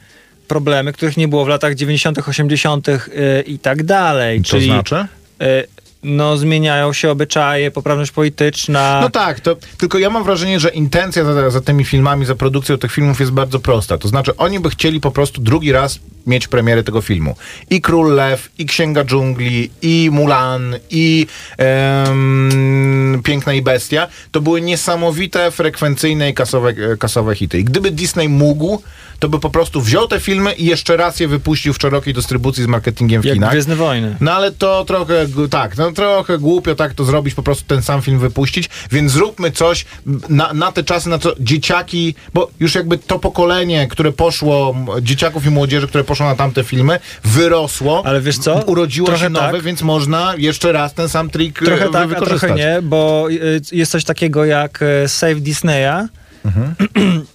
problemy, 0.48 0.94
których 0.94 1.18
nie 1.18 1.28
było 1.28 1.46
w 1.46 1.48
latach 1.48 1.76
90., 1.76 2.28
80. 2.28 2.88
Y, 2.90 3.00
i 3.48 3.60
tak 3.60 3.84
dalej. 3.84 4.42
To 4.42 4.50
Czyli 4.50 4.66
znaczy? 4.66 5.08
Y, 5.42 5.68
no, 6.06 6.38
zmieniają 6.38 6.94
się 6.94 7.12
obyczaje, 7.12 7.72
poprawność 7.72 8.12
polityczna. 8.12 9.00
No 9.02 9.10
tak, 9.10 9.40
to, 9.40 9.56
tylko 9.78 10.00
ja 10.00 10.10
mam 10.10 10.24
wrażenie, 10.24 10.60
że 10.60 10.70
intencja 10.70 11.24
za, 11.24 11.50
za 11.50 11.62
tymi 11.62 11.86
filmami, 11.86 12.26
za 12.26 12.36
produkcją 12.36 12.78
tych 12.78 12.92
filmów 12.92 13.20
jest 13.20 13.32
bardzo 13.32 13.60
prosta. 13.60 13.98
To 13.98 14.08
znaczy, 14.08 14.36
oni 14.38 14.60
by 14.60 14.70
chcieli 14.70 15.02
po 15.02 15.12
prostu 15.12 15.42
drugi 15.42 15.72
raz 15.72 16.00
mieć 16.28 16.48
premierę 16.48 16.84
tego 16.84 17.02
filmu. 17.02 17.36
I 17.70 17.82
Król 17.82 18.16
Lew, 18.16 18.50
i 18.58 18.66
Księga 18.66 19.04
Dżungli, 19.06 19.70
i 19.82 20.10
Mulan, 20.12 20.76
i 20.90 21.28
em, 21.58 23.22
Piękna 23.24 23.54
i 23.54 23.62
Bestia. 23.62 24.08
To 24.32 24.42
były 24.42 24.62
niesamowite, 24.62 25.52
frekwencyjne 25.52 26.30
i 26.30 26.34
kasowe, 26.34 26.70
e, 26.70 26.98
kasowe 26.98 27.36
hity. 27.36 27.60
I 27.60 27.64
gdyby 27.64 27.92
Disney 27.92 28.30
mógł, 28.30 28.82
to 29.20 29.30
by 29.30 29.40
po 29.40 29.50
prostu 29.50 29.82
wziął 29.82 30.08
te 30.08 30.20
filmy 30.20 30.54
i 30.54 30.66
jeszcze 30.66 30.98
raz 30.98 31.20
je 31.20 31.28
wypuścił 31.28 31.74
w 31.74 31.78
szerokiej 31.82 32.14
dystrybucji 32.14 32.64
z 32.64 32.68
marketingiem 32.68 33.22
w 33.22 33.26
jak 33.26 33.34
kinach. 33.34 33.52
Gwiezdne 33.52 33.76
Wojny. 33.76 34.16
No 34.22 34.34
ale 34.34 34.52
to 34.52 34.86
trochę, 34.86 35.28
tak, 35.50 35.78
no 35.78 35.92
trochę 35.92 36.38
głupio 36.38 36.76
tak 36.76 36.94
to 36.94 37.06
zrobić, 37.06 37.34
po 37.34 37.44
prostu 37.44 37.64
ten 37.68 37.82
sam 37.82 38.02
film 38.02 38.20
wypuścić, 38.20 38.70
więc 38.92 39.12
zróbmy 39.12 39.52
coś 39.52 39.86
na, 40.30 40.54
na 40.54 40.72
te 40.72 40.84
czasy, 40.84 41.10
na 41.10 41.20
co 41.20 41.34
dzieciaki, 41.40 42.16
bo 42.34 42.50
już 42.60 42.76
jakby 42.76 42.98
to 42.98 43.20
pokolenie, 43.20 43.88
które 43.88 44.12
poszło, 44.12 44.76
dzieciaków 45.02 45.46
i 45.46 45.50
młodzieży, 45.50 45.88
które 45.88 46.04
poszło 46.04 46.26
na 46.26 46.36
tamte 46.36 46.64
filmy, 46.64 47.00
wyrosło, 47.24 48.02
Ale 48.06 48.22
wiesz 48.22 48.38
co? 48.38 48.56
urodziło 48.66 49.08
Trochę 49.08 49.24
się 49.24 49.30
nowe, 49.30 49.52
tak. 49.52 49.62
więc 49.62 49.82
można 49.82 50.34
jeszcze 50.38 50.72
raz 50.72 50.94
ten 50.94 51.10
sam 51.10 51.30
trik 51.30 51.62
e, 51.62 51.66
Trochę 51.66 51.90
tak, 51.90 52.08
wykorzystać. 52.08 52.40
trochę 52.40 52.56
nie, 52.56 52.82
bo 52.82 53.28
y, 53.32 53.62
jest 53.72 53.92
coś 53.92 54.04
takiego 54.04 54.46
jak 54.46 54.80
e, 54.82 55.08
Save 55.10 55.40
Disneya 55.42 56.08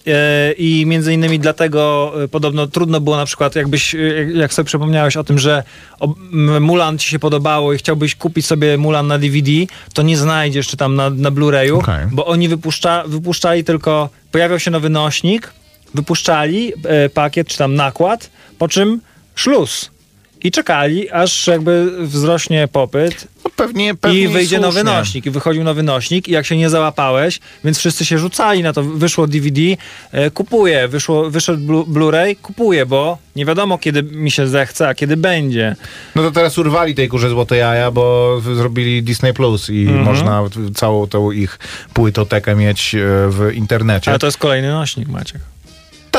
E, 0.07 0.51
I 0.57 0.85
między 0.85 1.13
innymi 1.13 1.39
dlatego 1.39 2.13
e, 2.23 2.27
podobno 2.27 2.67
trudno 2.67 2.99
było 3.01 3.17
na 3.17 3.25
przykład, 3.25 3.55
jakbyś, 3.55 3.95
e, 3.95 3.97
jak- 4.33 4.53
sobie 4.53 4.65
przypomniałeś 4.65 5.17
o 5.17 5.23
tym, 5.23 5.39
że 5.39 5.63
Mulan 6.59 6.97
ci 6.97 7.09
się 7.09 7.19
podobało 7.19 7.73
i 7.73 7.77
chciałbyś 7.77 8.15
kupić 8.15 8.45
sobie 8.45 8.77
Mulan 8.77 9.07
na 9.07 9.17
DVD, 9.17 9.51
to 9.93 10.01
nie 10.01 10.17
znajdziesz 10.17 10.67
czy 10.67 10.77
tam 10.77 10.95
na, 10.95 11.09
na 11.09 11.31
Blu-rayu, 11.31 11.79
Okej. 11.79 12.05
bo 12.11 12.25
oni 12.25 12.47
wypuszcza, 12.47 13.03
wypuszczali 13.07 13.63
tylko, 13.63 14.09
pojawiał 14.31 14.59
się 14.59 14.71
nowy 14.71 14.89
nośnik, 14.89 15.53
wypuszczali 15.93 16.73
pakiet 17.13 17.47
czy 17.47 17.57
tam 17.57 17.75
nakład, 17.75 18.29
po 18.57 18.67
czym 18.67 19.01
szluz. 19.35 19.91
I 20.43 20.51
czekali, 20.51 21.09
aż 21.09 21.47
jakby 21.47 21.91
wzrośnie 22.07 22.67
popyt 22.71 23.27
No 23.45 23.51
pewnie, 23.55 23.95
pewnie 23.95 24.19
i 24.21 24.27
wyjdzie 24.27 24.59
nowy 24.59 24.83
nośnik. 24.83 25.25
I 25.25 25.31
wychodził 25.31 25.63
nowy 25.63 25.83
nośnik 25.83 26.27
i 26.27 26.31
jak 26.31 26.45
się 26.45 26.57
nie 26.57 26.69
załapałeś, 26.69 27.39
więc 27.63 27.77
wszyscy 27.77 28.05
się 28.05 28.17
rzucali 28.19 28.63
na 28.63 28.73
to. 28.73 28.83
Wyszło 28.83 29.27
DVD, 29.27 29.61
e, 30.11 30.31
kupuję. 30.31 30.87
Wyszło, 30.87 31.29
wyszedł 31.29 31.59
Blu- 31.65 31.85
Blu-ray, 31.85 32.35
kupuję, 32.41 32.85
bo 32.85 33.17
nie 33.35 33.45
wiadomo 33.45 33.77
kiedy 33.77 34.03
mi 34.03 34.31
się 34.31 34.47
zechce, 34.47 34.87
a 34.87 34.93
kiedy 34.95 35.17
będzie. 35.17 35.75
No 36.15 36.21
to 36.23 36.31
teraz 36.31 36.57
urwali 36.57 36.95
tej 36.95 37.07
kurze 37.09 37.29
złote 37.29 37.57
jaja, 37.57 37.91
bo 37.91 38.37
zrobili 38.55 39.03
Disney 39.03 39.33
Plus 39.33 39.69
i 39.69 39.81
Mhm. 39.81 40.03
można 40.03 40.43
całą 40.75 41.07
tą 41.07 41.31
ich 41.31 41.59
płytotekę 41.93 42.55
mieć 42.55 42.95
e, 42.95 42.97
w 43.29 43.51
internecie. 43.53 44.11
Ale 44.11 44.19
to 44.19 44.27
jest 44.27 44.37
kolejny 44.37 44.69
nośnik, 44.71 45.07
Maciek. 45.07 45.41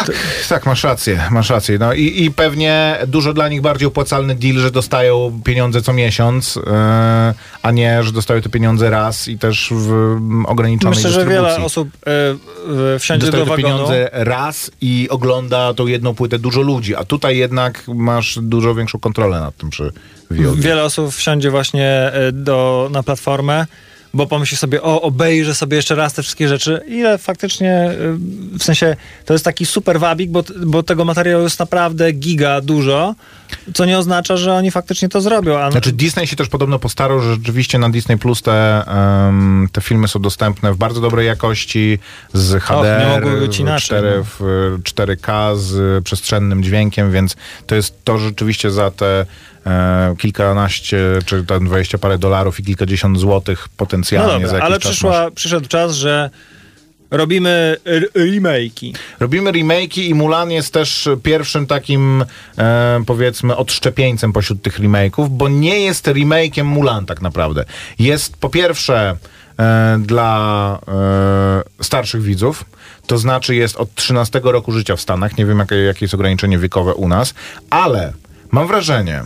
Tak, 0.06 0.16
tak, 0.48 0.66
masz 0.66 0.84
rację, 0.84 1.20
masz 1.30 1.50
rację. 1.50 1.78
No 1.78 1.92
i, 1.94 2.24
i 2.24 2.30
pewnie 2.30 2.98
dużo 3.06 3.32
dla 3.34 3.48
nich 3.48 3.60
bardziej 3.60 3.88
opłacalny 3.88 4.34
deal, 4.34 4.56
że 4.56 4.70
dostają 4.70 5.40
pieniądze 5.44 5.82
co 5.82 5.92
miesiąc, 5.92 6.56
e, 6.66 7.34
a 7.62 7.70
nie, 7.70 8.02
że 8.02 8.12
dostają 8.12 8.40
te 8.40 8.48
pieniądze 8.48 8.90
raz 8.90 9.28
i 9.28 9.38
też 9.38 9.68
w 9.70 9.90
mm, 9.92 10.46
ograniczonej 10.46 10.96
Myślę, 10.96 11.10
że 11.10 11.16
dystrybucji. 11.20 11.52
wiele 11.54 11.64
osób 11.66 11.88
e, 12.06 12.94
e, 12.94 12.98
wsiądzie 12.98 13.26
Dostają 13.26 13.44
do 13.44 13.50
wagonu. 13.50 13.74
pieniądze 13.74 14.10
raz 14.12 14.70
i 14.80 15.08
ogląda 15.10 15.74
tą 15.74 15.86
jedną 15.86 16.14
płytę 16.14 16.38
dużo 16.38 16.60
ludzi, 16.62 16.94
a 16.94 17.04
tutaj 17.04 17.36
jednak 17.36 17.84
masz 17.88 18.38
dużo 18.42 18.74
większą 18.74 18.98
kontrolę 18.98 19.40
nad 19.40 19.56
tym 19.56 19.70
przy 19.70 19.92
VOD. 20.30 20.60
Wiele 20.60 20.84
osób 20.84 21.14
wsiądzie 21.14 21.50
właśnie 21.50 21.88
e, 21.88 22.32
do, 22.32 22.88
na 22.92 23.02
platformę, 23.02 23.66
bo 24.14 24.26
pomyśli 24.26 24.56
sobie, 24.56 24.82
o, 24.82 25.02
obejrzę 25.02 25.54
sobie 25.54 25.76
jeszcze 25.76 25.94
raz 25.94 26.14
te 26.14 26.22
wszystkie 26.22 26.48
rzeczy. 26.48 26.80
Ile 26.88 27.18
faktycznie, 27.18 27.70
e, 27.70 27.94
w 28.58 28.62
sensie, 28.62 28.96
to 29.24 29.32
jest 29.32 29.44
taki 29.44 29.66
super 29.66 30.00
wabik, 30.00 30.30
bo, 30.30 30.44
bo 30.66 30.82
tego 30.82 31.04
materiału 31.04 31.44
jest 31.44 31.58
naprawdę 31.58 32.12
giga 32.12 32.60
dużo, 32.60 33.14
co 33.74 33.84
nie 33.84 33.98
oznacza, 33.98 34.36
że 34.36 34.54
oni 34.54 34.70
faktycznie 34.70 35.08
to 35.08 35.20
zrobią. 35.20 35.58
A 35.58 35.70
Znaczy 35.70 35.92
Disney 35.92 36.26
się 36.26 36.36
też 36.36 36.48
podobno 36.48 36.78
postarał, 36.78 37.20
że 37.20 37.34
rzeczywiście 37.34 37.78
na 37.78 37.90
Disney 37.90 38.18
Plus 38.18 38.42
te, 38.42 38.84
em, 38.86 39.68
te 39.72 39.80
filmy 39.80 40.08
są 40.08 40.20
dostępne 40.20 40.72
w 40.72 40.76
bardzo 40.76 41.00
dobrej 41.00 41.26
jakości, 41.26 41.98
z 42.32 42.62
HDR, 42.62 43.00
nie 43.00 43.06
mogły 43.06 43.40
być 43.40 43.58
inaczej, 43.58 43.86
4, 43.86 44.14
no. 44.16 44.24
w 44.24 44.78
4K 44.82 45.56
z 45.56 46.04
przestrzennym 46.04 46.62
dźwiękiem, 46.62 47.12
więc 47.12 47.36
to 47.66 47.74
jest 47.74 48.04
to 48.04 48.18
rzeczywiście 48.18 48.70
za 48.70 48.90
te 48.90 49.26
kilkanaście 50.18 50.98
czy 51.26 51.44
tam 51.44 51.66
20 51.66 51.98
parę 51.98 52.18
dolarów 52.18 52.60
i 52.60 52.64
kilkadziesiąt 52.64 53.18
złotych 53.18 53.68
no 53.70 53.74
potencjalnie 53.76 54.46
za 54.46 54.52
dobra, 54.52 54.58
jakiś 54.58 54.66
ale 54.66 54.78
czas 54.78 54.90
przyszła, 54.92 55.24
masz. 55.24 55.32
przyszedł 55.32 55.68
czas, 55.68 55.94
że 55.94 56.30
robimy 57.12 57.76
remake'i. 58.14 58.92
Robimy 59.20 59.52
remake'i 59.52 60.02
i 60.02 60.14
Mulan 60.14 60.50
jest 60.50 60.72
też 60.72 61.08
pierwszym 61.22 61.66
takim, 61.66 62.24
e, 62.58 63.02
powiedzmy, 63.06 63.56
odszczepieńcem 63.56 64.32
pośród 64.32 64.62
tych 64.62 64.80
remake'ów, 64.80 65.28
bo 65.28 65.48
nie 65.48 65.80
jest 65.80 66.06
remake'iem 66.06 66.64
Mulan 66.64 67.06
tak 67.06 67.22
naprawdę. 67.22 67.64
Jest 67.98 68.36
po 68.36 68.48
pierwsze 68.48 69.16
e, 69.58 69.98
dla 70.06 70.78
e, 70.88 71.84
starszych 71.84 72.22
widzów, 72.22 72.64
to 73.06 73.18
znaczy 73.18 73.54
jest 73.54 73.76
od 73.76 73.94
13 73.94 74.40
roku 74.44 74.72
życia 74.72 74.96
w 74.96 75.00
Stanach, 75.00 75.38
nie 75.38 75.46
wiem 75.46 75.58
jakie, 75.58 75.76
jakie 75.76 76.04
jest 76.04 76.14
ograniczenie 76.14 76.58
wiekowe 76.58 76.94
u 76.94 77.08
nas, 77.08 77.34
ale 77.70 78.12
mam 78.50 78.66
wrażenie, 78.66 79.22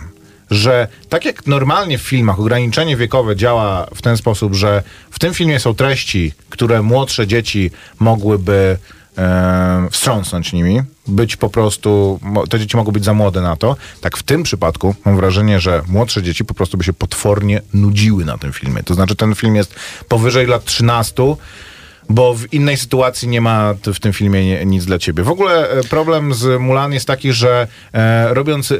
że 0.50 0.88
tak 1.08 1.24
jak 1.24 1.46
normalnie 1.46 1.98
w 1.98 2.02
filmach 2.02 2.40
ograniczenie 2.40 2.96
wiekowe 2.96 3.36
działa 3.36 3.86
w 3.94 4.02
ten 4.02 4.16
sposób, 4.16 4.54
że 4.54 4.82
w 5.10 5.18
tym 5.18 5.34
filmie 5.34 5.60
są 5.60 5.74
treści, 5.74 6.32
które 6.50 6.82
młodsze 6.82 7.26
dzieci 7.26 7.70
mogłyby 7.98 8.78
e, 9.18 9.88
wstrząsnąć 9.90 10.52
nimi, 10.52 10.82
być 11.08 11.36
po 11.36 11.48
prostu, 11.48 12.20
te 12.50 12.58
dzieci 12.58 12.76
mogą 12.76 12.92
być 12.92 13.04
za 13.04 13.14
młode 13.14 13.40
na 13.40 13.56
to, 13.56 13.76
tak 14.00 14.16
w 14.16 14.22
tym 14.22 14.42
przypadku 14.42 14.94
mam 15.04 15.16
wrażenie, 15.16 15.60
że 15.60 15.82
młodsze 15.88 16.22
dzieci 16.22 16.44
po 16.44 16.54
prostu 16.54 16.78
by 16.78 16.84
się 16.84 16.92
potwornie 16.92 17.60
nudziły 17.74 18.24
na 18.24 18.38
tym 18.38 18.52
filmie. 18.52 18.82
To 18.82 18.94
znaczy 18.94 19.16
ten 19.16 19.34
film 19.34 19.56
jest 19.56 19.74
powyżej 20.08 20.46
lat 20.46 20.64
13, 20.64 21.14
bo 22.08 22.34
w 22.34 22.52
innej 22.52 22.76
sytuacji 22.76 23.28
nie 23.28 23.40
ma 23.40 23.74
w 23.94 24.00
tym 24.00 24.12
filmie 24.12 24.66
nic 24.66 24.84
dla 24.84 24.98
ciebie. 24.98 25.22
W 25.22 25.30
ogóle 25.30 25.70
e, 25.70 25.84
problem 25.84 26.34
z 26.34 26.60
Mulan 26.60 26.92
jest 26.92 27.06
taki, 27.06 27.32
że 27.32 27.66
e, 27.92 28.34
robiąc 28.34 28.72
e, 28.72 28.76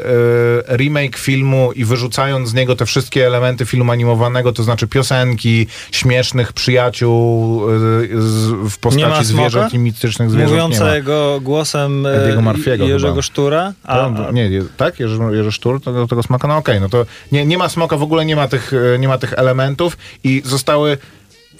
remake 0.76 1.16
filmu 1.16 1.72
i 1.72 1.84
wyrzucając 1.84 2.48
z 2.48 2.54
niego 2.54 2.76
te 2.76 2.86
wszystkie 2.86 3.26
elementy 3.26 3.66
filmu 3.66 3.92
animowanego, 3.92 4.52
to 4.52 4.62
znaczy 4.62 4.86
piosenki, 4.86 5.66
śmiesznych 5.90 6.52
przyjaciół 6.52 7.62
e, 7.70 7.78
z, 8.20 8.48
w 8.72 8.78
postaci 8.78 9.24
zwierząt 9.24 9.74
i 9.74 9.78
mitycznych 9.78 10.30
zwierząt. 10.30 10.52
Mówiącego 10.52 11.40
głosem 11.42 12.06
e, 12.06 12.22
Ediego 12.22 12.40
Murphy'ego 12.40 12.88
Jerzego 12.88 13.12
chyba. 13.12 13.22
Sztura. 13.22 13.72
To, 13.86 14.06
on- 14.06 14.34
nie, 14.34 14.50
tak? 14.76 15.00
Jerzy, 15.00 15.18
Jerzy 15.32 15.52
Sztur 15.52 15.82
to 15.82 15.92
do 15.92 16.06
tego 16.06 16.22
smoka? 16.22 16.48
No 16.48 16.56
okej, 16.56 16.80
no 16.80 16.88
to 16.88 17.06
nie, 17.32 17.46
nie 17.46 17.58
ma 17.58 17.68
smoka, 17.68 17.96
w 17.96 18.02
ogóle 18.02 18.24
nie 18.24 18.36
ma, 18.36 18.48
tych, 18.48 18.72
e, 18.94 18.98
nie 18.98 19.08
ma 19.08 19.18
tych 19.18 19.32
elementów 19.32 19.96
i 20.24 20.42
zostały 20.44 20.98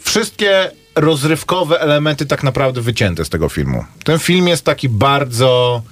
wszystkie 0.06 0.70
rozrywkowe 0.94 1.80
elementy 1.80 2.26
tak 2.26 2.42
naprawdę 2.42 2.80
wycięte 2.80 3.24
z 3.24 3.28
tego 3.28 3.48
filmu. 3.48 3.84
Ten 4.04 4.18
film 4.18 4.48
jest 4.48 4.64
taki 4.64 4.88
bardzo 4.88 5.82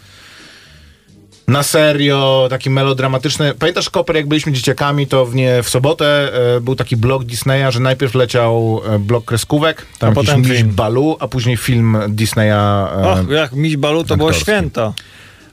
na 1.49 1.63
serio, 1.63 2.47
taki 2.51 2.71
melodramatyczny. 2.71 3.55
Pamiętasz, 3.55 3.91
Koper, 3.91 4.17
jak 4.17 4.29
byliśmy 4.29 4.53
dzieciakami, 4.53 5.07
to 5.07 5.27
w, 5.27 5.35
nie, 5.35 5.63
w 5.63 5.69
sobotę 5.69 6.33
e, 6.57 6.61
był 6.61 6.77
taki 6.77 6.97
blok 6.97 7.25
Disneya, 7.25 7.73
że 7.73 7.81
najpierw 7.81 8.15
leciał 8.15 8.81
e, 8.87 8.99
blok 8.99 9.25
kreskówek, 9.25 9.87
tam 9.99 10.11
A 10.11 10.13
potem 10.13 10.41
miś. 10.43 10.65
Balu, 10.65 11.17
a 11.21 11.29
później 11.29 11.57
film 11.57 11.99
Disneya. 12.09 12.51
E, 12.51 13.11
Och, 13.13 13.31
jak 13.31 13.53
Miś 13.53 13.77
Balu 13.77 14.05
to 14.05 14.17
było 14.17 14.33
święto. 14.33 14.95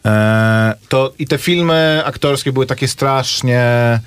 E, 0.06 0.74
to 0.90 1.14
i 1.20 1.28
te 1.28 1.38
filmy 1.38 2.02
aktorskie 2.06 2.52
były 2.52 2.66
takie 2.66 2.88
strasznie 2.88 4.00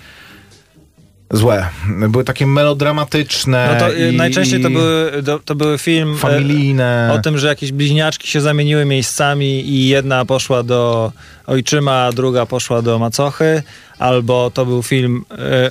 złe. 1.36 1.68
Były 2.08 2.24
takie 2.24 2.46
melodramatyczne. 2.46 3.68
No 3.72 3.80
to 3.80 3.94
y, 3.94 4.12
i, 4.12 4.16
najczęściej 4.16 4.62
to 4.62 4.70
były, 4.70 5.12
to, 5.44 5.54
były 5.54 5.78
film 5.78 6.14
e, 6.14 6.16
familijne. 6.16 7.10
o 7.12 7.18
tym, 7.18 7.38
że 7.38 7.46
jakieś 7.46 7.72
bliźniaczki 7.72 8.28
się 8.28 8.40
zamieniły 8.40 8.84
miejscami 8.84 9.68
i 9.68 9.88
jedna 9.88 10.24
poszła 10.24 10.62
do 10.62 11.12
ojczyma, 11.46 11.92
a 11.92 12.12
druga 12.12 12.46
poszła 12.46 12.82
do 12.82 12.98
macochy, 12.98 13.62
albo 13.98 14.50
to 14.54 14.66
był 14.66 14.82
film 14.82 15.24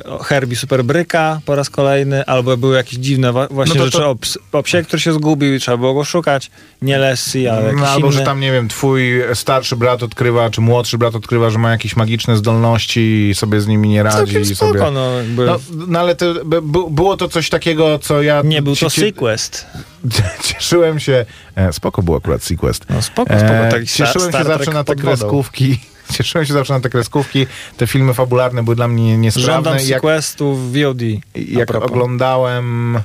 o 0.06 0.24
Herbie 0.24 0.56
Superbryka 0.56 1.42
po 1.46 1.56
raz 1.56 1.70
kolejny, 1.70 2.26
albo 2.26 2.58
były 2.58 2.76
jakieś 2.76 3.00
dziwne 3.00 3.34
wa- 3.34 3.48
właśnie 3.48 3.76
No 3.76 3.80
to- 3.80 3.86
rzeczy 3.86 3.98
to- 3.98 4.10
o, 4.10 4.16
ps- 4.16 4.38
o 4.52 4.64
psie, 4.64 4.84
który 4.84 5.00
się 5.02 5.14
zgubił 5.14 5.56
i 5.56 5.60
trzeba 5.60 5.78
było 5.78 5.94
go 5.94 6.04
szukać. 6.04 6.52
Nie 6.82 6.98
Lessie, 6.98 7.48
ale 7.48 7.64
jakiś 7.66 7.82
No, 7.82 7.88
albo, 7.88 8.08
inny. 8.08 8.18
że 8.18 8.24
tam, 8.24 8.40
nie 8.40 8.52
wiem, 8.52 8.68
twój 8.70 9.14
starszy 9.34 9.76
brat 9.76 10.04
odkrywa, 10.04 10.50
czy 10.50 10.62
młodszy 10.62 10.98
brat 10.98 11.16
odkrywa, 11.16 11.50
że 11.50 11.60
ma 11.60 11.72
jakieś 11.72 11.96
magiczne 11.96 12.38
zdolności 12.38 13.30
i 13.30 13.36
sobie 13.36 13.62
z 13.62 13.68
nimi 13.68 13.90
nie 13.90 14.04
radzi. 14.04 14.18
Całkiem 14.18 14.46
spoko, 14.46 14.78
sobie... 14.80 14.92
no, 14.92 15.12
jakby 15.18 15.46
No, 15.46 15.60
no 15.88 16.00
ale 16.00 16.16
to, 16.16 16.34
by, 16.46 16.62
by- 16.62 16.90
było 16.90 17.18
to 17.18 17.28
coś 17.30 17.50
takiego, 17.50 18.00
co 18.00 18.22
ja... 18.22 18.42
nie 18.46 18.62
był 18.62 18.76
to 18.76 18.90
cie- 18.90 19.02
Sequest. 19.02 19.66
Cieszyłem 20.44 21.00
się... 21.00 21.26
E, 21.56 21.74
spoko 21.74 22.04
był 22.04 22.16
akurat 22.16 22.44
Sequest. 22.44 22.86
No 22.90 23.02
spoko, 23.02 23.40
spoko. 23.40 23.54
E, 23.54 23.70
Star- 23.70 23.86
cieszyłem 23.88 24.32
się 24.32 24.38
Star 24.38 24.46
zawsze 24.46 24.64
Trek 24.64 24.76
na 24.76 24.84
te 24.84 24.96
kreskówki. 24.96 25.80
Cieszyłem 26.18 26.46
się 26.48 26.54
zawsze 26.54 26.74
na 26.74 26.80
te 26.80 26.90
kreskówki. 26.90 27.48
Te 27.78 27.88
filmy 27.88 28.14
fabularne 28.14 28.64
były 28.64 28.76
dla 28.76 28.88
mnie 28.88 29.18
niesprawne. 29.18 29.54
Żądam 29.54 29.80
Sequestu 29.80 30.56
w 30.56 30.74
VOD. 30.74 31.02
jak 31.36 31.76
oglądałem... 31.76 33.00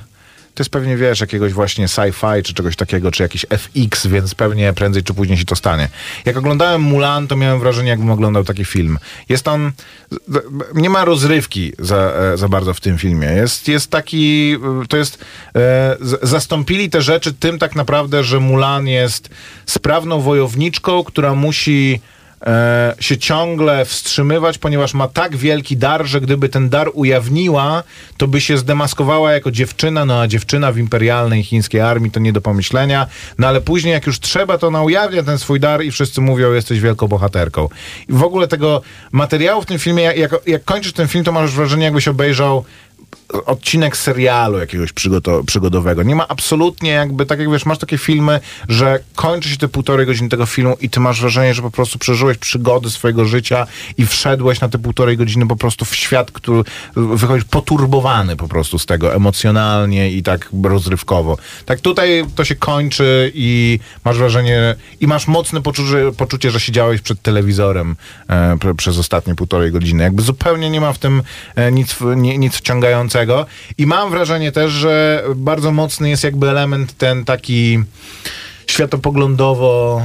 To 0.59 0.63
jest 0.63 0.71
pewnie, 0.71 0.97
wiesz, 0.97 1.19
jakiegoś 1.21 1.53
właśnie 1.53 1.85
sci-fi, 1.87 2.43
czy 2.43 2.53
czegoś 2.53 2.75
takiego, 2.75 3.11
czy 3.11 3.23
jakiś 3.23 3.45
FX, 3.49 4.07
więc 4.07 4.35
pewnie 4.35 4.73
prędzej 4.73 5.03
czy 5.03 5.13
później 5.13 5.37
się 5.37 5.45
to 5.45 5.55
stanie. 5.55 5.89
Jak 6.25 6.37
oglądałem 6.37 6.81
Mulan, 6.81 7.27
to 7.27 7.35
miałem 7.35 7.59
wrażenie, 7.59 7.89
jakbym 7.89 8.11
oglądał 8.11 8.43
taki 8.43 8.65
film. 8.65 8.97
Jest 9.29 9.47
on... 9.47 9.71
Nie 10.73 10.89
ma 10.89 11.05
rozrywki 11.05 11.73
za, 11.79 11.97
e, 11.97 12.37
za 12.37 12.47
bardzo 12.47 12.73
w 12.73 12.79
tym 12.81 12.97
filmie. 12.97 13.27
Jest, 13.27 13.67
jest 13.67 13.91
taki... 13.91 14.55
e, 14.83 14.87
To 14.87 14.97
jest... 14.97 15.25
e, 15.55 15.97
Zastąpili 16.21 16.89
te 16.89 17.01
rzeczy 17.01 17.33
tym 17.33 17.59
tak 17.59 17.75
naprawdę, 17.75 18.23
że 18.23 18.39
Mulan 18.39 18.87
jest 18.87 19.29
sprawną 19.65 20.21
wojowniczką, 20.21 21.03
która 21.03 21.35
musi 21.35 22.01
e, 22.45 22.95
się 22.99 23.17
ciągle 23.17 23.85
wstrzymywać, 23.85 24.57
ponieważ 24.57 24.93
ma 24.93 25.07
tak 25.07 25.35
wielki 25.35 25.77
dar, 25.77 26.05
że 26.05 26.21
gdyby 26.21 26.49
ten 26.49 26.69
dar 26.69 26.89
ujawniła, 26.93 27.83
to 28.17 28.27
by 28.27 28.41
się 28.41 28.57
zdemaskowała 28.57 29.33
jako 29.33 29.51
dziewczyna, 29.51 30.05
no 30.05 30.21
a 30.21 30.27
dziewczyna 30.27 30.71
w 30.71 30.77
imperialnej 30.77 31.43
chińskiej 31.43 31.81
armii 31.81 32.11
to 32.11 32.19
nie 32.19 32.33
do 32.33 32.41
pomyślenia, 32.41 33.07
no 33.37 33.47
ale 33.47 33.61
później 33.61 33.93
jak 33.93 34.07
już 34.07 34.19
trzeba, 34.19 34.57
to 34.57 34.67
ona 34.67 34.83
ujawnia 34.83 35.23
ten 35.23 35.37
swój 35.37 35.59
dar 35.59 35.83
i 35.83 35.91
wszyscy 35.91 36.21
mówią, 36.21 36.53
jesteś 36.53 36.79
wielką 36.79 37.07
bohaterką. 37.07 37.69
I 38.09 38.13
w 38.13 38.23
ogóle 38.23 38.47
tego 38.47 38.81
materiału 39.11 39.61
w 39.61 39.65
tym 39.65 39.79
filmie, 39.79 40.03
jak, 40.03 40.35
jak 40.47 40.63
kończysz 40.63 40.93
ten 40.93 41.07
film, 41.07 41.23
to 41.23 41.31
masz 41.31 41.51
wrażenie, 41.51 41.83
jakbyś 41.83 42.07
obejrzał 42.07 42.65
odcinek 43.45 43.97
serialu 43.97 44.57
jakiegoś 44.57 44.93
przygodowego. 45.45 46.03
Nie 46.03 46.15
ma 46.15 46.27
absolutnie 46.27 46.91
jakby, 46.91 47.25
tak 47.25 47.39
jak 47.39 47.51
wiesz, 47.51 47.65
masz 47.65 47.77
takie 47.77 47.97
filmy, 47.97 48.39
że 48.69 48.99
kończy 49.15 49.49
się 49.49 49.57
te 49.57 49.67
półtorej 49.67 50.05
godziny 50.05 50.29
tego 50.29 50.45
filmu 50.45 50.77
i 50.81 50.89
ty 50.89 50.99
masz 50.99 51.21
wrażenie, 51.21 51.53
że 51.53 51.61
po 51.61 51.71
prostu 51.71 51.99
przeżyłeś 51.99 52.37
przygody 52.37 52.89
swojego 52.89 53.25
życia 53.25 53.67
i 53.97 54.05
wszedłeś 54.05 54.61
na 54.61 54.69
te 54.69 54.77
półtorej 54.77 55.17
godziny 55.17 55.47
po 55.47 55.55
prostu 55.55 55.85
w 55.85 55.95
świat, 55.95 56.31
który 56.31 56.63
wychodzisz 56.95 57.45
poturbowany 57.45 58.35
po 58.35 58.47
prostu 58.47 58.79
z 58.79 58.85
tego 58.85 59.15
emocjonalnie 59.15 60.11
i 60.11 60.23
tak 60.23 60.49
rozrywkowo. 60.63 61.37
Tak 61.65 61.79
tutaj 61.79 62.25
to 62.35 62.45
się 62.45 62.55
kończy 62.55 63.31
i 63.35 63.79
masz 64.05 64.17
wrażenie, 64.17 64.75
i 64.99 65.07
masz 65.07 65.27
mocne 65.27 65.61
poczucie, 65.61 66.11
poczucie 66.17 66.51
że 66.51 66.59
siedziałeś 66.59 67.01
przed 67.01 67.21
telewizorem 67.21 67.95
e, 68.29 68.57
przez 68.77 68.97
ostatnie 68.97 69.35
półtorej 69.35 69.71
godziny. 69.71 70.03
Jakby 70.03 70.21
zupełnie 70.21 70.69
nie 70.69 70.81
ma 70.81 70.93
w 70.93 70.99
tym 70.99 71.23
e, 71.55 71.71
nic, 71.71 71.95
nie, 72.15 72.37
nic 72.37 72.55
wciągającego. 72.55 73.18
I 73.77 73.87
mam 73.87 74.09
wrażenie 74.09 74.51
też, 74.51 74.71
że 74.71 75.23
bardzo 75.35 75.71
mocny 75.71 76.09
jest 76.09 76.23
jakby 76.23 76.49
element 76.49 76.97
ten 76.97 77.25
taki 77.25 77.79
światopoglądowo 78.69 80.01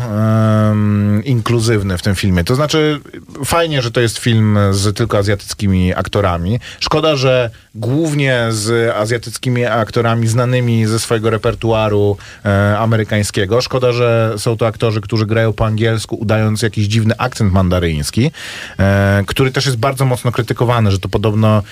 em, 0.71 1.23
inkluzywny 1.25 1.99
w 1.99 2.03
tym 2.03 2.15
filmie. 2.15 2.45
To 2.45 2.55
znaczy, 2.55 3.01
fajnie, 3.45 3.83
że 3.83 3.91
to 3.91 4.01
jest 4.01 4.19
film 4.19 4.59
z 4.71 4.97
tylko 4.97 5.19
azjatyckimi 5.19 5.95
aktorami. 5.95 6.61
Szkoda, 6.81 7.17
że 7.17 7.51
głównie 7.75 8.47
z 8.51 8.97
azjatyckimi 8.97 9.65
aktorami 9.65 10.27
znanymi 10.27 10.87
ze 10.87 10.99
swojego 10.99 11.31
repertuaru 11.31 12.17
e, 12.45 12.79
amerykańskiego. 12.79 13.61
Szkoda, 13.61 13.93
że 13.93 14.35
są 14.37 14.57
to 14.57 14.67
aktorzy, 14.67 15.01
którzy 15.01 15.27
grają 15.27 15.53
po 15.53 15.67
angielsku, 15.67 16.17
udając 16.17 16.63
jakiś 16.63 16.87
dziwny 16.87 17.15
akcent 17.19 17.53
mandaryński, 17.53 18.31
e, 18.79 19.23
który 19.27 19.51
też 19.51 19.67
jest 19.67 19.79
bardzo 19.79 20.05
mocno 20.05 20.33
krytykowany, 20.33 20.91
że 20.91 20.99
to 20.99 21.09
podobno 21.09 21.63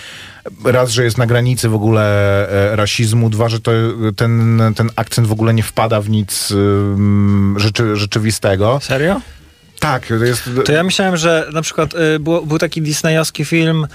raz, 0.65 0.91
że 0.91 1.05
jest 1.05 1.19
na 1.19 1.27
granicy 1.27 1.69
w 1.69 1.75
ogóle 1.75 2.03
e, 2.73 2.77
rasizmu, 2.77 3.31
dwa, 3.31 3.49
że 3.49 3.61
to, 3.61 3.73
ten, 4.17 4.63
ten 4.77 4.91
akcent 4.97 5.27
w 5.27 5.33
ogóle 5.33 5.55
nie 5.55 5.63
wpada 5.63 6.01
w 6.01 6.11
nic 6.11 6.51
ym, 6.51 7.57
rzeczy, 7.59 7.97
rzeczywistego. 7.97 8.79
Serio? 8.83 9.21
Tak, 9.81 10.07
to 10.07 10.15
jest... 10.15 10.51
To 10.65 10.73
ja 10.73 10.83
myślałem, 10.83 11.17
że 11.17 11.49
na 11.53 11.63
przykład 11.63 11.95
y, 11.95 12.19
było, 12.19 12.43
był 12.43 12.59
taki 12.59 12.83
disneyowski 12.83 13.45
film 13.45 13.87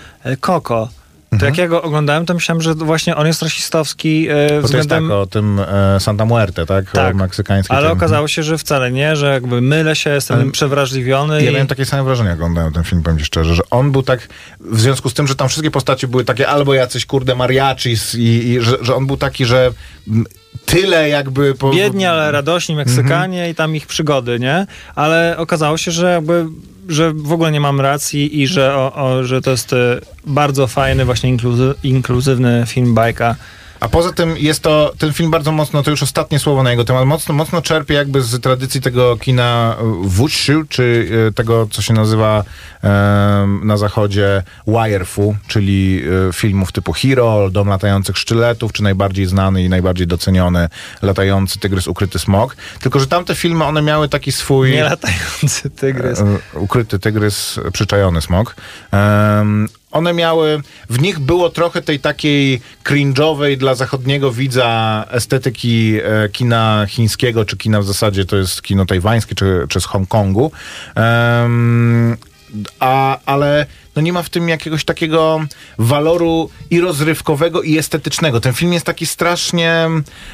Coco. 0.41 0.89
To 1.30 1.36
Mhm. 1.36 1.49
jak 1.53 1.57
ja 1.57 1.67
go 1.67 1.82
oglądałem, 1.82 2.25
to 2.25 2.34
myślałem, 2.34 2.61
że 2.61 2.73
właśnie 2.75 3.15
on 3.15 3.28
jest 3.28 3.41
rasistowski 3.41 4.30
y, 4.30 4.34
Bo 4.34 4.47
to 4.49 4.53
jest 4.53 4.65
względem... 4.65 5.03
tak 5.03 5.11
o 5.17 5.25
tym 5.25 5.59
e, 5.59 5.99
Santa 5.99 6.25
Muerte, 6.25 6.65
tak? 6.65 6.91
Tak. 6.91 7.15
O 7.15 7.17
meksykańskiej. 7.17 7.78
Ale 7.78 7.91
okazało 7.91 8.28
się, 8.28 8.43
że 8.43 8.57
wcale 8.57 8.91
nie, 8.91 9.15
że 9.15 9.34
jakby 9.34 9.61
mylę 9.61 9.95
się, 9.95 10.09
jestem 10.09 10.39
Ale- 10.41 10.51
przewrażliwiony 10.51 11.43
Ja 11.43 11.49
i... 11.49 11.53
miałem 11.53 11.67
takie 11.67 11.86
same 11.86 12.03
wrażenie, 12.03 12.30
jak 12.30 12.38
oglądałem 12.38 12.73
ten 12.73 12.84
film, 12.84 13.03
powiem 13.03 13.19
ci 13.19 13.25
szczerze, 13.25 13.55
że 13.55 13.61
on 13.69 13.91
był 13.91 14.03
tak, 14.03 14.28
w 14.59 14.80
związku 14.80 15.09
z 15.09 15.13
tym, 15.13 15.28
że 15.28 15.36
tam 15.36 15.47
wszystkie 15.49 15.71
postacie 15.71 16.07
były 16.07 16.25
takie 16.25 16.47
albo 16.47 16.73
jacyś, 16.73 17.05
kurde, 17.05 17.36
mariachis 17.36 18.15
i, 18.15 18.21
i 18.49 18.61
że, 18.61 18.78
że 18.82 18.95
on 18.95 19.07
był 19.07 19.17
taki, 19.17 19.45
że 19.45 19.71
tyle 20.65 21.09
jakby... 21.09 21.55
Po, 21.55 21.71
Biedni, 21.71 22.05
ale 22.05 22.32
radośni 22.32 22.75
Meksykanie 22.75 23.38
Mhm. 23.38 23.51
i 23.51 23.55
tam 23.55 23.75
ich 23.75 23.88
przygody, 23.88 24.39
nie? 24.39 24.65
Ale 24.95 25.36
okazało 25.38 25.78
się, 25.78 25.91
że 25.91 26.11
jakby 26.13 26.45
że 26.89 27.13
w 27.13 27.31
ogóle 27.31 27.51
nie 27.51 27.59
mam 27.59 27.81
racji 27.81 28.41
i 28.41 28.47
że, 28.47 28.75
o, 28.75 28.93
o, 28.93 29.23
że 29.23 29.41
to 29.41 29.51
jest 29.51 29.73
e, 29.73 29.99
bardzo 30.25 30.67
fajny, 30.67 31.05
właśnie 31.05 31.29
inkluzy, 31.29 31.73
inkluzywny 31.83 32.63
film 32.67 32.93
bajka. 32.93 33.35
A 33.80 33.89
poza 33.89 34.13
tym 34.13 34.38
jest 34.38 34.63
to, 34.63 34.93
ten 34.97 35.13
film 35.13 35.32
bardzo 35.32 35.51
mocno, 35.51 35.84
to 35.84 35.91
już 35.91 36.03
ostatnie 36.03 36.39
słowo 36.39 36.63
na 36.63 36.71
jego 36.71 36.84
temat, 36.84 37.05
mocno, 37.05 37.34
mocno 37.34 37.61
czerpie 37.61 37.93
jakby 37.93 38.21
z 38.21 38.41
tradycji 38.41 38.82
tego 38.82 39.17
kina 39.17 39.75
wushu, 40.01 40.63
czy 40.69 41.09
e, 41.30 41.34
tego, 41.34 41.67
co 41.71 41.82
się 41.82 41.93
nazywa 41.93 42.43
em, 42.82 43.67
na 43.67 43.78
zachodzie 43.78 44.43
wire-fu, 44.67 45.36
czyli 45.47 46.03
e, 46.30 46.34
filmów 46.34 46.71
typu 46.71 46.93
Hero, 46.93 47.49
Dom 47.51 47.67
latających 47.67 48.17
sztyletów, 48.17 48.73
czy 48.73 48.84
najbardziej 48.84 49.25
znany 49.25 49.63
i 49.63 49.69
najbardziej 49.69 50.07
doceniony 50.07 50.69
Latający 51.01 51.59
Tygrys, 51.59 51.88
Ukryty 51.88 52.19
Smok. 52.19 52.55
Tylko, 52.82 52.99
że 52.99 53.07
tamte 53.07 53.36
filmy, 53.36 53.63
one 53.63 53.82
miały 53.82 54.09
taki 54.09 54.32
swój... 54.32 54.71
Nie 54.71 54.84
latający 54.84 55.69
tygrys. 55.69 56.19
E, 56.19 56.59
Ukryty 56.59 56.99
tygrys, 56.99 57.59
przyczajony 57.73 58.21
smok. 58.21 58.55
Em, 58.91 59.67
one 59.97 60.13
miały, 60.13 60.61
w 60.89 61.01
nich 61.01 61.19
było 61.19 61.49
trochę 61.49 61.81
tej 61.81 61.99
takiej 61.99 62.61
cringe'owej 62.83 63.57
dla 63.57 63.75
zachodniego 63.75 64.31
widza 64.31 65.05
estetyki 65.11 65.99
e, 66.03 66.29
kina 66.29 66.85
chińskiego, 66.89 67.45
czy 67.45 67.57
kina 67.57 67.81
w 67.81 67.85
zasadzie 67.85 68.25
to 68.25 68.37
jest 68.37 68.61
kino 68.61 68.85
tajwańskie, 68.85 69.35
czy, 69.35 69.65
czy 69.69 69.81
z 69.81 69.85
Hongkongu. 69.85 70.51
A, 72.79 73.19
ale 73.25 73.65
no 73.97 74.01
nie 74.01 74.13
ma 74.13 74.23
w 74.23 74.29
tym 74.29 74.49
jakiegoś 74.49 74.85
takiego 74.85 75.39
waloru 75.77 76.49
i 76.69 76.81
rozrywkowego, 76.81 77.61
i 77.61 77.77
estetycznego. 77.77 78.41
Ten 78.41 78.53
film 78.53 78.73
jest 78.73 78.85
taki 78.85 79.05
strasznie, 79.05 79.87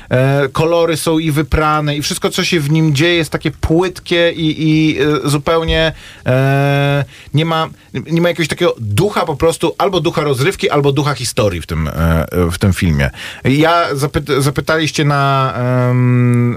e, 0.10 0.50
kolory 0.50 0.98
są 0.98 1.20
i 1.20 1.32
wyprane, 1.32 1.98
i 1.98 2.02
wszystko, 2.02 2.30
co 2.30 2.44
się 2.44 2.60
w 2.60 2.72
nim 2.72 2.96
dzieje, 2.96 3.16
jest 3.16 3.30
takie 3.30 3.52
płytkie 3.52 4.32
i, 4.36 4.70
i 4.70 5.00
e, 5.00 5.30
zupełnie 5.30 5.94
e, 6.26 7.06
nie, 7.34 7.46
ma, 7.46 7.70
nie 7.94 8.22
ma 8.22 8.30
jakiegoś 8.30 8.48
takiego 8.48 8.76
ducha 8.80 9.26
po 9.26 9.36
prostu, 9.36 9.76
albo 9.78 10.00
ducha 10.00 10.22
rozrywki, 10.22 10.70
albo 10.70 10.92
ducha 10.92 11.14
historii 11.14 11.62
w 11.62 11.68
tym, 11.68 11.88
e, 11.88 12.26
w 12.52 12.58
tym 12.58 12.74
filmie. 12.74 13.10
Ja 13.44 13.88
zapy- 13.94 14.42
zapytaliście 14.42 15.06
na, 15.06 15.54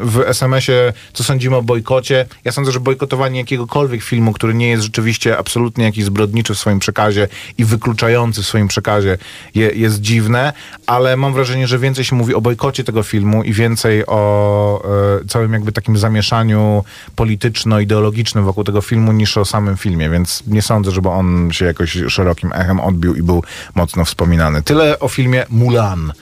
w 0.02 0.20
SMS-ie, 0.26 0.92
co 1.12 1.24
sądzimy 1.24 1.56
o 1.56 1.62
bojkocie. 1.62 2.26
Ja 2.44 2.52
sądzę, 2.52 2.72
że 2.72 2.80
bojkotowanie 2.80 3.40
jakiegokolwiek 3.40 4.02
filmu, 4.02 4.32
który 4.32 4.54
nie 4.54 4.68
jest 4.68 4.82
rzeczywiście 4.82 5.38
absolutnie 5.38 5.84
jakiś 5.84 6.04
zbrodniczy 6.04 6.54
w 6.54 6.58
swoim 6.58 6.80
przekazie 6.96 7.28
i 7.58 7.64
wykluczający 7.64 8.42
w 8.42 8.46
swoim 8.46 8.68
przekazie 8.68 9.18
je, 9.54 9.70
jest 9.70 10.00
dziwne, 10.00 10.52
ale 10.86 11.16
mam 11.16 11.32
wrażenie, 11.32 11.66
że 11.66 11.78
więcej 11.78 12.04
się 12.04 12.16
mówi 12.16 12.34
o 12.34 12.40
bojkocie 12.40 12.84
tego 12.84 13.02
filmu 13.02 13.42
i 13.42 13.52
więcej 13.52 14.06
o 14.06 14.82
e, 15.22 15.28
całym 15.28 15.52
jakby 15.52 15.72
takim 15.72 15.98
zamieszaniu 15.98 16.84
polityczno-ideologicznym 17.16 18.44
wokół 18.44 18.64
tego 18.64 18.80
filmu 18.80 19.12
niż 19.12 19.36
o 19.36 19.44
samym 19.44 19.76
filmie, 19.76 20.10
więc 20.10 20.42
nie 20.46 20.62
sądzę, 20.62 20.90
żeby 20.90 21.08
on 21.08 21.48
się 21.52 21.64
jakoś 21.64 21.98
szerokim 22.08 22.52
echem 22.52 22.80
odbił 22.80 23.14
i 23.14 23.22
był 23.22 23.42
mocno 23.74 24.04
wspominany. 24.04 24.62
Tyle 24.62 24.98
o 24.98 25.08
filmie 25.08 25.46
Mulan, 25.50 26.12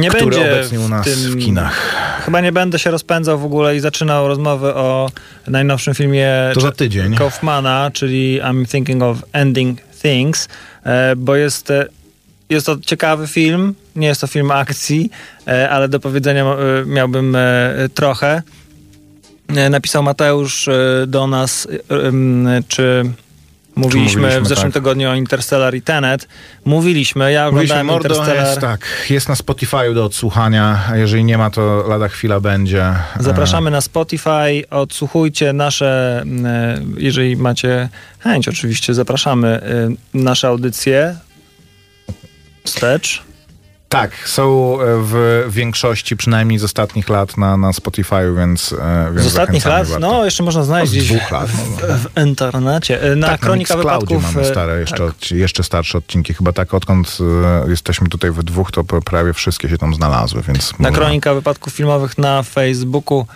Nie 0.00 0.08
który 0.08 0.24
będzie 0.24 0.52
obecnie 0.52 0.80
u 0.80 0.88
nas 0.88 1.04
tym, 1.04 1.14
w 1.14 1.44
kinach. 1.44 1.96
Chyba 2.24 2.40
nie 2.40 2.52
będę 2.52 2.78
się 2.78 2.90
rozpędzał 2.90 3.38
w 3.38 3.44
ogóle 3.44 3.76
i 3.76 3.80
zaczynał 3.80 4.28
rozmowę 4.28 4.74
o 4.74 5.10
najnowszym 5.46 5.94
filmie 5.94 6.30
To 6.54 6.60
za 6.60 6.72
tydzień. 6.72 7.14
Kaufmana, 7.14 7.90
czyli 7.94 8.40
I'm 8.42 8.70
Thinking 8.70 9.02
of 9.02 9.18
Ending 9.32 9.80
Things, 10.02 10.48
e, 10.84 11.16
bo 11.16 11.36
jest, 11.36 11.70
e, 11.70 11.86
jest 12.50 12.66
to 12.66 12.76
ciekawy 12.80 13.26
film, 13.26 13.74
nie 13.96 14.06
jest 14.06 14.20
to 14.20 14.26
film 14.26 14.50
akcji, 14.50 15.10
e, 15.48 15.70
ale 15.70 15.88
do 15.88 16.00
powiedzenia 16.00 16.44
miałbym 16.86 17.36
trochę. 17.94 18.42
Napisał 19.70 20.02
Mateusz 20.02 20.68
do 21.06 21.26
nas, 21.26 21.68
czy 22.68 23.04
mówiliśmy, 23.80 24.20
mówiliśmy, 24.20 24.40
w 24.44 24.48
zeszłym 24.48 24.72
tak. 24.72 24.74
tygodniu 24.74 25.10
o 25.10 25.14
Interstellar 25.14 25.74
i 25.74 25.82
Tenet. 25.82 26.28
Mówiliśmy, 26.64 27.32
ja 27.32 27.50
Mówiliśmy, 27.50 27.74
oglądałem 27.74 27.86
Mordo 27.86 28.14
Interstellar. 28.14 28.46
jest, 28.48 28.60
tak, 28.60 28.86
jest 29.10 29.28
na 29.28 29.34
Spotify'u 29.34 29.94
do 29.94 30.04
odsłuchania, 30.04 30.80
a 30.90 30.96
jeżeli 30.96 31.24
nie 31.24 31.38
ma, 31.38 31.50
to 31.50 31.84
lada 31.88 32.08
chwila 32.08 32.40
będzie. 32.40 32.82
E, 32.82 32.96
Zapraszamy 33.20 33.70
na 33.70 33.80
Spotify, 33.80 34.64
odsłuchujcie 34.70 35.52
nasze, 35.52 36.22
e, 36.44 36.80
jeżeli 36.96 37.36
macie 37.36 37.88
chęć 38.18 38.48
oczywiście, 38.48 38.94
zapraszamy 38.94 39.48
e, 39.48 39.88
nasze 40.14 40.48
audycje 40.48 41.16
wstecz. 42.64 43.29
Tak, 43.90 44.28
są 44.28 44.74
e, 44.80 44.84
w 45.02 45.44
większości, 45.48 46.16
przynajmniej 46.16 46.58
z 46.58 46.64
ostatnich 46.64 47.08
lat 47.08 47.36
na, 47.36 47.56
na 47.56 47.70
Spotify'u, 47.70 48.36
więc, 48.36 48.72
e, 48.72 49.10
więc 49.12 49.22
Z 49.22 49.26
ostatnich 49.26 49.64
lat, 49.64 49.88
bardzo. 49.88 49.98
no 49.98 50.24
jeszcze 50.24 50.42
można 50.42 50.64
znaleźć 50.64 50.92
Z 50.92 50.94
gdzieś 50.94 51.08
dwóch 51.08 51.30
lat, 51.30 51.48
w, 51.50 51.82
no. 51.88 51.96
w 51.96 52.26
internecie. 52.26 53.02
E, 53.02 53.16
Na 53.16 53.26
tak, 53.26 53.40
Kronika 53.40 53.74
na 53.74 53.82
Wypadków. 53.82 54.34
mamy 54.34 54.46
stare, 54.46 54.80
jeszcze, 54.80 55.06
tak. 55.06 55.30
jeszcze 55.30 55.62
starsze 55.62 55.98
odcinki. 55.98 56.34
Chyba 56.34 56.52
tak, 56.52 56.74
odkąd 56.74 57.18
jesteśmy 57.68 58.08
tutaj 58.08 58.30
we 58.30 58.42
dwóch, 58.42 58.72
to 58.72 58.84
prawie 58.84 59.32
wszystkie 59.32 59.68
się 59.68 59.78
tam 59.78 59.94
znalazły, 59.94 60.42
więc... 60.42 60.72
Na 60.78 60.88
można- 60.88 60.98
Kronika 60.98 61.34
Wypadków 61.34 61.72
Filmowych 61.72 62.18
na 62.18 62.42
Facebooku 62.42 63.26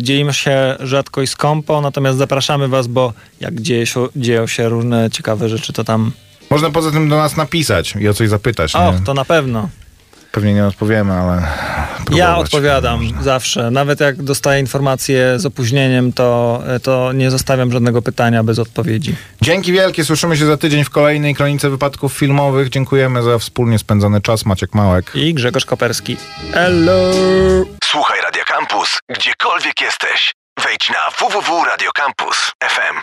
dzielimy 0.00 0.32
się 0.34 0.76
rzadko 0.80 1.22
i 1.22 1.26
skąpo, 1.26 1.80
natomiast 1.80 2.18
zapraszamy 2.18 2.68
was, 2.68 2.86
bo 2.86 3.12
jak 3.40 3.60
dzieje 3.60 3.86
się, 3.86 4.08
dzieją 4.16 4.46
się 4.46 4.68
różne 4.68 5.10
ciekawe 5.10 5.48
rzeczy, 5.48 5.72
to 5.72 5.84
tam... 5.84 6.12
Można 6.50 6.70
poza 6.70 6.90
tym 6.90 7.08
do 7.08 7.16
nas 7.16 7.36
napisać 7.36 7.94
i 8.00 8.08
o 8.08 8.14
coś 8.14 8.28
zapytać. 8.28 8.74
Och, 8.74 9.00
nie? 9.00 9.06
to 9.06 9.14
na 9.14 9.24
pewno. 9.24 9.68
Pewnie 10.32 10.54
nie 10.54 10.66
odpowiemy, 10.66 11.12
ale... 11.12 11.42
Ja 12.10 12.36
odpowiadam 12.36 13.04
można. 13.04 13.22
zawsze. 13.22 13.70
Nawet 13.70 14.00
jak 14.00 14.22
dostaję 14.22 14.60
informacje 14.60 15.38
z 15.38 15.46
opóźnieniem, 15.46 16.12
to, 16.12 16.62
to 16.82 17.12
nie 17.12 17.30
zostawiam 17.30 17.72
żadnego 17.72 18.02
pytania 18.02 18.42
bez 18.42 18.58
odpowiedzi. 18.58 19.14
Dzięki 19.42 19.72
wielkie, 19.72 20.04
słyszymy 20.04 20.36
się 20.36 20.46
za 20.46 20.56
tydzień 20.56 20.84
w 20.84 20.90
kolejnej 20.90 21.34
Kronice 21.34 21.70
Wypadków 21.70 22.12
Filmowych. 22.12 22.68
Dziękujemy 22.68 23.22
za 23.22 23.38
wspólnie 23.38 23.78
spędzony 23.78 24.20
czas. 24.20 24.46
Maciek 24.46 24.74
Małek. 24.74 25.10
I 25.14 25.34
Grzegorz 25.34 25.64
Koperski. 25.64 26.16
Hello! 26.52 27.12
Słuchaj 27.84 28.20
Radio 28.22 28.42
Campus, 28.44 28.98
gdziekolwiek 29.08 29.80
jesteś. 29.80 30.34
Wejdź 30.64 30.90
na 30.90 31.10
www.radiocampus.fm. 31.18 33.00